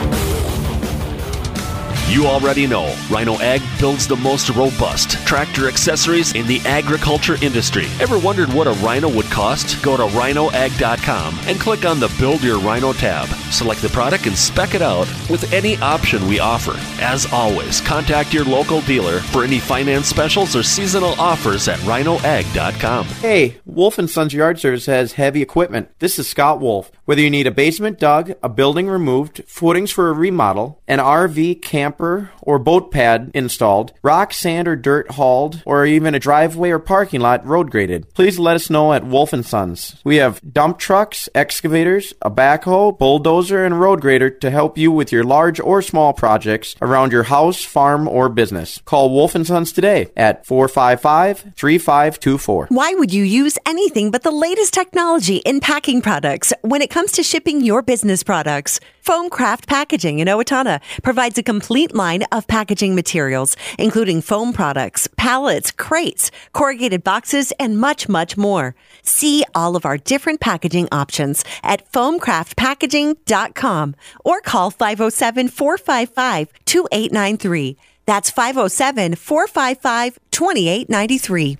You 2.08 2.26
already 2.26 2.66
know 2.66 2.96
Rhino 3.10 3.34
Ag 3.34 3.60
builds 3.78 4.08
the 4.08 4.16
most 4.16 4.48
robust 4.48 5.10
tractor 5.26 5.68
accessories 5.68 6.34
in 6.34 6.46
the 6.46 6.58
agriculture 6.60 7.36
industry. 7.42 7.84
Ever 8.00 8.18
wondered 8.18 8.50
what 8.50 8.66
a 8.66 8.72
Rhino 8.72 9.10
would 9.10 9.26
cost? 9.26 9.82
Go 9.82 9.94
to 9.94 10.04
rhinoag.com 10.04 11.38
and 11.46 11.60
click 11.60 11.84
on 11.84 12.00
the 12.00 12.10
Build 12.18 12.42
Your 12.42 12.60
Rhino 12.60 12.94
tab. 12.94 13.28
Select 13.52 13.82
the 13.82 13.90
product 13.90 14.26
and 14.26 14.34
spec 14.34 14.74
it 14.74 14.80
out 14.80 15.06
with 15.28 15.52
any 15.52 15.76
option 15.76 16.26
we 16.26 16.38
offer. 16.38 16.76
As 17.02 17.30
always, 17.30 17.82
contact 17.82 18.32
your 18.32 18.46
local 18.46 18.80
dealer 18.80 19.20
for 19.20 19.44
any 19.44 19.58
finance 19.58 20.06
specials 20.06 20.56
or 20.56 20.62
seasonal 20.62 21.12
offers 21.20 21.68
at 21.68 21.78
rhinoag.com. 21.80 23.04
Hey, 23.20 23.58
Wolf 23.68 23.98
and 23.98 24.08
Sons 24.08 24.32
Yard 24.32 24.58
Service 24.58 24.86
has 24.86 25.12
heavy 25.12 25.42
equipment. 25.42 25.90
This 25.98 26.18
is 26.18 26.26
Scott 26.26 26.58
Wolf. 26.58 26.90
Whether 27.04 27.20
you 27.20 27.28
need 27.28 27.46
a 27.46 27.50
basement 27.50 27.98
dug, 27.98 28.32
a 28.42 28.48
building 28.48 28.88
removed, 28.88 29.42
footings 29.46 29.90
for 29.90 30.08
a 30.08 30.14
remodel, 30.14 30.80
an 30.88 31.00
RV, 31.00 31.60
camper, 31.60 32.30
or 32.40 32.58
boat 32.58 32.90
pad 32.90 33.30
installed, 33.34 33.92
rock, 34.02 34.32
sand, 34.32 34.68
or 34.68 34.76
dirt 34.76 35.10
hauled, 35.12 35.62
or 35.66 35.84
even 35.84 36.14
a 36.14 36.18
driveway 36.18 36.70
or 36.70 36.78
parking 36.78 37.20
lot 37.20 37.46
road 37.46 37.70
graded, 37.70 38.14
please 38.14 38.38
let 38.38 38.56
us 38.56 38.70
know 38.70 38.94
at 38.94 39.04
Wolf 39.04 39.34
and 39.34 39.44
Sons. 39.44 40.00
We 40.02 40.16
have 40.16 40.40
dump 40.50 40.78
trucks, 40.78 41.28
excavators, 41.34 42.14
a 42.22 42.30
backhoe, 42.30 42.98
bulldozer, 42.98 43.66
and 43.66 43.78
road 43.78 44.00
grader 44.00 44.30
to 44.30 44.50
help 44.50 44.78
you 44.78 44.90
with 44.90 45.12
your 45.12 45.24
large 45.24 45.60
or 45.60 45.82
small 45.82 46.14
projects 46.14 46.74
around 46.80 47.12
your 47.12 47.24
house, 47.24 47.62
farm, 47.64 48.08
or 48.08 48.30
business. 48.30 48.80
Call 48.86 49.10
Wolf 49.10 49.34
and 49.34 49.46
Sons 49.46 49.72
today 49.72 50.08
at 50.16 50.46
455-3524. 50.46 52.70
Why 52.70 52.94
would 52.94 53.12
you 53.12 53.24
use 53.24 53.58
anything 53.68 54.10
but 54.10 54.22
the 54.22 54.30
latest 54.30 54.72
technology 54.72 55.42
in 55.44 55.60
packing 55.60 56.00
products 56.00 56.54
when 56.62 56.80
it 56.80 56.88
comes 56.88 57.12
to 57.12 57.22
shipping 57.22 57.60
your 57.60 57.82
business 57.82 58.22
products? 58.22 58.80
Foamcraft 59.04 59.66
Packaging 59.66 60.20
in 60.20 60.28
Owatonna 60.28 60.80
provides 61.02 61.36
a 61.36 61.42
complete 61.42 61.94
line 61.94 62.22
of 62.32 62.46
packaging 62.46 62.94
materials, 62.94 63.58
including 63.78 64.22
foam 64.22 64.54
products, 64.54 65.06
pallets, 65.18 65.70
crates, 65.70 66.30
corrugated 66.54 67.04
boxes, 67.04 67.52
and 67.60 67.78
much, 67.78 68.08
much 68.08 68.38
more. 68.38 68.74
See 69.02 69.44
all 69.54 69.76
of 69.76 69.84
our 69.84 69.98
different 69.98 70.40
packaging 70.40 70.88
options 70.90 71.44
at 71.62 71.92
foamcraftpackaging.com 71.92 73.96
or 74.24 74.40
call 74.40 74.70
507 74.70 75.48
455 75.48 76.48
2893. 76.64 77.76
That's 78.08 78.30
507 78.30 79.16
455 79.16 80.18
2893. 80.30 81.58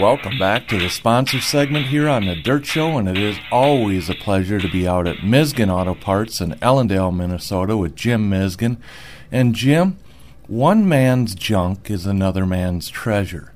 Welcome 0.00 0.38
back 0.38 0.66
to 0.68 0.78
the 0.78 0.88
sponsor 0.88 1.42
segment 1.42 1.88
here 1.88 2.08
on 2.08 2.24
the 2.24 2.40
Dirt 2.40 2.64
Show, 2.64 2.96
and 2.96 3.06
it 3.06 3.18
is 3.18 3.36
always 3.52 4.08
a 4.08 4.14
pleasure 4.14 4.58
to 4.58 4.70
be 4.70 4.88
out 4.88 5.06
at 5.06 5.18
Misgen 5.18 5.68
Auto 5.68 5.94
Parts 5.94 6.40
in 6.40 6.52
Ellendale, 6.52 7.14
Minnesota 7.14 7.76
with 7.76 7.94
Jim 7.94 8.30
Misgen. 8.30 8.78
And 9.30 9.54
Jim, 9.54 9.98
one 10.46 10.88
man's 10.88 11.34
junk 11.34 11.90
is 11.90 12.06
another 12.06 12.46
man's 12.46 12.88
treasure. 12.88 13.52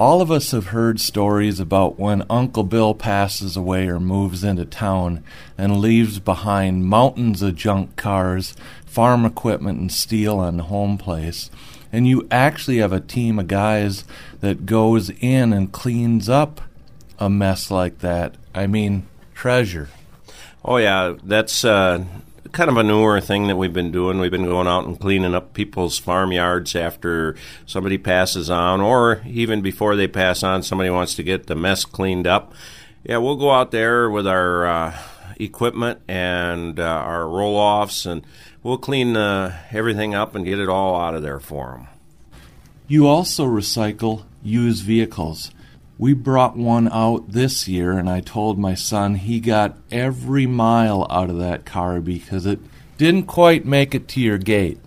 All 0.00 0.22
of 0.22 0.30
us 0.30 0.52
have 0.52 0.68
heard 0.68 0.98
stories 0.98 1.60
about 1.60 2.00
when 2.00 2.24
Uncle 2.30 2.64
Bill 2.64 2.94
passes 2.94 3.54
away 3.54 3.86
or 3.86 4.00
moves 4.00 4.42
into 4.42 4.64
town 4.64 5.22
and 5.58 5.76
leaves 5.76 6.18
behind 6.18 6.86
mountains 6.86 7.42
of 7.42 7.54
junk 7.54 7.96
cars, 7.96 8.56
farm 8.90 9.24
equipment, 9.24 9.78
and 9.78 9.92
steel 9.92 10.38
on 10.38 10.56
the 10.56 10.64
home 10.64 10.98
place. 10.98 11.48
And 11.92 12.08
you 12.08 12.26
actually 12.30 12.78
have 12.78 12.92
a 12.92 13.00
team 13.00 13.38
of 13.38 13.46
guys 13.46 14.04
that 14.40 14.66
goes 14.66 15.10
in 15.20 15.52
and 15.52 15.70
cleans 15.72 16.28
up 16.28 16.60
a 17.18 17.30
mess 17.30 17.70
like 17.70 18.00
that. 18.00 18.34
I 18.52 18.66
mean, 18.66 19.06
treasure. 19.34 19.90
Oh 20.64 20.76
yeah, 20.76 21.14
that's 21.22 21.64
uh, 21.64 22.04
kind 22.50 22.68
of 22.68 22.76
a 22.76 22.82
newer 22.82 23.20
thing 23.20 23.46
that 23.46 23.56
we've 23.56 23.72
been 23.72 23.92
doing. 23.92 24.18
We've 24.18 24.30
been 24.30 24.44
going 24.44 24.66
out 24.66 24.86
and 24.86 24.98
cleaning 24.98 25.34
up 25.34 25.54
people's 25.54 25.98
farmyards 25.98 26.74
after 26.74 27.36
somebody 27.66 27.96
passes 27.96 28.50
on, 28.50 28.80
or 28.80 29.22
even 29.24 29.60
before 29.60 29.94
they 29.94 30.08
pass 30.08 30.42
on, 30.42 30.64
somebody 30.64 30.90
wants 30.90 31.14
to 31.14 31.22
get 31.22 31.46
the 31.46 31.54
mess 31.54 31.84
cleaned 31.84 32.26
up. 32.26 32.52
Yeah, 33.04 33.18
we'll 33.18 33.36
go 33.36 33.52
out 33.52 33.70
there 33.70 34.10
with 34.10 34.26
our 34.26 34.66
uh, 34.66 34.98
equipment 35.38 36.00
and 36.08 36.78
uh, 36.78 36.84
our 36.84 37.28
roll 37.28 37.56
offs, 37.56 38.04
and 38.04 38.22
we'll 38.62 38.78
clean 38.78 39.16
uh, 39.16 39.56
everything 39.70 40.14
up 40.14 40.34
and 40.34 40.44
get 40.44 40.58
it 40.58 40.68
all 40.68 41.00
out 41.00 41.14
of 41.14 41.22
there 41.22 41.40
for 41.40 41.72
them. 41.72 41.88
You 42.88 43.06
also 43.06 43.46
recycle 43.46 44.24
used 44.42 44.84
vehicles. 44.84 45.50
We 45.98 46.14
brought 46.14 46.56
one 46.56 46.90
out 46.90 47.30
this 47.30 47.68
year, 47.68 47.92
and 47.92 48.08
I 48.08 48.20
told 48.20 48.58
my 48.58 48.74
son 48.74 49.16
he 49.16 49.38
got 49.38 49.76
every 49.90 50.46
mile 50.46 51.06
out 51.10 51.30
of 51.30 51.38
that 51.38 51.66
car 51.66 52.00
because 52.00 52.46
it 52.46 52.58
didn't 52.96 53.24
quite 53.24 53.64
make 53.64 53.94
it 53.94 54.08
to 54.08 54.20
your 54.20 54.38
gate. 54.38 54.78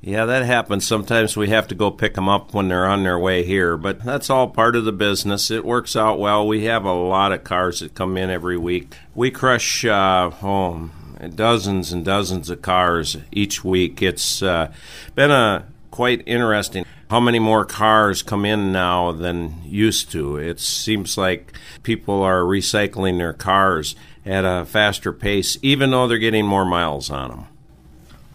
Yeah, 0.00 0.24
that 0.26 0.44
happens. 0.44 0.84
Sometimes 0.84 1.36
we 1.36 1.48
have 1.50 1.68
to 1.68 1.76
go 1.76 1.92
pick 1.92 2.14
them 2.14 2.28
up 2.28 2.52
when 2.52 2.66
they're 2.66 2.88
on 2.88 3.04
their 3.04 3.18
way 3.18 3.44
here, 3.44 3.76
but 3.76 4.02
that's 4.02 4.30
all 4.30 4.48
part 4.48 4.74
of 4.74 4.84
the 4.84 4.92
business. 4.92 5.48
It 5.48 5.64
works 5.64 5.94
out 5.94 6.18
well. 6.18 6.44
We 6.44 6.64
have 6.64 6.84
a 6.84 6.92
lot 6.92 7.30
of 7.30 7.44
cars 7.44 7.78
that 7.78 7.94
come 7.94 8.16
in 8.16 8.28
every 8.28 8.58
week. 8.58 8.96
We 9.14 9.30
crush 9.30 9.84
uh, 9.84 10.32
oh, 10.42 10.90
dozens 11.30 11.92
and 11.92 12.04
dozens 12.04 12.50
of 12.50 12.62
cars 12.62 13.16
each 13.30 13.64
week. 13.64 14.02
It's 14.02 14.42
uh, 14.42 14.72
been 15.14 15.30
a 15.30 15.66
quite 15.90 16.22
interesting 16.26 16.84
how 17.12 17.20
many 17.20 17.38
more 17.38 17.66
cars 17.66 18.22
come 18.22 18.46
in 18.46 18.72
now 18.72 19.12
than 19.12 19.54
used 19.66 20.10
to. 20.10 20.38
It 20.38 20.58
seems 20.58 21.18
like 21.18 21.52
people 21.82 22.22
are 22.22 22.40
recycling 22.40 23.18
their 23.18 23.34
cars 23.34 23.94
at 24.24 24.46
a 24.46 24.64
faster 24.64 25.12
pace, 25.12 25.58
even 25.60 25.90
though 25.90 26.08
they're 26.08 26.16
getting 26.16 26.46
more 26.46 26.64
miles 26.64 27.10
on 27.10 27.30
them. 27.30 27.46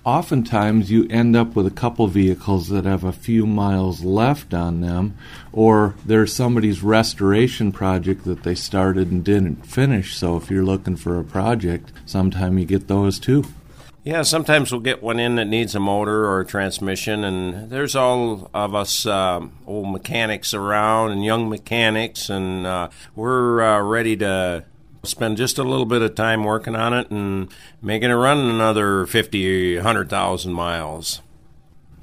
Oftentimes, 0.06 0.92
you 0.92 1.08
end 1.10 1.36
up 1.36 1.56
with 1.56 1.66
a 1.66 1.72
couple 1.72 2.06
vehicles 2.06 2.70
that 2.70 2.86
have 2.86 3.04
a 3.04 3.12
few 3.12 3.48
miles 3.48 4.04
left 4.04 4.54
on 4.54 4.82
them, 4.82 5.18
or 5.58 5.96
there's 6.06 6.32
somebody's 6.32 6.84
restoration 6.84 7.72
project 7.72 8.26
that 8.26 8.44
they 8.44 8.54
started 8.54 9.10
and 9.10 9.26
didn't 9.26 9.66
finish. 9.66 10.16
So, 10.16 10.38
if 10.38 10.52
you're 10.52 10.64
looking 10.64 10.96
for 10.96 11.20
a 11.20 11.24
project, 11.24 11.92
sometime 12.06 12.60
you 12.60 12.66
get 12.66 12.88
those 12.88 13.18
too. 13.18 13.44
Yeah, 14.04 14.22
sometimes 14.22 14.72
we'll 14.72 14.82
get 14.82 15.02
one 15.02 15.20
in 15.20 15.36
that 15.38 15.46
needs 15.46 15.74
a 15.74 15.80
motor 15.80 16.28
or 16.28 16.42
a 16.42 16.46
transmission, 16.46 17.24
and 17.24 17.72
there's 17.72 17.96
all 17.96 18.52
of 18.54 18.76
us 18.76 19.08
um, 19.08 19.52
old 19.66 19.92
mechanics 19.92 20.54
around 20.54 21.12
and 21.12 21.26
young 21.26 21.50
mechanics, 21.50 22.30
and 22.30 22.68
uh, 22.68 22.90
we're 23.16 23.60
uh, 23.62 23.82
ready 23.82 24.16
to 24.18 24.64
spend 25.02 25.38
just 25.38 25.58
a 25.58 25.64
little 25.64 25.88
bit 25.88 26.04
of 26.04 26.14
time 26.14 26.44
working 26.44 26.76
on 26.76 26.94
it 26.94 27.10
and 27.10 27.52
making 27.82 28.12
it 28.12 28.14
run 28.14 28.38
another 28.38 29.08
50, 29.08 29.78
100,000 29.78 30.54
miles. 30.54 31.22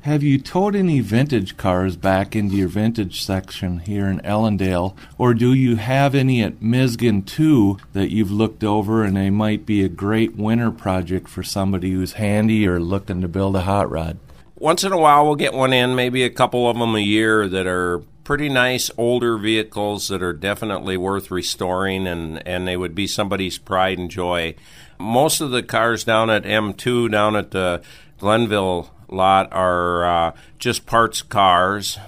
Have 0.04 0.22
you 0.22 0.36
towed 0.36 0.76
any 0.76 1.00
vintage 1.00 1.56
cars 1.56 1.96
back 1.96 2.36
into 2.36 2.56
your 2.56 2.68
vintage 2.68 3.22
section 3.22 3.78
here 3.78 4.04
in 4.04 4.20
Ellendale, 4.20 4.94
or 5.16 5.32
do 5.32 5.54
you 5.54 5.76
have 5.76 6.14
any 6.14 6.42
at 6.42 6.60
Misgen 6.60 7.24
too 7.24 7.78
that 7.94 8.10
you've 8.10 8.30
looked 8.30 8.62
over 8.62 9.02
and 9.02 9.16
they 9.16 9.30
might 9.30 9.64
be 9.64 9.82
a 9.82 9.88
great 9.88 10.36
winter 10.36 10.70
project 10.70 11.26
for 11.26 11.42
somebody 11.42 11.92
who's 11.92 12.12
handy 12.12 12.68
or 12.68 12.78
looking 12.78 13.22
to 13.22 13.28
build 13.28 13.56
a 13.56 13.62
hot 13.62 13.90
rod? 13.90 14.18
Once 14.56 14.84
in 14.84 14.92
a 14.92 14.98
while, 14.98 15.24
we'll 15.24 15.36
get 15.36 15.54
one 15.54 15.72
in, 15.72 15.94
maybe 15.94 16.22
a 16.22 16.28
couple 16.28 16.68
of 16.68 16.76
them 16.76 16.94
a 16.94 17.00
year 17.00 17.48
that 17.48 17.66
are 17.66 18.02
pretty 18.24 18.50
nice 18.50 18.90
older 18.98 19.38
vehicles 19.38 20.08
that 20.08 20.22
are 20.22 20.34
definitely 20.34 20.98
worth 20.98 21.30
restoring 21.30 22.06
and, 22.06 22.46
and 22.46 22.68
they 22.68 22.76
would 22.76 22.94
be 22.94 23.06
somebody's 23.06 23.56
pride 23.56 23.96
and 23.96 24.10
joy. 24.10 24.54
Most 24.98 25.40
of 25.40 25.50
the 25.50 25.62
cars 25.62 26.04
down 26.04 26.28
at 26.28 26.42
M2, 26.42 27.10
down 27.10 27.36
at 27.36 27.52
the 27.52 27.80
Glenville 28.18 28.90
lot, 29.08 29.52
are 29.52 30.04
uh, 30.04 30.32
just 30.58 30.86
parts 30.86 31.22
cars, 31.22 31.98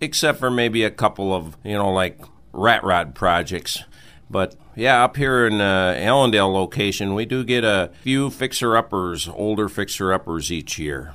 except 0.00 0.38
for 0.38 0.50
maybe 0.50 0.84
a 0.84 0.90
couple 0.90 1.34
of, 1.34 1.56
you 1.64 1.74
know, 1.74 1.92
like 1.92 2.20
rat 2.52 2.82
rod 2.84 3.14
projects. 3.14 3.84
But 4.30 4.56
yeah, 4.74 5.04
up 5.04 5.16
here 5.16 5.46
in 5.46 5.60
uh, 5.60 5.94
Ellendale 5.96 6.52
location, 6.52 7.14
we 7.14 7.26
do 7.26 7.44
get 7.44 7.64
a 7.64 7.90
few 8.02 8.30
fixer 8.30 8.76
uppers, 8.76 9.28
older 9.28 9.68
fixer 9.68 10.12
uppers 10.12 10.50
each 10.50 10.78
year. 10.78 11.14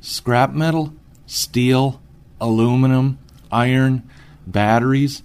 Scrap 0.00 0.52
metal, 0.52 0.94
steel, 1.26 2.00
aluminum, 2.40 3.18
iron, 3.50 4.08
batteries. 4.46 5.22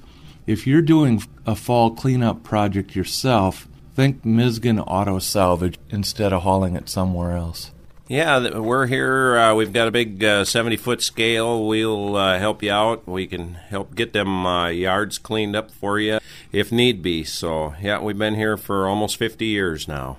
If 0.47 0.65
you're 0.65 0.81
doing 0.81 1.21
a 1.45 1.55
fall 1.55 1.91
cleanup 1.91 2.43
project 2.43 2.95
yourself, 2.95 3.67
think 3.93 4.23
Misgen 4.23 4.83
Auto 4.87 5.19
Salvage 5.19 5.77
instead 5.89 6.33
of 6.33 6.41
hauling 6.41 6.75
it 6.75 6.89
somewhere 6.89 7.37
else. 7.37 7.71
Yeah, 8.09 8.59
we're 8.59 8.87
here. 8.87 9.37
Uh, 9.37 9.55
we've 9.55 9.71
got 9.71 9.87
a 9.87 9.91
big 9.91 10.21
uh, 10.21 10.43
70 10.43 10.75
foot 10.75 11.01
scale. 11.01 11.65
We'll 11.65 12.17
uh, 12.17 12.37
help 12.37 12.61
you 12.61 12.71
out. 12.71 13.07
We 13.07 13.27
can 13.27 13.53
help 13.53 13.95
get 13.95 14.11
them 14.11 14.45
uh, 14.45 14.67
yards 14.67 15.17
cleaned 15.17 15.55
up 15.55 15.71
for 15.71 15.99
you 15.99 16.19
if 16.51 16.69
need 16.69 17.01
be. 17.01 17.23
So, 17.23 17.75
yeah, 17.81 18.01
we've 18.01 18.17
been 18.17 18.35
here 18.35 18.57
for 18.57 18.89
almost 18.89 19.15
50 19.15 19.45
years 19.45 19.87
now. 19.87 20.17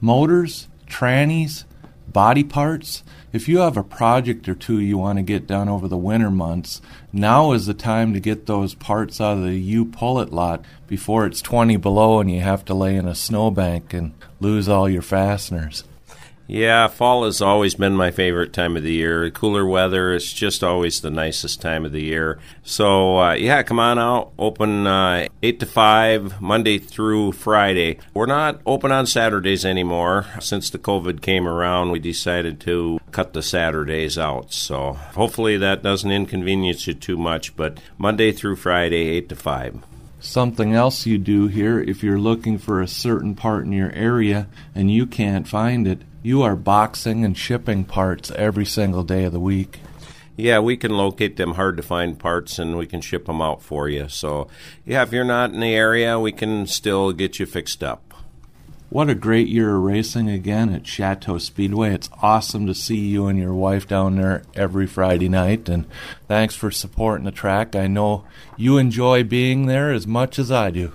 Motors, 0.00 0.68
trannies, 0.86 1.64
body 2.08 2.42
parts. 2.42 3.04
If 3.34 3.48
you 3.48 3.58
have 3.58 3.76
a 3.76 3.84
project 3.84 4.48
or 4.48 4.54
two 4.54 4.80
you 4.80 4.96
want 4.96 5.18
to 5.18 5.22
get 5.22 5.46
done 5.46 5.68
over 5.68 5.88
the 5.88 5.98
winter 5.98 6.30
months, 6.30 6.80
now 7.12 7.52
is 7.52 7.66
the 7.66 7.74
time 7.74 8.14
to 8.14 8.20
get 8.20 8.46
those 8.46 8.74
parts 8.74 9.20
out 9.20 9.36
of 9.36 9.44
the 9.44 9.56
U 9.58 9.84
Pullet 9.84 10.32
lot 10.32 10.64
before 10.86 11.26
it's 11.26 11.42
20 11.42 11.76
below 11.76 12.18
and 12.18 12.30
you 12.30 12.40
have 12.40 12.64
to 12.64 12.74
lay 12.74 12.96
in 12.96 13.06
a 13.06 13.14
snowbank 13.14 13.92
and 13.92 14.14
lose 14.40 14.70
all 14.70 14.88
your 14.88 15.02
fasteners. 15.02 15.84
Yeah, 16.48 16.88
fall 16.88 17.24
has 17.24 17.40
always 17.40 17.76
been 17.76 17.94
my 17.94 18.10
favorite 18.10 18.52
time 18.52 18.76
of 18.76 18.82
the 18.82 18.92
year. 18.92 19.30
Cooler 19.30 19.64
weather, 19.64 20.12
it's 20.12 20.32
just 20.32 20.64
always 20.64 21.00
the 21.00 21.10
nicest 21.10 21.60
time 21.60 21.84
of 21.84 21.92
the 21.92 22.02
year. 22.02 22.38
So, 22.62 23.18
uh, 23.18 23.32
yeah, 23.34 23.62
come 23.62 23.78
on 23.78 23.98
out. 23.98 24.32
Open 24.38 24.86
uh, 24.86 25.28
8 25.42 25.60
to 25.60 25.66
5, 25.66 26.40
Monday 26.40 26.78
through 26.78 27.32
Friday. 27.32 27.98
We're 28.12 28.26
not 28.26 28.60
open 28.66 28.90
on 28.90 29.06
Saturdays 29.06 29.64
anymore. 29.64 30.26
Since 30.40 30.70
the 30.70 30.78
COVID 30.78 31.22
came 31.22 31.46
around, 31.46 31.92
we 31.92 32.00
decided 32.00 32.60
to 32.62 32.98
cut 33.12 33.32
the 33.32 33.42
Saturdays 33.42 34.18
out. 34.18 34.52
So, 34.52 34.92
hopefully, 34.92 35.56
that 35.58 35.82
doesn't 35.82 36.10
inconvenience 36.10 36.86
you 36.86 36.94
too 36.94 37.16
much, 37.16 37.56
but 37.56 37.78
Monday 37.98 38.32
through 38.32 38.56
Friday, 38.56 39.08
8 39.08 39.28
to 39.28 39.36
5 39.36 39.84
something 40.20 40.72
else 40.72 41.04
you 41.04 41.18
do 41.18 41.48
here 41.48 41.80
if 41.80 42.00
you're 42.00 42.16
looking 42.16 42.56
for 42.56 42.80
a 42.80 42.86
certain 42.86 43.34
part 43.34 43.64
in 43.64 43.72
your 43.72 43.90
area 43.90 44.46
and 44.72 44.88
you 44.88 45.04
can't 45.04 45.48
find 45.48 45.88
it 45.88 46.00
you 46.22 46.42
are 46.42 46.56
boxing 46.56 47.24
and 47.24 47.36
shipping 47.36 47.84
parts 47.84 48.30
every 48.32 48.64
single 48.64 49.02
day 49.02 49.24
of 49.24 49.32
the 49.32 49.40
week. 49.40 49.80
Yeah, 50.36 50.60
we 50.60 50.76
can 50.76 50.92
locate 50.92 51.36
them 51.36 51.54
hard 51.54 51.76
to 51.76 51.82
find 51.82 52.18
parts 52.18 52.58
and 52.58 52.78
we 52.78 52.86
can 52.86 53.00
ship 53.00 53.26
them 53.26 53.42
out 53.42 53.62
for 53.62 53.88
you. 53.88 54.08
So, 54.08 54.48
yeah, 54.86 55.02
if 55.02 55.12
you're 55.12 55.24
not 55.24 55.52
in 55.52 55.60
the 55.60 55.74
area, 55.74 56.18
we 56.18 56.32
can 56.32 56.66
still 56.66 57.12
get 57.12 57.38
you 57.38 57.46
fixed 57.46 57.82
up. 57.82 58.14
What 58.88 59.08
a 59.08 59.14
great 59.14 59.48
year 59.48 59.76
of 59.76 59.82
racing 59.82 60.28
again 60.28 60.68
at 60.74 60.86
Chateau 60.86 61.38
Speedway. 61.38 61.94
It's 61.94 62.10
awesome 62.20 62.66
to 62.66 62.74
see 62.74 62.98
you 62.98 63.26
and 63.26 63.38
your 63.38 63.54
wife 63.54 63.88
down 63.88 64.16
there 64.16 64.42
every 64.54 64.86
Friday 64.86 65.30
night. 65.30 65.68
And 65.68 65.86
thanks 66.28 66.54
for 66.54 66.70
supporting 66.70 67.24
the 67.24 67.30
track. 67.30 67.74
I 67.74 67.86
know 67.86 68.24
you 68.56 68.76
enjoy 68.76 69.24
being 69.24 69.64
there 69.64 69.92
as 69.92 70.06
much 70.06 70.38
as 70.38 70.50
I 70.50 70.70
do. 70.70 70.92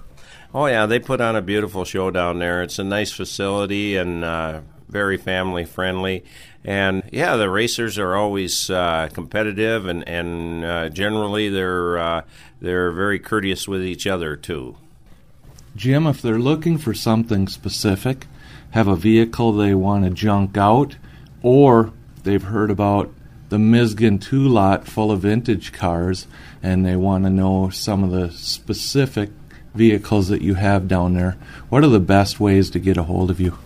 Oh, 0.54 0.68
yeah, 0.68 0.86
they 0.86 1.00
put 1.00 1.22
on 1.22 1.36
a 1.36 1.42
beautiful 1.42 1.86
show 1.86 2.12
down 2.12 2.40
there. 2.40 2.62
It's 2.62 2.78
a 2.80 2.84
nice 2.84 3.12
facility 3.12 3.98
and 3.98 4.24
uh, 4.24 4.62
very 4.88 5.18
family 5.18 5.66
friendly. 5.66 6.24
And 6.64 7.04
yeah, 7.12 7.36
the 7.38 7.50
racers 7.50 7.98
are 7.98 8.16
always 8.16 8.70
uh, 8.70 9.10
competitive, 9.14 9.86
and 9.86 10.08
and 10.08 10.66
uh, 10.66 10.90
generally 10.90 11.50
they're 11.50 11.98
uh, 11.98 12.22
they're 12.60 12.92
very 12.92 13.20
courteous 13.20 13.68
with 13.68 13.84
each 13.84 14.06
other 14.06 14.36
too. 14.36 14.76
Jim, 15.76 16.08
if 16.08 16.22
they're 16.22 16.40
looking 16.40 16.78
for 16.78 16.94
something 16.94 17.48
specific, 17.48 18.26
have 18.72 18.88
a 18.88 18.96
vehicle 18.96 19.54
they 19.54 19.74
want 19.76 20.04
to 20.04 20.10
junk 20.10 20.58
out, 20.58 20.98
or 21.42 21.94
they've 22.24 22.44
heard 22.44 22.72
about 22.72 23.14
the 23.50 23.58
Misgen 23.58 24.20
two 24.20 24.46
lot 24.48 24.88
full 24.88 25.12
of 25.12 25.22
vintage 25.22 25.72
cars, 25.72 26.28
and 26.62 26.86
they 26.86 26.96
want 26.96 27.24
to 27.24 27.30
know 27.30 27.70
some 27.70 28.04
of 28.04 28.12
the 28.12 28.32
specific 28.32 29.30
vehicles 29.74 30.28
that 30.28 30.42
you 30.42 30.56
have 30.56 30.88
down 30.88 31.14
there. 31.14 31.38
What 31.70 31.84
are 31.84 31.90
the 31.90 32.00
best 32.00 32.40
ways 32.40 32.70
to 32.72 32.80
get 32.80 32.98
a 32.98 33.04
hold 33.04 33.30
of 33.30 33.40
you? 33.40 33.58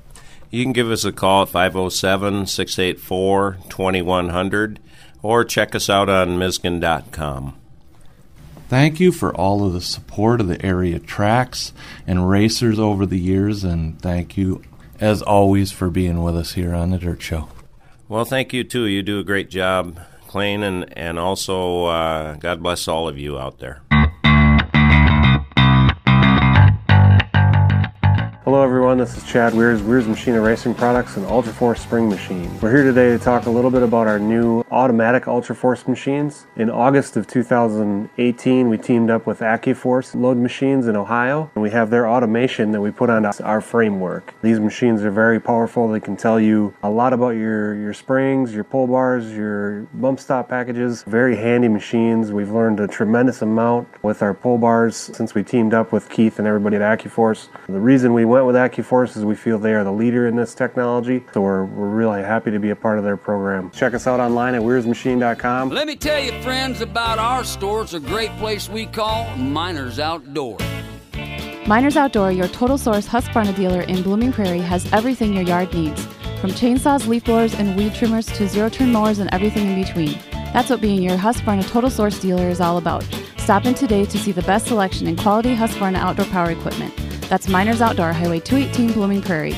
You 0.52 0.64
can 0.64 0.74
give 0.74 0.91
us 0.91 1.06
a 1.06 1.14
call 1.14 1.43
at 1.43 1.49
507 1.49 2.45
684 2.45 3.58
2100 3.70 4.80
or 5.24 5.45
check 5.45 5.74
us 5.74 5.89
out 5.89 6.10
on 6.10 6.38
Misgen.com. 6.38 7.58
Thank 8.68 8.99
you 8.99 9.12
for 9.12 9.34
all 9.36 9.66
of 9.66 9.74
the 9.74 9.82
support 9.82 10.41
of 10.41 10.47
the 10.47 10.64
area 10.66 10.99
tracks 10.99 11.74
and 12.06 12.30
racers 12.30 12.80
over 12.80 13.06
the 13.06 13.20
years, 13.20 13.64
and 13.64 14.02
thank 14.02 14.38
you, 14.38 14.62
as 14.99 15.22
always, 15.22 15.72
for 15.72 15.89
being 15.89 16.24
with 16.24 16.38
us 16.38 16.54
here 16.54 16.74
on 16.74 16.91
the 16.91 16.97
Dirt 16.97 17.22
Show. 17.22 17.49
Well, 18.08 18.26
thank 18.26 18.54
you 18.54 18.64
too. 18.64 18.86
You 18.86 19.04
do 19.04 19.20
a 19.20 19.24
great 19.24 19.49
job, 19.49 19.99
Clayne, 20.28 20.64
and, 20.64 20.97
and 20.97 21.20
also 21.20 21.86
uh, 21.86 22.36
God 22.36 22.64
bless 22.64 22.88
all 22.88 23.08
of 23.08 23.18
you 23.18 23.38
out 23.38 23.60
there. 23.60 23.82
Hello 28.62 28.70
everyone, 28.70 28.99
this 28.99 29.18
is 29.18 29.24
Chad 29.24 29.55
Weirs, 29.55 29.82
Weirs 29.82 30.07
Machine 30.07 30.36
Racing 30.36 30.76
Products 30.76 31.18
and 31.18 31.26
Ultraforce 31.26 31.80
Spring 31.80 32.07
Machine. 32.07 32.59
We're 32.59 32.70
here 32.70 32.84
today 32.84 33.09
to 33.09 33.18
talk 33.18 33.47
a 33.47 33.49
little 33.49 33.72
bit 33.72 33.82
about 33.82 34.05
our 34.05 34.20
new 34.20 34.64
automatic 34.70 35.24
Ultraforce 35.24 35.88
machines. 35.88 36.45
In 36.55 36.70
August 36.70 37.18
of 37.18 37.26
2018, 37.26 38.70
we 38.70 38.78
teamed 38.78 39.09
up 39.09 39.26
with 39.26 39.39
AccuForce 39.39 40.14
Load 40.14 40.38
Machines 40.38 40.86
in 40.86 40.95
Ohio, 40.95 41.49
and 41.55 41.64
we 41.64 41.72
have 41.72 41.89
their 41.89 42.07
automation 42.07 42.72
that 42.72 42.82
we 42.82 42.91
put 42.91 43.09
on 43.09 43.26
our 43.26 43.62
framework. 43.62 44.36
These 44.43 44.59
machines 44.59 45.01
are 45.01 45.09
very 45.09 45.39
powerful. 45.39 45.89
They 45.89 45.99
can 45.99 46.16
tell 46.16 46.39
you 46.39 46.76
a 46.84 46.89
lot 46.89 47.14
about 47.14 47.32
your, 47.32 47.74
your 47.74 47.95
springs, 47.95 48.53
your 48.53 48.64
pull 48.64 48.86
bars, 48.86 49.34
your 49.34 49.88
bump 49.95 50.20
stop 50.20 50.49
packages. 50.49 51.01
Very 51.07 51.36
handy 51.36 51.68
machines. 51.68 52.32
We've 52.32 52.51
learned 52.51 52.80
a 52.80 52.88
tremendous 52.88 53.41
amount 53.41 53.88
with 54.03 54.22
our 54.22 54.36
pull 54.36 54.59
bars 54.59 54.95
since 54.95 55.34
we 55.34 55.43
teamed 55.43 55.74
up 55.74 55.91
with 55.91 56.12
Keith 56.12 56.38
and 56.38 56.47
everybody 56.47 56.76
at 56.76 56.84
AccuForce. 56.84 57.47
The 57.68 57.80
reason 57.80 58.14
we 58.14 58.24
went 58.24 58.51
with 58.52 58.62
AccuForce 58.62 59.16
is 59.16 59.24
we 59.24 59.36
feel 59.36 59.58
they 59.58 59.74
are 59.74 59.84
the 59.84 59.91
leader 59.91 60.28
in 60.28 60.36
this 60.36 60.54
technology, 60.54 61.24
so 61.34 61.41
we're, 61.41 61.64
we're 61.66 61.88
really 61.88 62.22
happy 62.22 62.52
to 62.52 62.60
be 62.60 62.72
a 62.72 62.76
part 62.76 62.97
of 62.97 63.04
their 63.04 63.18
program. 63.18 63.72
Check 63.72 63.93
us 63.93 64.08
out 64.08 64.20
online 64.20 64.56
at 64.56 64.62
weirsmachine.com. 64.62 65.70
Let 65.70 65.88
me 65.88 65.95
tell 65.95 66.20
you, 66.20 66.32
friends, 66.41 66.82
about 66.82 67.18
our 67.18 67.43
store. 67.43 67.84
It's 67.84 67.93
a 67.93 67.99
great 67.99 68.32
place 68.38 68.70
we 68.70 68.86
call 68.86 69.36
Miners 69.38 69.99
Outdoor. 69.99 70.58
Miners 71.68 71.95
Outdoor, 71.95 72.32
your 72.32 72.47
total 72.49 72.78
source 72.78 73.08
Husqvarna 73.08 73.56
dealer 73.56 73.82
in 73.82 74.02
Blooming 74.02 74.34
Prairie, 74.34 74.60
has 74.60 74.91
everything 74.91 75.34
your 75.34 75.43
yard 75.43 75.74
needs. 75.74 76.06
From 76.41 76.52
chainsaws, 76.52 77.08
leaf 77.08 77.24
blowers, 77.24 77.54
and 77.54 77.78
weed 77.78 77.93
trimmers 77.93 78.26
to 78.26 78.47
zero 78.47 78.68
turn 78.68 78.91
mowers 78.91 79.20
and 79.20 79.30
everything 79.34 79.68
in 79.68 79.82
between. 79.82 80.20
That's 80.54 80.70
what 80.70 80.82
being 80.82 81.02
your 81.02 81.18
Husqvarna 81.18 81.68
Total 81.70 81.89
Source 81.89 82.20
dealer 82.20 82.49
is 82.49 82.60
all 82.60 82.78
about. 82.78 83.06
Stop 83.38 83.66
in 83.66 83.76
today 83.76 84.06
to 84.06 84.18
see 84.18 84.32
the 84.32 84.41
best 84.41 84.68
selection 84.68 85.08
in 85.08 85.16
quality 85.16 85.56
Husqvarna 85.56 85.97
outdoor 85.97 86.26
power 86.26 86.52
equipment. 86.52 86.93
That's 87.32 87.48
Miners 87.48 87.80
Outdoor, 87.80 88.12
Highway 88.12 88.42
218, 88.42 88.92
Blooming 88.92 89.22
Prairie. 89.22 89.56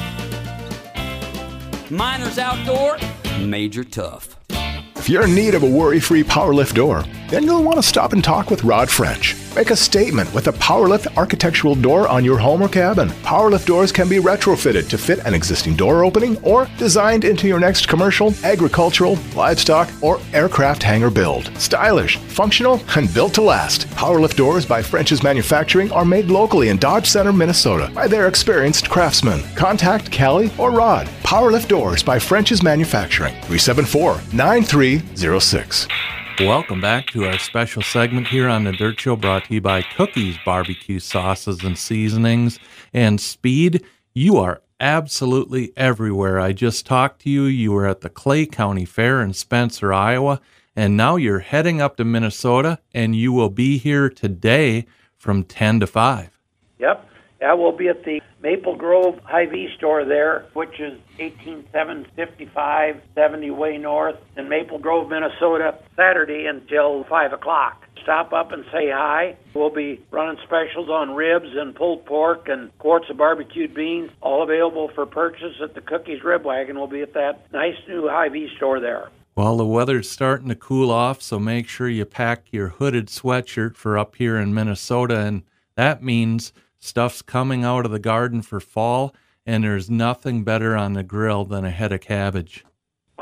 Miners 1.90 2.38
Outdoor, 2.38 3.00
Major 3.40 3.84
Tough. 3.84 4.38
If 4.96 5.10
you're 5.10 5.24
in 5.24 5.34
need 5.34 5.56
of 5.56 5.64
a 5.64 5.68
worry 5.68 6.00
free 6.00 6.24
power 6.24 6.54
lift 6.54 6.76
door, 6.76 7.04
then 7.30 7.46
you'll 7.46 7.64
want 7.64 7.78
to 7.78 7.82
stop 7.82 8.14
and 8.14 8.24
talk 8.24 8.52
with 8.52 8.64
Rod 8.64 8.92
French. 8.92 9.36
Make 9.56 9.70
a 9.70 9.76
statement 9.76 10.34
with 10.34 10.48
a 10.48 10.52
PowerLift 10.54 11.16
architectural 11.16 11.76
door 11.76 12.08
on 12.08 12.26
your 12.26 12.40
home 12.40 12.64
or 12.64 12.68
cabin. 12.68 13.10
PowerLift 13.22 13.68
doors 13.68 13.92
can 13.92 14.10
be 14.10 14.16
retrofitted 14.16 14.90
to 14.90 14.98
fit 14.98 15.20
an 15.20 15.36
existing 15.36 15.76
door 15.76 16.04
opening 16.04 16.44
or 16.44 16.68
designed 16.80 17.24
into 17.24 17.48
your 17.48 17.60
next 17.60 17.88
commercial, 17.88 18.34
agricultural, 18.44 19.16
livestock, 19.36 19.92
or 20.02 20.20
aircraft 20.34 20.82
hangar 20.82 21.12
build. 21.12 21.56
Stylish, 21.60 22.18
functional, 22.18 22.82
and 22.96 23.14
built 23.14 23.36
to 23.36 23.44
last. 23.44 23.86
PowerLift 23.90 24.38
doors 24.38 24.66
by 24.66 24.82
French's 24.82 25.22
Manufacturing 25.22 25.92
are 25.92 26.04
made 26.04 26.32
locally 26.32 26.70
in 26.70 26.78
Dodge 26.78 27.06
Center, 27.06 27.32
Minnesota 27.32 27.92
by 27.94 28.08
their 28.08 28.28
experienced 28.28 28.90
craftsmen. 28.90 29.44
Contact 29.56 30.12
Callie 30.12 30.52
or 30.58 30.72
Rod. 30.72 31.06
PowerLift 31.22 31.68
doors 31.68 32.02
by 32.02 32.18
French's 32.18 32.64
Manufacturing. 32.64 33.34
374 33.44 34.20
9306. 34.34 35.88
Welcome 36.40 36.82
back 36.82 37.08
to 37.12 37.26
our 37.26 37.38
special 37.38 37.84
segment 37.84 38.28
here 38.28 38.50
on 38.50 38.64
the 38.64 38.72
Dirt 38.72 39.00
Show 39.00 39.16
brought 39.16 39.46
to 39.46 39.54
you 39.54 39.62
by 39.62 39.84
Cookies 39.84 40.36
Barbecue 40.44 41.00
Sauces 41.00 41.64
and 41.64 41.78
Seasonings 41.78 42.60
and 42.92 43.22
Speed. 43.22 43.84
You 44.14 44.38
are 44.38 44.64
absolutely 44.80 45.74
everywhere. 45.78 46.40
I 46.40 46.52
just 46.52 46.88
talked 46.88 47.22
to 47.22 47.30
you. 47.30 47.44
You 47.44 47.72
were 47.72 47.86
at 47.86 48.02
the 48.02 48.10
Clay 48.10 48.48
County 48.48 48.84
Fair 48.84 49.22
in 49.22 49.34
Spencer, 49.34 49.94
Iowa, 49.94 50.42
and 50.76 50.98
now 50.98 51.18
you're 51.18 51.40
heading 51.40 51.82
up 51.82 51.98
to 51.98 52.04
Minnesota 52.04 52.80
and 52.94 53.16
you 53.16 53.32
will 53.32 53.50
be 53.50 53.78
here 53.78 54.10
today 54.10 54.88
from 55.16 55.44
10 55.44 55.82
to 55.82 55.88
5. 55.88 56.40
Yep. 56.80 57.10
Yeah, 57.44 57.56
we'll 57.56 57.76
be 57.76 57.90
at 57.90 58.06
the 58.06 58.22
Maple 58.42 58.78
Grove 58.78 59.20
Hy-Vee 59.26 59.68
store 59.76 60.06
there, 60.06 60.46
which 60.54 60.80
is 60.80 60.98
18755 61.20 63.02
70 63.14 63.52
Way 63.52 63.78
North 63.78 64.16
in 64.38 64.48
Maple 64.48 64.80
Grove, 64.80 65.10
Minnesota, 65.10 65.78
Saturday 65.98 66.46
until 66.46 67.04
5 67.04 67.34
o'clock. 67.34 67.84
Stop 68.02 68.32
up 68.32 68.54
and 68.54 68.64
say 68.72 68.90
hi. 68.90 69.36
We'll 69.54 69.72
be 69.72 70.02
running 70.10 70.42
specials 70.46 70.88
on 70.88 71.16
ribs 71.16 71.50
and 71.54 71.76
pulled 71.76 72.06
pork 72.06 72.48
and 72.48 72.72
quarts 72.78 73.10
of 73.10 73.18
barbecued 73.18 73.74
beans, 73.74 74.10
all 74.22 74.42
available 74.42 74.90
for 74.96 75.06
purchase 75.06 75.56
at 75.62 75.76
the 75.76 75.82
Cookies 75.82 76.24
Rib 76.24 76.46
Wagon. 76.46 76.78
We'll 76.78 76.88
be 76.88 77.02
at 77.02 77.14
that 77.16 77.52
nice 77.52 77.76
new 77.90 78.08
Hy-Vee 78.08 78.56
store 78.56 78.80
there. 78.80 79.10
Well, 79.36 79.58
the 79.58 79.66
weather's 79.66 80.10
starting 80.10 80.48
to 80.48 80.56
cool 80.56 80.92
off, 80.92 81.22
so 81.22 81.40
make 81.40 81.68
sure 81.68 81.90
you 81.90 82.06
pack 82.06 82.54
your 82.54 82.70
hooded 82.70 83.08
sweatshirt 83.08 83.76
for 83.76 83.98
up 83.98 84.16
here 84.16 84.38
in 84.38 84.54
Minnesota. 84.54 85.18
And 85.18 85.44
that 85.76 86.02
means 86.02 86.54
Stuff's 86.86 87.22
coming 87.22 87.64
out 87.64 87.86
of 87.86 87.92
the 87.92 87.98
garden 87.98 88.42
for 88.42 88.60
fall, 88.60 89.16
and 89.46 89.64
there's 89.64 89.90
nothing 89.90 90.44
better 90.44 90.76
on 90.76 90.92
the 90.92 91.02
grill 91.02 91.46
than 91.46 91.64
a 91.64 91.72
head 91.72 91.94
of 91.94 92.02
cabbage. 92.02 92.66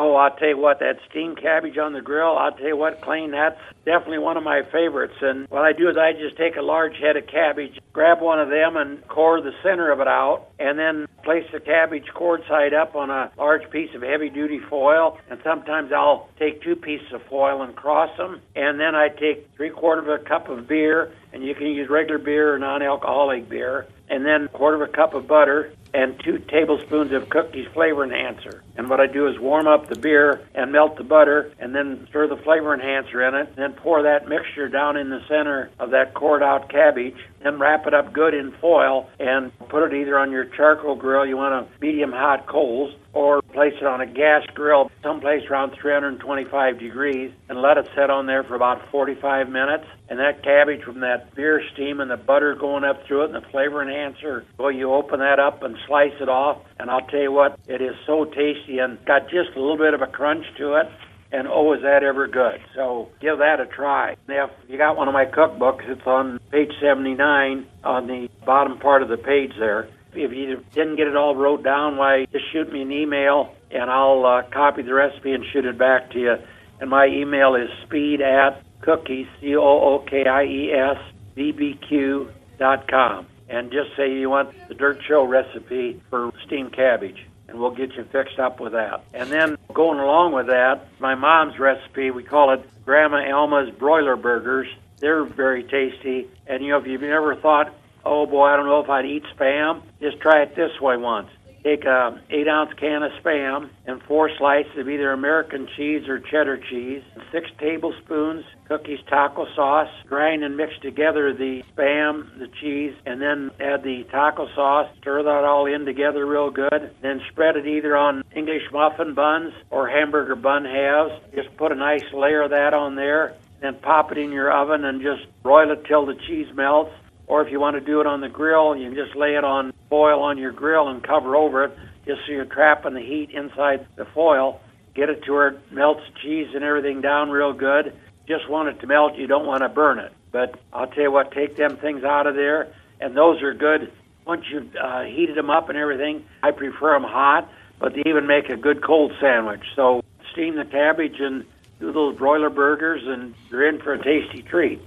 Oh, 0.04 0.16
I'll 0.16 0.36
tell 0.36 0.48
you 0.48 0.58
what, 0.58 0.80
that 0.80 0.98
steamed 1.12 1.40
cabbage 1.40 1.78
on 1.78 1.94
the 1.94 2.02
grill, 2.02 2.36
I'll 2.36 2.54
tell 2.54 2.66
you 2.66 2.76
what, 2.76 3.02
Clayne, 3.02 3.30
that's 3.30 3.62
definitely 3.86 4.18
one 4.18 4.36
of 4.36 4.42
my 4.42 4.64
favorites. 4.72 5.14
And 5.22 5.48
what 5.50 5.62
I 5.62 5.74
do 5.74 5.90
is 5.90 5.96
I 5.96 6.14
just 6.14 6.38
take 6.38 6.56
a 6.56 6.62
large 6.64 6.98
head 6.98 7.18
of 7.18 7.28
cabbage, 7.28 7.80
grab 7.94 8.20
one 8.20 8.40
of 8.40 8.50
them 8.50 8.78
and 8.78 9.08
core 9.08 9.40
the 9.42 9.52
center 9.62 9.92
of 9.92 10.00
it 10.00 10.08
out, 10.08 10.48
and 10.58 10.80
then 10.80 11.06
place 11.24 11.46
the 11.54 11.60
cabbage 11.60 12.08
cord 12.16 12.42
side 12.50 12.74
up 12.74 12.96
on 12.96 13.12
a 13.12 13.32
large 13.38 13.70
piece 13.70 13.94
of 13.94 14.02
heavy 14.02 14.32
duty 14.32 14.58
foil. 14.72 15.20
And 15.30 15.40
sometimes 15.44 15.92
I'll 15.94 16.30
take 16.40 16.64
two 16.64 16.76
pieces 16.76 17.14
of 17.14 17.22
foil 17.30 17.62
and 17.62 17.76
cross 17.76 18.10
them. 18.18 18.42
And 18.56 18.80
then 18.80 18.96
I 18.96 19.10
take 19.10 19.52
three 19.56 19.70
quarter 19.70 20.02
of 20.02 20.10
a 20.10 20.24
cup 20.24 20.50
of 20.50 20.68
beer, 20.68 21.12
and 21.32 21.44
you 21.44 21.54
can 21.54 21.68
use 21.68 21.92
regular 21.92 22.18
beer 22.18 22.56
or 22.56 22.58
non 22.58 22.82
alcoholic 22.82 23.48
beer, 23.48 23.86
and 24.10 24.26
then 24.26 24.46
a 24.46 24.50
quarter 24.50 24.82
of 24.82 24.90
a 24.90 24.92
cup 24.92 25.14
of 25.14 25.28
butter 25.28 25.74
and 25.94 26.20
two 26.24 26.40
tablespoons 26.40 27.12
of 27.12 27.30
cookies 27.30 27.68
flavor 27.74 28.04
enhancer. 28.04 28.64
And 28.78 28.90
what 28.90 29.00
I 29.00 29.08
do 29.08 29.28
is 29.28 29.40
warm 29.40 29.68
up 29.68 29.90
the 29.90 29.96
beer 29.96 30.42
and 30.56 30.72
melt 30.72 30.98
the 30.98 31.04
butter 31.04 31.52
and 31.60 31.76
then 31.76 32.08
stir 32.10 32.28
the 32.28 32.38
flavor 32.38 32.74
enhancer 32.74 33.22
in 33.28 33.36
it. 33.36 33.56
Then 33.56 33.74
pour 33.74 34.04
that 34.04 34.28
mixture 34.28 34.70
down 34.70 34.98
in 34.98 35.10
the 35.10 35.22
center 35.28 35.70
of 35.80 35.92
that 35.92 36.14
cored 36.14 36.44
out 36.44 36.70
cabbage. 36.70 37.18
Then 37.44 37.60
wrap 37.60 37.88
it 37.88 37.94
up 37.94 38.14
good 38.14 38.34
in 38.34 38.52
foil 38.54 39.10
and 39.20 39.52
put 39.70 39.84
it 39.84 40.00
either 40.00 40.18
on 40.18 40.32
your 40.32 40.46
charcoal 40.46 40.96
grill, 40.96 41.26
you 41.26 41.38
want 41.38 41.54
a 41.54 41.82
medium 41.82 42.12
hot 42.12 42.48
coals, 42.48 42.94
or 43.14 43.42
place 43.42 43.74
it 43.80 43.86
on 43.86 44.02
a 44.02 44.06
gas 44.06 44.44
grill 44.54 44.90
someplace 45.04 45.44
around 45.50 45.74
325 45.80 46.80
degrees 46.80 47.32
and 47.50 47.62
let 47.62 47.78
it 47.78 47.86
set 47.96 48.10
on 48.10 48.26
there 48.26 48.44
for 48.44 48.56
about 48.56 48.90
45 48.92 49.50
minutes. 49.50 49.86
And 50.10 50.20
that 50.20 50.44
cabbage 50.44 50.84
from 50.84 51.02
that 51.02 51.34
beer 51.36 51.62
steam 51.74 52.00
and 52.00 52.10
the 52.10 52.18
butter 52.18 52.56
going 52.56 52.84
up 52.84 53.06
through 53.08 53.24
it 53.24 53.36
and 53.36 53.44
the 53.44 53.48
flavor 53.50 53.82
enhancer, 53.82 54.46
well, 54.58 54.72
you 54.72 54.94
open 54.94 55.20
that 55.20 55.40
up 55.40 55.64
and 55.64 55.76
slice 55.88 56.14
it 56.22 56.30
off. 56.30 56.62
And 56.80 56.90
I'll 56.90 57.08
tell 57.08 57.22
you 57.22 57.32
what, 57.32 57.60
it 57.68 57.82
is 57.82 57.96
so 58.06 58.26
tasty 58.26 58.80
and 58.80 59.04
got 59.06 59.24
just 59.30 59.56
a 59.56 59.60
little 59.60 59.78
bit 59.78 59.94
of 59.94 60.02
a 60.02 60.08
crunch 60.08 60.46
to 60.58 60.76
it. 60.76 60.88
And 61.34 61.48
oh, 61.48 61.74
is 61.74 61.82
that 61.84 62.04
ever 62.04 62.28
good? 62.28 62.60
So 62.76 63.10
give 63.22 63.38
that 63.38 63.62
a 63.62 63.66
try. 63.66 64.16
If 64.28 64.50
you 64.68 64.78
got 64.78 64.98
one 64.98 65.08
of 65.08 65.14
my 65.14 65.26
cookbooks, 65.26 65.88
it's 65.88 66.06
on 66.06 66.40
page 66.52 66.72
79 66.82 67.66
on 67.86 68.08
the 68.08 68.28
bottom 68.46 68.78
part 68.80 69.02
of 69.02 69.08
the 69.08 69.18
page 69.18 69.54
there. 69.58 69.88
If 70.14 70.34
you 70.34 70.64
didn't 70.74 70.98
get 70.98 71.08
it 71.08 71.16
all 71.16 71.36
wrote 71.36 71.64
down, 71.64 71.98
why 71.98 72.26
just 72.26 72.52
shoot 72.52 72.72
me 72.72 72.82
an 72.82 72.92
email 72.92 73.56
and 73.72 73.90
I'll 73.90 74.26
uh, 74.26 74.44
copy 74.44 74.82
the 74.82 74.94
recipe 74.94 75.34
and 75.34 75.46
shoot 75.52 75.66
it 75.66 75.78
back 75.78 76.12
to 76.12 76.20
you. 76.20 76.36
And 76.80 76.90
my 76.90 77.06
email 77.06 77.56
is 77.56 77.70
speed 77.84 78.22
at 78.22 78.62
cookies, 78.82 79.28
C 79.40 79.56
O 79.56 79.62
O 79.62 80.00
K 80.00 80.26
I 80.26 80.44
E 80.44 80.72
S, 80.74 80.98
B 81.36 81.52
B 81.52 81.80
Q 81.88 82.30
dot 82.58 82.90
com. 82.90 83.28
And 83.50 83.72
just 83.72 83.96
say 83.96 84.14
you 84.14 84.30
want 84.30 84.54
the 84.68 84.74
Dirt 84.74 85.00
Show 85.08 85.24
recipe 85.26 86.02
for 86.10 86.32
steamed 86.46 86.74
cabbage, 86.74 87.26
and 87.48 87.60
we'll 87.60 87.76
get 87.76 87.94
you 87.96 88.04
fixed 88.06 88.40
up 88.40 88.60
with 88.60 88.72
that. 88.74 89.04
And 89.14 89.30
then 89.30 89.58
going 89.74 90.00
along 90.00 90.34
with 90.34 90.48
that, 90.48 90.88
my 91.00 91.16
mom's 91.16 91.60
recipe, 91.60 92.12
we 92.12 92.24
call 92.24 92.54
it 92.54 92.68
Grandma 92.86 93.24
Elma's 93.30 93.70
Broiler 93.72 94.16
Burgers. 94.16 94.68
They're 95.00 95.24
very 95.24 95.64
tasty. 95.64 96.28
And 96.48 96.64
you 96.64 96.72
know, 96.72 96.78
if 96.78 96.88
you've 96.88 97.02
never 97.02 97.36
thought 97.36 97.74
oh 98.06 98.26
boy, 98.26 98.46
I 98.46 98.56
don't 98.56 98.66
know 98.66 98.82
if 98.82 98.90
I'd 98.90 99.06
eat 99.06 99.24
spam. 99.36 99.82
Just 100.02 100.20
try 100.20 100.44
it 100.44 100.56
this 100.56 100.80
way 100.82 100.98
once. 100.98 101.30
Take 101.64 101.86
a 101.86 102.20
eight 102.32 102.48
ounce 102.48 102.72
can 102.74 103.04
of 103.04 103.12
spam 103.24 103.70
and 103.86 104.02
four 104.04 104.32
slices 104.36 104.72
of 104.80 104.90
either 104.90 105.12
American 105.12 105.68
cheese 105.78 106.08
or 106.08 106.20
cheddar 106.20 106.58
cheese, 106.58 107.04
six 107.32 107.48
tablespoons 107.60 108.44
cookies 108.68 109.00
taco 109.08 109.46
sauce. 109.56 109.90
Grind 110.08 110.44
and 110.44 110.58
mix 110.58 110.72
together 110.82 111.34
the 111.34 111.62
spam, 111.76 112.40
the 112.40 112.48
cheese, 112.62 112.96
and 113.06 113.22
then 113.22 113.52
add 113.60 113.84
the 113.84 114.06
taco 114.10 114.48
sauce. 114.56 114.90
Stir 115.02 115.22
that 115.22 115.44
all 115.44 115.68
in 115.68 115.86
together 115.86 116.26
real 116.26 116.50
good. 116.50 116.96
Then 117.02 117.22
spread 117.30 117.58
it 117.58 117.68
either 117.68 117.96
on 117.96 118.24
English 118.36 118.64
muffin 118.72 119.14
buns 119.14 119.54
or 119.70 119.88
hamburger 119.88 120.36
bun 120.36 120.66
halves. 120.66 121.14
Just 121.36 121.56
put 121.58 121.72
a 121.72 121.76
nice 121.76 122.06
layer 122.12 122.42
of 122.44 122.52
that 122.52 122.74
on 122.74 122.96
there. 122.96 123.36
Then 123.60 123.76
pop 123.76 124.12
it 124.12 124.18
in 124.18 124.32
your 124.32 124.52
oven 124.52 124.84
and 124.84 125.02
just 125.02 125.28
broil 125.44 125.70
it 125.72 125.86
till 125.86 126.08
the 126.08 126.16
cheese 126.16 126.48
melts 126.56 126.94
or 127.32 127.42
if 127.42 127.50
you 127.50 127.62
want 127.62 127.76
to 127.76 127.80
do 127.80 128.02
it 128.02 128.08
on 128.08 128.20
the 128.20 128.28
grill, 128.28 128.76
you 128.76 128.90
can 128.90 128.94
just 128.94 129.16
lay 129.16 129.36
it 129.36 129.46
on 129.46 129.72
foil 129.90 130.22
on 130.22 130.38
your 130.38 130.52
grill 130.52 130.90
and 130.90 131.02
cover 131.02 131.38
over 131.38 131.64
it, 131.64 131.78
just 132.06 132.20
so 132.26 132.34
you're 132.34 132.44
trapping 132.44 132.94
the 132.94 133.00
heat 133.00 133.30
inside 133.32 133.88
the 133.96 134.04
foil. 134.04 134.60
Get 134.94 135.10
it 135.10 135.24
to 135.24 135.32
where 135.32 135.48
it 135.48 135.72
melts 135.72 136.02
cheese 136.22 136.50
and 136.54 136.62
everything 136.62 137.00
down 137.00 137.30
real 137.30 137.54
good. 137.54 137.98
Just 138.28 138.50
want 138.50 138.68
it 138.68 138.82
to 138.82 138.88
melt. 138.88 139.16
You 139.16 139.28
don't 139.28 139.46
want 139.46 139.62
to 139.62 139.70
burn 139.70 140.00
it. 140.00 140.12
But 140.34 140.60
I'll 140.74 140.88
tell 140.88 141.04
you 141.04 141.12
what, 141.12 141.32
take 141.32 141.56
them 141.56 141.78
things 141.78 142.04
out 142.04 142.28
of 142.28 142.36
there, 142.36 142.68
and 143.00 143.16
those 143.16 143.42
are 143.44 143.54
good. 143.54 143.94
Once 144.26 144.44
you've 144.52 144.76
uh, 144.76 145.04
heated 145.04 145.38
them 145.38 145.50
up 145.50 145.70
and 145.70 145.78
everything, 145.78 146.26
I 146.44 146.52
prefer 146.52 146.92
them 146.92 147.04
hot, 147.04 147.50
but 147.80 147.94
they 147.94 148.04
even 148.08 148.28
make 148.28 148.50
a 148.50 148.58
good 148.58 148.84
cold 148.84 149.14
sandwich. 149.22 149.64
So 149.78 150.04
steam 150.34 150.58
the 150.58 150.66
cabbage 150.66 151.22
and 151.22 151.46
do 151.80 151.94
those 151.94 152.18
broiler 152.18 152.50
burgers, 152.50 153.04
and 153.06 153.34
you're 153.50 153.70
in 153.70 153.80
for 153.80 153.94
a 153.94 154.04
tasty 154.04 154.42
treat. 154.42 154.82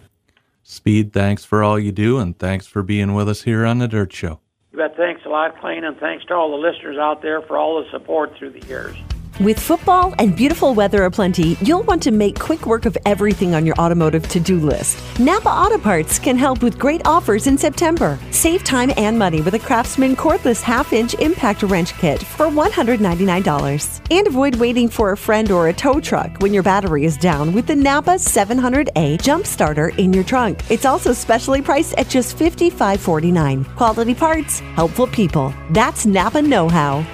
Speed, 0.67 1.13
thanks 1.13 1.45
for 1.45 1.63
all 1.63 1.79
you 1.79 1.93
do, 1.93 2.19
and 2.19 2.39
thanks 2.39 2.67
for 2.67 2.83
being 2.83 3.13
with 3.13 3.29
us 3.29 3.43
here 3.43 3.67
on 3.67 3.79
the 3.79 3.87
Dirt 3.87 4.13
Show. 4.15 4.41
You 4.73 4.79
bet. 4.79 4.97
Thanks 4.97 5.21
a 5.27 5.29
lot, 5.29 5.61
Clayton, 5.61 5.85
and 5.85 5.97
thanks 5.99 6.25
to 6.25 6.35
all 6.35 6.51
the 6.51 6.57
listeners 6.57 6.97
out 6.99 7.21
there 7.21 7.43
for 7.43 7.59
all 7.59 7.85
the 7.85 7.91
support 7.91 8.35
through 8.37 8.51
the 8.51 8.67
years. 8.67 8.97
With 9.41 9.59
football 9.59 10.15
and 10.21 10.37
beautiful 10.37 10.75
weather 10.75 11.07
aplenty, 11.07 11.57
you'll 11.61 11.83
want 11.83 12.01
to 12.05 12.13
make 12.13 12.39
quick 12.39 12.67
work 12.67 12.87
of 12.87 12.97
everything 13.05 13.53
on 13.53 13.67
your 13.67 13.75
automotive 13.81 14.29
to 14.29 14.39
do 14.39 14.61
list. 14.61 14.97
Napa 15.19 15.49
Auto 15.49 15.77
Parts 15.77 16.21
can 16.21 16.39
help 16.39 16.63
with 16.63 16.79
great 16.79 17.05
offers 17.05 17.49
in 17.49 17.59
September. 17.59 18.17
Save 18.31 18.63
time 18.63 18.93
and 18.97 19.19
money 19.19 19.43
with 19.43 19.55
a 19.55 19.59
Craftsman 19.59 20.15
cordless 20.15 20.63
half 20.63 20.93
inch 20.93 21.15
impact 21.15 21.65
wrench 21.65 21.95
kit 21.95 22.23
for 22.23 22.47
$199. 22.47 24.01
And 24.17 24.27
avoid 24.29 24.55
waiting 24.55 24.89
for 24.89 25.11
a 25.11 25.17
friend 25.17 25.51
or 25.51 25.67
a 25.67 25.73
tow 25.73 26.01
truck 26.01 26.39
when 26.39 26.55
your 26.55 26.63
battery 26.63 27.05
is 27.05 27.17
down 27.17 27.53
with 27.53 27.67
the 27.67 27.75
Napa 27.75 28.13
700A 28.13 29.21
Jump 29.21 29.47
Starter 29.47 29.89
in 29.99 30.13
your 30.13 30.23
trunk. 30.23 30.61
It's 30.71 30.85
also 30.85 31.13
specially 31.13 31.61
priced 31.61 31.95
at 31.95 32.09
just 32.09 32.39
$55.49. 32.39 33.75
Quality 33.75 34.15
parts, 34.15 34.61
helpful 34.61 35.09
people. 35.09 35.53
That's 35.71 36.07
Napa 36.07 36.41
Know 36.41 36.69
How. 36.69 37.05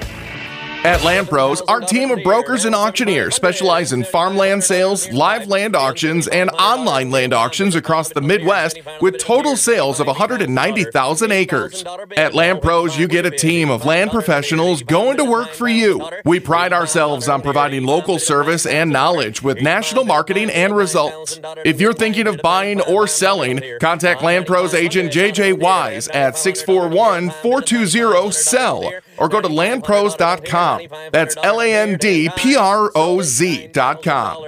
At 0.83 1.05
Land 1.05 1.29
Pros, 1.29 1.61
our 1.63 1.81
team 1.83 2.11
of 2.11 2.23
brokers 2.25 2.65
and 2.65 2.75
auctioneers 2.75 3.35
specialize 3.35 3.93
in 3.93 4.03
farmland 4.03 4.65
sales, 4.65 5.11
live 5.13 5.47
land 5.47 5.77
auctions, 5.77 6.27
and 6.27 6.49
online 6.53 7.11
land 7.11 7.35
auctions 7.35 7.75
across 7.75 8.09
the 8.09 8.23
Midwest 8.23 8.81
with 9.03 9.19
total 9.19 9.59
sales 9.59 10.01
of 10.01 10.07
190,000 10.07 11.33
acres. 11.33 11.85
At 12.17 12.33
Land 12.33 12.63
Pros, 12.63 12.99
you 12.99 13.09
get 13.09 13.27
a 13.27 13.31
team 13.31 13.69
of 13.69 13.85
land 13.85 14.11
professionals 14.11 14.83
going 14.83 15.19
to 15.19 15.25
work 15.25 15.51
for 15.51 15.69
you. 15.69 16.09
We 16.25 16.41
pride 16.41 16.73
ourselves 16.73 17.29
on 17.29 17.43
providing 17.43 17.85
local 17.85 18.19
service 18.19 18.65
and 18.65 18.91
knowledge 18.91 19.43
with 19.43 19.61
national 19.61 20.05
marketing 20.05 20.49
and 20.49 20.75
results. 20.75 21.39
If 21.63 21.79
you're 21.79 21.93
thinking 21.93 22.27
of 22.27 22.41
buying 22.41 22.81
or 22.81 23.07
selling, 23.07 23.63
contact 23.83 24.23
Land 24.23 24.47
Pros 24.47 24.73
agent 24.73 25.13
JJ 25.13 25.59
Wise 25.59 26.09
at 26.09 26.39
641 26.39 27.29
420 27.43 28.33
SELL 28.33 28.91
or 29.21 29.29
go 29.29 29.41
to 29.41 29.49
landpros.com. 29.49 31.11
That's 31.13 31.37
L 31.45 31.61
A 31.61 31.73
N 31.73 31.97
D 31.99 32.29
P 32.37 32.57
R 32.57 32.91
O 32.97 33.23
Z.com. 33.23 34.45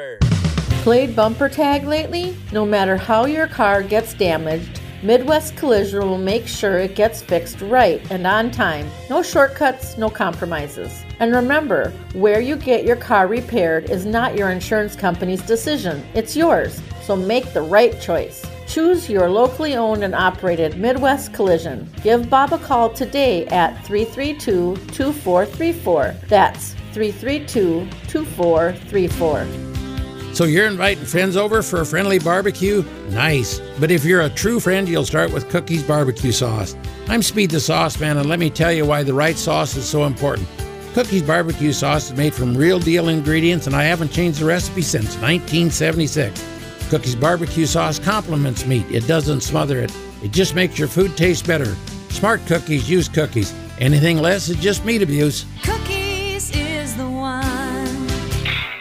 Played 0.82 1.14
bumper 1.14 1.48
tag 1.48 1.84
lately? 1.84 2.36
No 2.50 2.66
matter 2.66 2.96
how 2.96 3.26
your 3.26 3.46
car 3.46 3.84
gets 3.84 4.14
damaged, 4.14 4.80
Midwest 5.04 5.56
Collision 5.56 6.00
will 6.08 6.18
make 6.18 6.48
sure 6.48 6.78
it 6.78 6.96
gets 6.96 7.22
fixed 7.22 7.60
right 7.60 8.00
and 8.10 8.26
on 8.26 8.50
time. 8.50 8.90
No 9.08 9.22
shortcuts, 9.22 9.96
no 9.96 10.10
compromises. 10.10 11.04
And 11.22 11.32
remember, 11.32 11.90
where 12.14 12.40
you 12.40 12.56
get 12.56 12.84
your 12.84 12.96
car 12.96 13.28
repaired 13.28 13.88
is 13.88 14.04
not 14.04 14.36
your 14.36 14.50
insurance 14.50 14.96
company's 14.96 15.40
decision, 15.40 16.04
it's 16.14 16.34
yours. 16.34 16.82
So 17.02 17.14
make 17.14 17.52
the 17.52 17.62
right 17.62 18.00
choice. 18.00 18.44
Choose 18.66 19.08
your 19.08 19.30
locally 19.30 19.76
owned 19.76 20.02
and 20.02 20.16
operated 20.16 20.78
Midwest 20.78 21.32
Collision. 21.32 21.88
Give 22.02 22.28
Bob 22.28 22.52
a 22.52 22.58
call 22.58 22.90
today 22.90 23.46
at 23.46 23.86
332 23.86 24.74
2434. 24.88 26.16
That's 26.26 26.72
332 26.92 27.88
2434. 28.08 30.34
So 30.34 30.42
you're 30.42 30.66
inviting 30.66 31.04
friends 31.04 31.36
over 31.36 31.62
for 31.62 31.82
a 31.82 31.86
friendly 31.86 32.18
barbecue? 32.18 32.82
Nice. 33.10 33.60
But 33.78 33.92
if 33.92 34.04
you're 34.04 34.22
a 34.22 34.30
true 34.30 34.58
friend, 34.58 34.88
you'll 34.88 35.04
start 35.04 35.32
with 35.32 35.48
Cookies 35.50 35.84
Barbecue 35.84 36.32
Sauce. 36.32 36.74
I'm 37.06 37.22
Speed 37.22 37.52
the 37.52 37.60
Sauce 37.60 38.00
Man, 38.00 38.16
and 38.16 38.28
let 38.28 38.40
me 38.40 38.50
tell 38.50 38.72
you 38.72 38.84
why 38.84 39.04
the 39.04 39.14
right 39.14 39.36
sauce 39.36 39.76
is 39.76 39.88
so 39.88 40.02
important. 40.02 40.48
Cookies 40.95 41.22
Barbecue 41.22 41.72
Sauce 41.72 42.11
is 42.11 42.16
made 42.18 42.34
from 42.34 42.55
real 42.55 42.78
deal 42.78 43.09
ingredients, 43.09 43.66
and 43.66 43.74
I 43.74 43.84
haven't 43.84 44.12
changed 44.12 44.40
the 44.40 44.45
recipe 44.45 44.82
since 44.82 45.16
1976. 45.22 46.45
Cookies 46.90 47.14
Barbecue 47.14 47.64
Sauce 47.64 47.99
complements 47.99 48.66
meat. 48.66 48.84
It 48.90 49.07
doesn't 49.07 49.40
smother 49.40 49.78
it. 49.78 49.90
It 50.22 50.32
just 50.32 50.55
makes 50.55 50.78
your 50.78 50.88
food 50.88 51.16
taste 51.16 51.47
better. 51.47 51.76
Smart 52.11 52.45
cookies 52.45 52.90
use 52.90 53.09
cookies. 53.09 53.55
Anything 53.78 54.18
less 54.18 54.51
is 54.51 54.57
just 54.57 54.84
meat 54.84 55.01
abuse. 55.01 55.47
Cookies 55.62 56.55
is 56.55 56.95
the 56.99 57.09
one. 57.09 58.07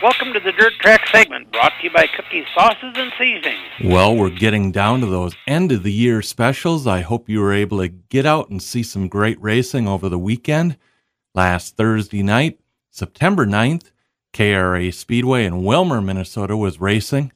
Welcome 0.03 0.33
to 0.33 0.41
the 0.41 0.51
Dirt 0.51 0.73
Track 0.81 1.07
segment 1.07 1.49
brought 1.53 1.71
to 1.79 1.85
you 1.85 1.91
by 1.91 2.07
Cookies 2.07 2.45
Sauces 2.53 2.91
and 2.93 3.13
Seasonings. 3.17 3.57
Well, 3.85 4.17
we're 4.17 4.31
getting 4.31 4.73
down 4.73 4.99
to 4.99 5.05
those 5.05 5.33
end 5.47 5.71
of 5.71 5.83
the 5.83 5.93
year 5.93 6.21
specials. 6.21 6.85
I 6.87 6.99
hope 6.99 7.29
you 7.29 7.39
were 7.39 7.53
able 7.53 7.77
to 7.77 7.87
get 7.87 8.25
out 8.25 8.49
and 8.49 8.61
see 8.61 8.83
some 8.83 9.07
great 9.07 9.41
racing 9.41 9.87
over 9.87 10.09
the 10.09 10.19
weekend. 10.19 10.75
Last 11.33 11.77
Thursday 11.77 12.23
night, 12.23 12.59
September 12.89 13.45
9th, 13.45 13.91
KRA 14.33 14.93
Speedway 14.93 15.45
in 15.45 15.61
Willmar, 15.61 16.03
Minnesota 16.03 16.57
was 16.57 16.81
racing. 16.81 17.31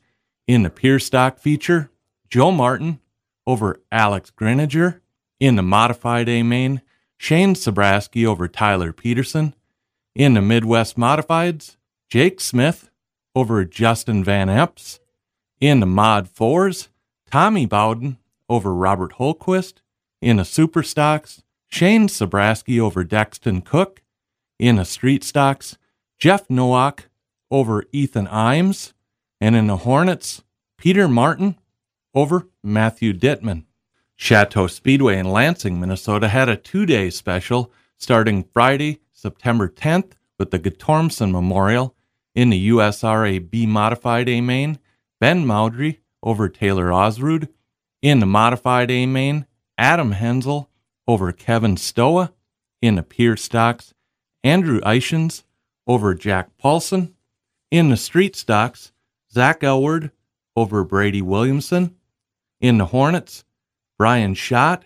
In 0.48 0.64
the 0.64 0.70
pure 0.70 1.00
stock 1.00 1.39
feature, 1.39 1.89
Joe 2.30 2.52
Martin 2.52 3.00
over 3.48 3.80
Alex 3.91 4.32
Greninger. 4.36 5.00
In 5.39 5.56
the 5.56 5.64
modified 5.64 6.28
A 6.28 6.43
main, 6.43 6.82
Shane 7.18 7.56
Sabraski 7.56 8.26
over 8.26 8.48
Tyler 8.48 8.91
Peterson. 8.91 9.56
In 10.14 10.34
the 10.34 10.41
Midwest 10.41 10.98
modifieds, 10.98 11.78
Jake 12.10 12.41
Smith 12.41 12.89
over 13.34 13.64
Justin 13.64 14.24
Van 14.24 14.50
Epps. 14.50 15.00
In 15.62 15.80
the 15.80 15.86
Mod 15.86 16.30
4s, 16.34 16.89
Tommy 17.32 17.66
Bowden 17.66 18.18
over 18.50 18.74
Robert 18.74 19.14
Holquist. 19.14 19.76
In 20.22 20.38
the 20.38 20.46
Super 20.46 20.84
Stocks, 20.84 21.43
Shane 21.68 22.07
Sabraski 22.07 22.80
over 22.80 23.03
Dexton 23.03 23.63
Cook. 23.63 24.01
In 24.57 24.78
the 24.78 24.86
street 24.86 25.24
stocks, 25.24 25.78
Jeff 26.18 26.49
Nowak 26.49 27.09
over 27.51 27.84
Ethan 27.91 28.28
Imes. 28.28 28.93
And 29.41 29.55
in 29.55 29.68
the 29.68 29.78
Hornets, 29.78 30.43
Peter 30.78 31.07
Martin 31.07 31.57
over 32.13 32.47
Matthew 32.63 33.13
Dittman. 33.13 33.66
Chateau 34.16 34.68
Speedway 34.68 35.18
in 35.18 35.30
Lansing, 35.30 35.80
Minnesota 35.80 36.30
had 36.30 36.47
a 36.47 36.55
two 36.55 36.86
day 36.86 37.09
special 37.09 37.72
starting 37.97 38.45
Friday, 38.53 39.01
September 39.11 39.68
10th 39.68 40.13
with 40.39 40.51
the 40.51 40.59
Gatormson 40.59 41.32
Memorial 41.32 41.95
in 42.34 42.49
the 42.49 42.70
USRA 42.70 43.39
B 43.39 43.66
Modified 43.66 44.30
A 44.30 44.41
main, 44.41 44.80
Ben 45.20 45.45
Maudry 45.45 45.99
over 46.22 46.49
Taylor 46.49 46.91
Osrud. 46.93 47.49
In 48.01 48.20
the 48.20 48.26
Modified 48.26 48.91
A 48.91 49.05
main, 49.05 49.45
Adam 49.78 50.11
Hensel 50.11 50.70
over 51.08 51.32
Kevin 51.32 51.78
Stoa. 51.78 52.34
In 52.82 52.95
the 52.95 53.03
Pure 53.03 53.38
Stocks, 53.38 53.93
Andrew 54.43 54.80
Eichens 54.82 55.43
over 55.88 56.14
Jack 56.14 56.58
Paulson. 56.58 57.16
In 57.72 57.89
the 57.89 57.97
Street 57.97 58.36
Stocks, 58.36 58.91
Zach 59.32 59.62
Elward 59.62 60.12
over 60.56 60.84
Brady 60.84 61.22
Williamson. 61.22 61.95
In 62.62 62.78
the 62.78 62.88
Hornets, 62.88 63.43
Brian 63.97 64.36
Schott 64.36 64.84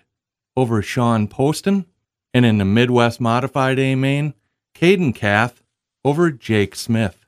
over 0.56 0.82
Sean 0.82 1.28
Poston. 1.28 1.86
And 2.34 2.46
in 2.46 2.58
the 2.60 2.66
Midwest 2.66 3.20
Modified 3.20 3.80
A 3.80 3.96
main, 3.96 4.36
Caden 4.76 5.16
Kath 5.16 5.64
over 6.06 6.32
Jake 6.32 6.76
Smith. 6.76 7.26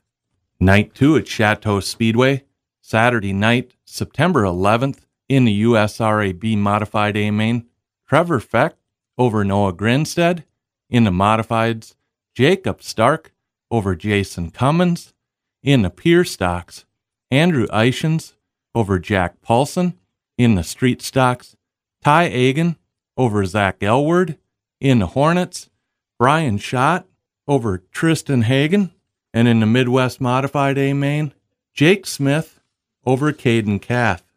Night 0.60 0.94
2 0.94 1.18
at 1.18 1.28
Chateau 1.28 1.80
Speedway, 1.80 2.44
Saturday 2.82 3.34
night, 3.34 3.74
September 3.84 4.44
11th, 4.44 5.00
in 5.28 5.46
the 5.46 5.64
USRA 5.64 6.38
B 6.38 6.56
Modified 6.56 7.18
A 7.18 7.32
main, 7.32 7.66
Trevor 8.08 8.40
Feck 8.40 8.74
over 9.22 9.44
Noah 9.44 9.72
Grinstead. 9.72 10.46
In 10.90 11.04
the 11.04 11.12
Modifieds, 11.12 11.94
Jacob 12.34 12.82
Stark 12.82 13.32
over 13.70 13.96
Jason 13.96 14.50
Cummins. 14.50 15.14
In 15.62 15.84
the 15.84 15.92
Pure 15.92 16.26
Stocks, 16.26 16.86
Andrew 17.30 17.68
Eichens 17.68 18.34
over 18.74 18.98
Jack 18.98 19.40
Paulson. 19.44 19.94
In 20.40 20.56
the 20.56 20.64
Street 20.64 21.04
Stocks, 21.04 21.56
Ty 22.04 22.24
Agan 22.24 22.78
over 23.16 23.46
Zach 23.46 23.80
Elward. 23.82 24.38
In 24.80 24.98
the 24.98 25.08
Hornets, 25.08 25.70
Brian 26.18 26.58
Schott 26.58 27.06
over 27.48 27.78
Tristan 27.92 28.42
Hagen. 28.42 28.92
And 29.36 29.48
in 29.48 29.60
the 29.60 29.68
Midwest 29.68 30.20
Modified 30.20 30.80
A 30.80 30.94
main, 30.94 31.32
Jake 31.76 32.08
Smith 32.08 32.60
over 33.06 33.32
Caden 33.32 33.82
Kath. 33.82 34.31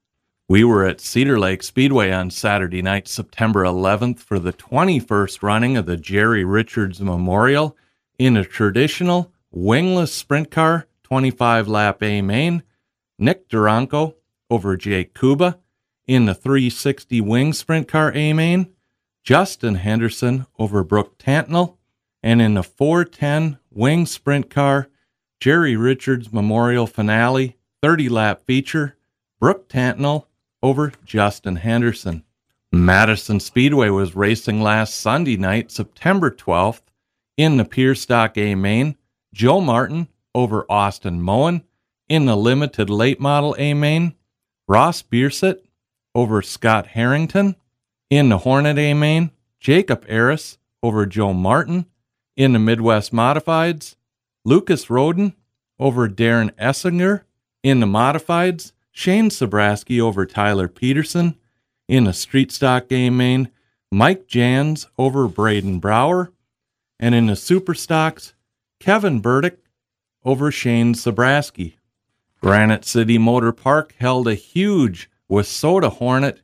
We 0.47 0.62
were 0.62 0.84
at 0.84 1.01
Cedar 1.01 1.38
Lake 1.38 1.62
Speedway 1.62 2.12
on 2.12 2.30
Saturday 2.30 2.82
night, 2.82 3.09
September 3.09 3.62
11th, 3.62 4.18
for 4.18 4.38
the 4.38 4.53
21st 4.53 5.42
running 5.42 5.78
of 5.78 5.86
the 5.86 5.97
Jerry 5.97 6.45
Richards 6.45 7.01
Memorial 7.01 7.74
in 8.18 8.36
a 8.36 8.45
traditional 8.45 9.32
wingless 9.51 10.12
sprint 10.12 10.51
car 10.51 10.86
25 11.03 11.66
lap 11.66 12.03
A 12.03 12.20
main. 12.20 12.62
Nick 13.18 13.49
Duranko 13.49 14.16
over 14.51 14.76
Jake 14.76 15.14
Kuba 15.14 15.61
in 16.07 16.26
the 16.26 16.34
360 16.34 17.22
wing 17.22 17.55
sprint 17.55 17.88
car 17.88 18.12
A 18.14 18.34
main. 18.34 18.70
Justin 19.22 19.76
Henderson 19.76 20.47
over 20.59 20.84
Brooke 20.84 21.16
Tatnell. 21.16 21.78
And 22.22 22.42
in 22.42 22.53
the 22.53 22.62
410 22.62 23.59
wing 23.70 24.05
sprint 24.05 24.51
car, 24.51 24.90
Jerry 25.40 25.74
Richards 25.74 26.30
Memorial 26.34 26.86
Finale 26.86 27.57
30 27.80 28.11
lap 28.11 28.42
feature, 28.45 28.99
Brooke 29.40 29.70
Tatnell 29.70 30.26
over 30.64 30.90
Justin 31.04 31.56
Henderson. 31.56 32.24
Madison 32.72 33.38
Speedway 33.38 33.90
was 33.90 34.16
racing 34.16 34.62
last 34.62 34.96
Sunday 34.96 35.36
night, 35.36 35.70
September 35.70 36.30
12th, 36.30 36.80
in 37.36 37.58
the 37.58 37.66
Pure 37.66 37.96
Stock 37.96 38.38
A 38.38 38.54
main, 38.54 38.96
Joe 39.34 39.60
Martin 39.60 40.08
over 40.34 40.64
Austin 40.70 41.20
Moen. 41.20 41.64
In 42.08 42.24
the 42.24 42.36
limited 42.36 42.88
late 42.88 43.20
model 43.20 43.54
A 43.58 43.74
main, 43.74 44.14
Ross 44.66 45.02
Bierset 45.02 45.58
over 46.14 46.40
Scott 46.40 46.86
Harrington. 46.88 47.56
In 48.08 48.30
the 48.30 48.38
Hornet 48.38 48.78
A 48.78 48.94
main, 48.94 49.32
Jacob 49.60 50.06
Eris 50.08 50.56
over 50.82 51.04
Joe 51.04 51.34
Martin. 51.34 51.84
In 52.36 52.54
the 52.54 52.58
Midwest 52.58 53.12
Modifieds, 53.12 53.96
Lucas 54.46 54.88
Roden 54.88 55.34
over 55.78 56.08
Darren 56.08 56.52
Essinger. 56.52 57.24
In 57.62 57.80
the 57.80 57.86
Modifieds, 57.86 58.72
Shane 58.97 59.28
Sabraski 59.28 60.01
over 60.01 60.24
Tyler 60.24 60.68
Peterson. 60.68 61.34
In 61.88 62.07
a 62.07 62.12
Street 62.12 62.53
Stock 62.53 62.88
game 62.88 63.16
main, 63.16 63.51
Mike 63.90 64.28
Jans 64.28 64.86
over 64.97 65.26
Braden 65.26 65.80
Brower. 65.80 66.32
And 66.99 67.12
in 67.12 67.26
the 67.26 67.34
Super 67.34 67.74
Stocks, 67.74 68.34
Kevin 68.78 69.18
Burdick 69.20 69.59
over 70.24 70.51
Shane 70.53 70.95
Sabraski. 70.95 71.74
Granite 72.40 72.84
City 72.84 73.18
Motor 73.18 73.53
Park 73.53 73.95
held 73.99 74.28
a 74.28 74.34
huge 74.34 75.11
WISSOTA 75.28 75.90
Hornet 75.95 76.40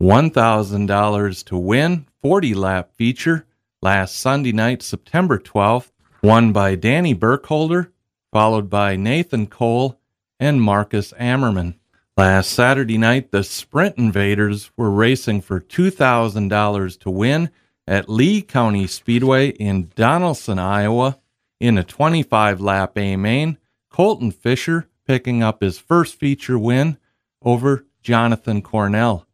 $1,000 0.00 1.44
to 1.44 1.56
win 1.56 2.06
40 2.20 2.54
lap 2.54 2.92
feature 2.92 3.46
last 3.80 4.16
Sunday 4.16 4.52
night, 4.52 4.82
September 4.82 5.38
12th, 5.38 5.90
won 6.22 6.52
by 6.52 6.74
Danny 6.74 7.14
Burkholder, 7.14 7.92
followed 8.30 8.68
by 8.68 8.94
Nathan 8.94 9.46
Cole 9.46 9.98
and 10.38 10.60
Marcus 10.60 11.14
Ammerman. 11.18 11.76
Last 12.16 12.52
Saturday 12.52 12.96
night, 12.96 13.32
the 13.32 13.42
Sprint 13.42 13.98
Invaders 13.98 14.70
were 14.76 14.90
racing 14.90 15.40
for 15.40 15.58
$2,000 15.58 17.00
to 17.00 17.10
win 17.10 17.50
at 17.88 18.08
Lee 18.08 18.40
County 18.40 18.86
Speedway 18.86 19.48
in 19.48 19.90
Donnellson, 19.96 20.60
Iowa. 20.60 21.18
In 21.58 21.76
a 21.76 21.82
25 21.82 22.60
lap 22.60 22.96
A 22.96 23.16
main, 23.16 23.58
Colton 23.90 24.30
Fisher 24.30 24.88
picking 25.04 25.42
up 25.42 25.60
his 25.60 25.78
first 25.80 26.14
feature 26.14 26.58
win 26.58 26.98
over 27.42 27.84
Jonathan 28.00 28.62
Cornell. 28.62 29.26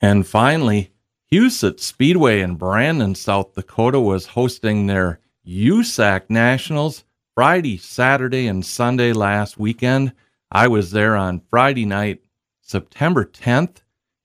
And 0.00 0.26
finally, 0.26 0.90
Huset 1.30 1.78
Speedway 1.78 2.40
in 2.40 2.56
Brandon, 2.56 3.14
South 3.14 3.54
Dakota 3.54 4.00
was 4.00 4.26
hosting 4.26 4.86
their 4.88 5.20
USAC 5.46 6.22
Nationals 6.28 7.04
Friday, 7.36 7.76
Saturday, 7.76 8.48
and 8.48 8.66
Sunday 8.66 9.12
last 9.12 9.56
weekend. 9.56 10.12
I 10.50 10.68
was 10.68 10.92
there 10.92 11.16
on 11.16 11.42
Friday 11.50 11.84
night, 11.84 12.23
September 12.64 13.26
10th, 13.26 13.82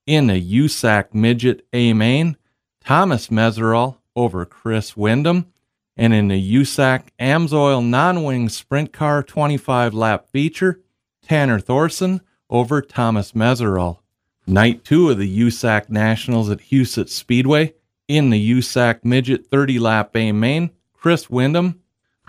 in 0.07 0.29
a 0.29 0.41
USAC 0.41 1.13
Midget 1.13 1.67
A 1.73 1.93
main. 1.93 2.37
Thomas 2.83 3.27
Meseraull 3.27 3.97
over 4.15 4.45
Chris 4.45 4.97
Windom. 4.97 5.51
And 5.95 6.13
in 6.13 6.29
the 6.29 6.55
USAC 6.55 7.09
Amsoil 7.19 7.85
non 7.85 8.23
wing 8.23 8.49
sprint 8.49 8.93
car 8.93 9.21
25 9.21 9.93
lap 9.93 10.27
feature, 10.31 10.79
Tanner 11.21 11.59
Thorson 11.59 12.21
over 12.49 12.81
Thomas 12.81 13.33
Meseraull. 13.33 13.99
Night 14.47 14.83
two 14.83 15.09
of 15.09 15.19
the 15.19 15.39
USAC 15.41 15.89
Nationals 15.89 16.49
at 16.49 16.59
Huset 16.59 17.09
Speedway. 17.09 17.75
In 18.07 18.31
the 18.31 18.51
USAC 18.51 19.03
Midget 19.03 19.45
30 19.47 19.77
lap 19.77 20.15
A 20.15 20.31
main, 20.31 20.71
Chris 20.93 21.29
Windom 21.29 21.81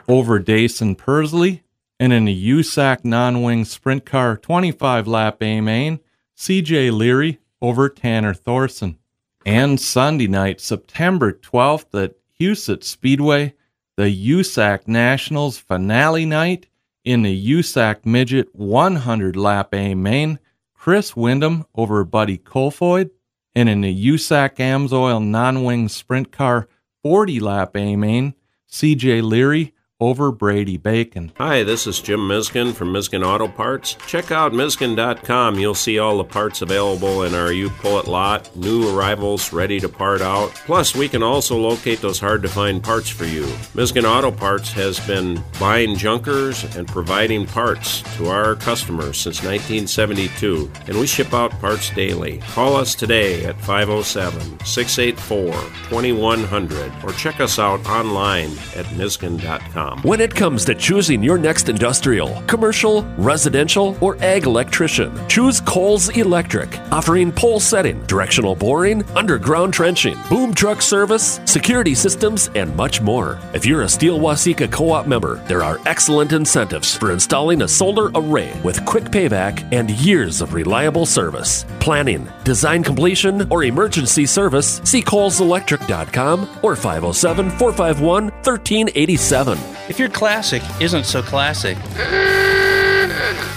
over 0.09 0.39
Daison 0.39 0.99
Pursley. 0.99 1.63
And 2.01 2.15
in 2.15 2.25
the 2.25 2.51
USAC 2.51 3.05
non 3.05 3.43
wing 3.43 3.67
sprint 3.67 4.07
car 4.07 4.39
25 4.39 5.07
lap 5.07 5.43
A 5.43 5.61
main, 5.61 6.01
CJ 6.35 6.91
Leary 6.97 7.41
over 7.61 7.91
Tanner 7.91 8.33
Thorson. 8.33 8.97
And 9.45 9.79
Sunday 9.79 10.27
night, 10.27 10.63
September 10.63 11.31
12th 11.31 12.03
at 12.03 12.15
Huset 12.41 12.85
Speedway, 12.85 13.53
the 13.99 14.31
USAC 14.31 14.89
Nationals 14.89 15.59
finale 15.59 16.25
night 16.25 16.69
in 17.05 17.21
the 17.21 17.51
USAC 17.53 18.07
Midget 18.07 18.49
100 18.55 19.37
lap 19.37 19.75
A 19.75 19.95
main, 19.95 20.39
Chris 20.73 21.15
Windom 21.15 21.67
over 21.75 22.03
Buddy 22.05 22.39
Kofoid, 22.39 23.11
and 23.55 23.69
in 23.69 23.83
the 23.83 24.09
USAC 24.09 24.57
Amsoil 24.57 25.23
non 25.23 25.65
wing 25.65 25.87
sprint 25.91 26.33
car 26.33 26.67
40 27.03 27.41
lap 27.41 27.77
A 27.77 27.95
main, 27.97 28.35
CJ 28.71 29.23
Leary 29.23 29.75
over 30.01 30.33
Brady 30.33 30.77
Bacon. 30.77 31.31
Hi, 31.37 31.63
this 31.63 31.87
is 31.87 32.01
Jim 32.01 32.21
Misgen 32.21 32.73
from 32.73 32.93
Misgen 32.93 33.25
Auto 33.25 33.49
Parts. 33.49 33.97
Check 34.07 34.31
out 34.31 34.53
Misgen.com. 34.53 35.59
You'll 35.59 35.75
see 35.75 35.99
all 35.99 36.19
the 36.19 36.25
parts 36.25 36.63
available 36.63 37.25
in 37.25 37.35
our 37.35 37.53
U 37.53 37.69
Pull 37.69 38.01
It 38.01 38.07
lot, 38.07 38.55
new 38.57 38.97
arrivals 38.97 39.53
ready 39.53 39.79
to 39.81 39.89
part 39.89 40.23
out. 40.23 40.51
Plus, 40.67 40.95
we 40.95 41.09
can 41.09 41.23
also 41.23 41.57
locate 41.59 42.01
those 42.01 42.19
hard 42.19 42.43
to 42.43 42.49
find 42.49 42.83
parts 42.83 43.11
for 43.11 43.27
you. 43.27 43.45
Misgen 43.75 44.05
Auto 44.05 44.31
Parts 44.31 44.73
has 44.73 44.99
been 45.07 45.43
buying 45.59 45.97
junkers 45.97 46.65
and 46.77 46.89
providing 46.89 47.47
parts 47.47 48.03
to 48.17 48.29
our 48.29 48.57
customers 48.57 49.19
since 49.19 49.43
1972, 49.43 50.71
and 50.87 50.99
we 50.99 51.07
ship 51.07 51.35
out 51.35 51.51
parts 51.61 51.91
daily. 51.91 52.39
Call 52.39 52.75
us 52.75 52.95
today 52.95 53.45
at 53.45 53.61
507 53.61 54.65
684 54.65 55.53
2100 55.91 56.93
or 57.05 57.13
check 57.13 57.41
us 57.41 57.59
out 57.59 57.85
online 57.87 58.51
at 58.75 58.87
Misgen.com. 58.97 59.90
When 60.03 60.21
it 60.21 60.35
comes 60.35 60.65
to 60.65 60.75
choosing 60.75 61.23
your 61.23 61.37
next 61.37 61.69
industrial, 61.69 62.43
commercial, 62.47 63.03
residential, 63.19 63.99
or 64.01 64.17
ag 64.23 64.45
electrician, 64.47 65.13
choose 65.29 65.61
Cole's 65.61 66.09
Electric, 66.11 66.79
offering 66.93 67.33
pole 67.33 67.61
setting, 67.61 68.01
directional 68.07 68.55
boring, 68.55 69.03
underground 69.11 69.75
trenching, 69.75 70.17
boom 70.29 70.55
truck 70.55 70.81
service, 70.81 71.41
security 71.45 71.95
systems, 71.95 72.51
and 72.55 72.75
much 72.77 73.01
more. 73.01 73.39
If 73.53 73.67
you're 73.67 73.83
a 73.83 73.89
Steele 73.89 74.19
Waseca 74.19 74.71
co 74.71 74.93
op 74.93 75.07
member, 75.07 75.37
there 75.49 75.63
are 75.63 75.81
excellent 75.87 76.33
incentives 76.33 76.97
for 76.97 77.11
installing 77.13 77.63
a 77.63 77.69
solar 77.69 78.11
array 78.15 78.59
with 78.63 78.85
quick 78.85 79.05
payback 79.05 79.67
and 79.73 79.91
years 79.91 80.41
of 80.41 80.55
reliable 80.55 81.05
service. 81.05 81.67
Planning, 81.81 82.29
design 82.45 82.85
completion, 82.85 83.47
or 83.51 83.65
emergency 83.65 84.25
service, 84.25 84.81
see 84.85 85.03
coleselectric.com 85.03 86.49
or 86.63 86.77
507 86.77 87.51
451 87.51 88.25
1387. 88.25 89.80
If 89.91 89.99
your 89.99 90.09
classic 90.09 90.63
isn't 90.81 91.05
so 91.05 91.21
classic, 91.21 91.77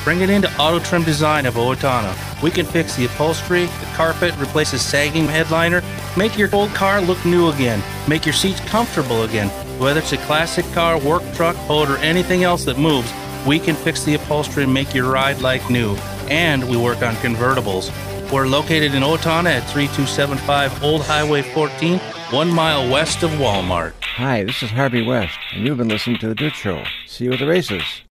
bring 0.03 0.21
it 0.21 0.31
into 0.31 0.51
Auto 0.57 0.79
Trim 0.79 1.03
Design 1.03 1.45
of 1.45 1.53
Owatonna. 1.53 2.41
We 2.41 2.49
can 2.49 2.65
fix 2.65 2.95
the 2.95 3.05
upholstery, 3.05 3.65
the 3.67 3.85
carpet, 3.93 4.35
replace 4.39 4.71
the 4.71 4.79
sagging 4.79 5.27
headliner, 5.27 5.83
make 6.17 6.35
your 6.35 6.49
old 6.51 6.71
car 6.71 7.01
look 7.01 7.23
new 7.23 7.49
again, 7.49 7.83
make 8.07 8.25
your 8.25 8.33
seats 8.33 8.59
comfortable 8.61 9.21
again. 9.21 9.49
Whether 9.79 9.99
it's 9.99 10.13
a 10.13 10.17
classic 10.17 10.65
car, 10.73 10.99
work 10.99 11.21
truck, 11.35 11.55
boat, 11.67 11.87
or 11.87 11.97
anything 11.97 12.43
else 12.43 12.65
that 12.65 12.79
moves, 12.79 13.13
we 13.45 13.59
can 13.59 13.75
fix 13.75 14.03
the 14.03 14.15
upholstery 14.15 14.63
and 14.63 14.73
make 14.73 14.95
your 14.95 15.11
ride 15.11 15.39
like 15.39 15.69
new. 15.69 15.95
And 16.31 16.67
we 16.67 16.77
work 16.77 17.03
on 17.03 17.13
convertibles. 17.17 17.91
We're 18.31 18.47
located 18.47 18.95
in 18.95 19.03
Owatonna 19.03 19.49
at 19.49 19.69
3275 19.69 20.83
Old 20.83 21.01
Highway 21.03 21.41
14, 21.41 21.99
one 22.31 22.49
mile 22.51 22.89
west 22.91 23.21
of 23.23 23.29
Walmart. 23.31 23.93
Hi, 24.01 24.43
this 24.43 24.63
is 24.63 24.71
Harvey 24.71 25.05
West, 25.05 25.37
and 25.53 25.65
you've 25.65 25.77
been 25.77 25.87
listening 25.87 26.17
to 26.19 26.27
The 26.27 26.35
Dirt 26.35 26.53
Show. 26.53 26.83
See 27.05 27.25
you 27.25 27.33
at 27.33 27.39
the 27.39 27.47
races. 27.47 28.02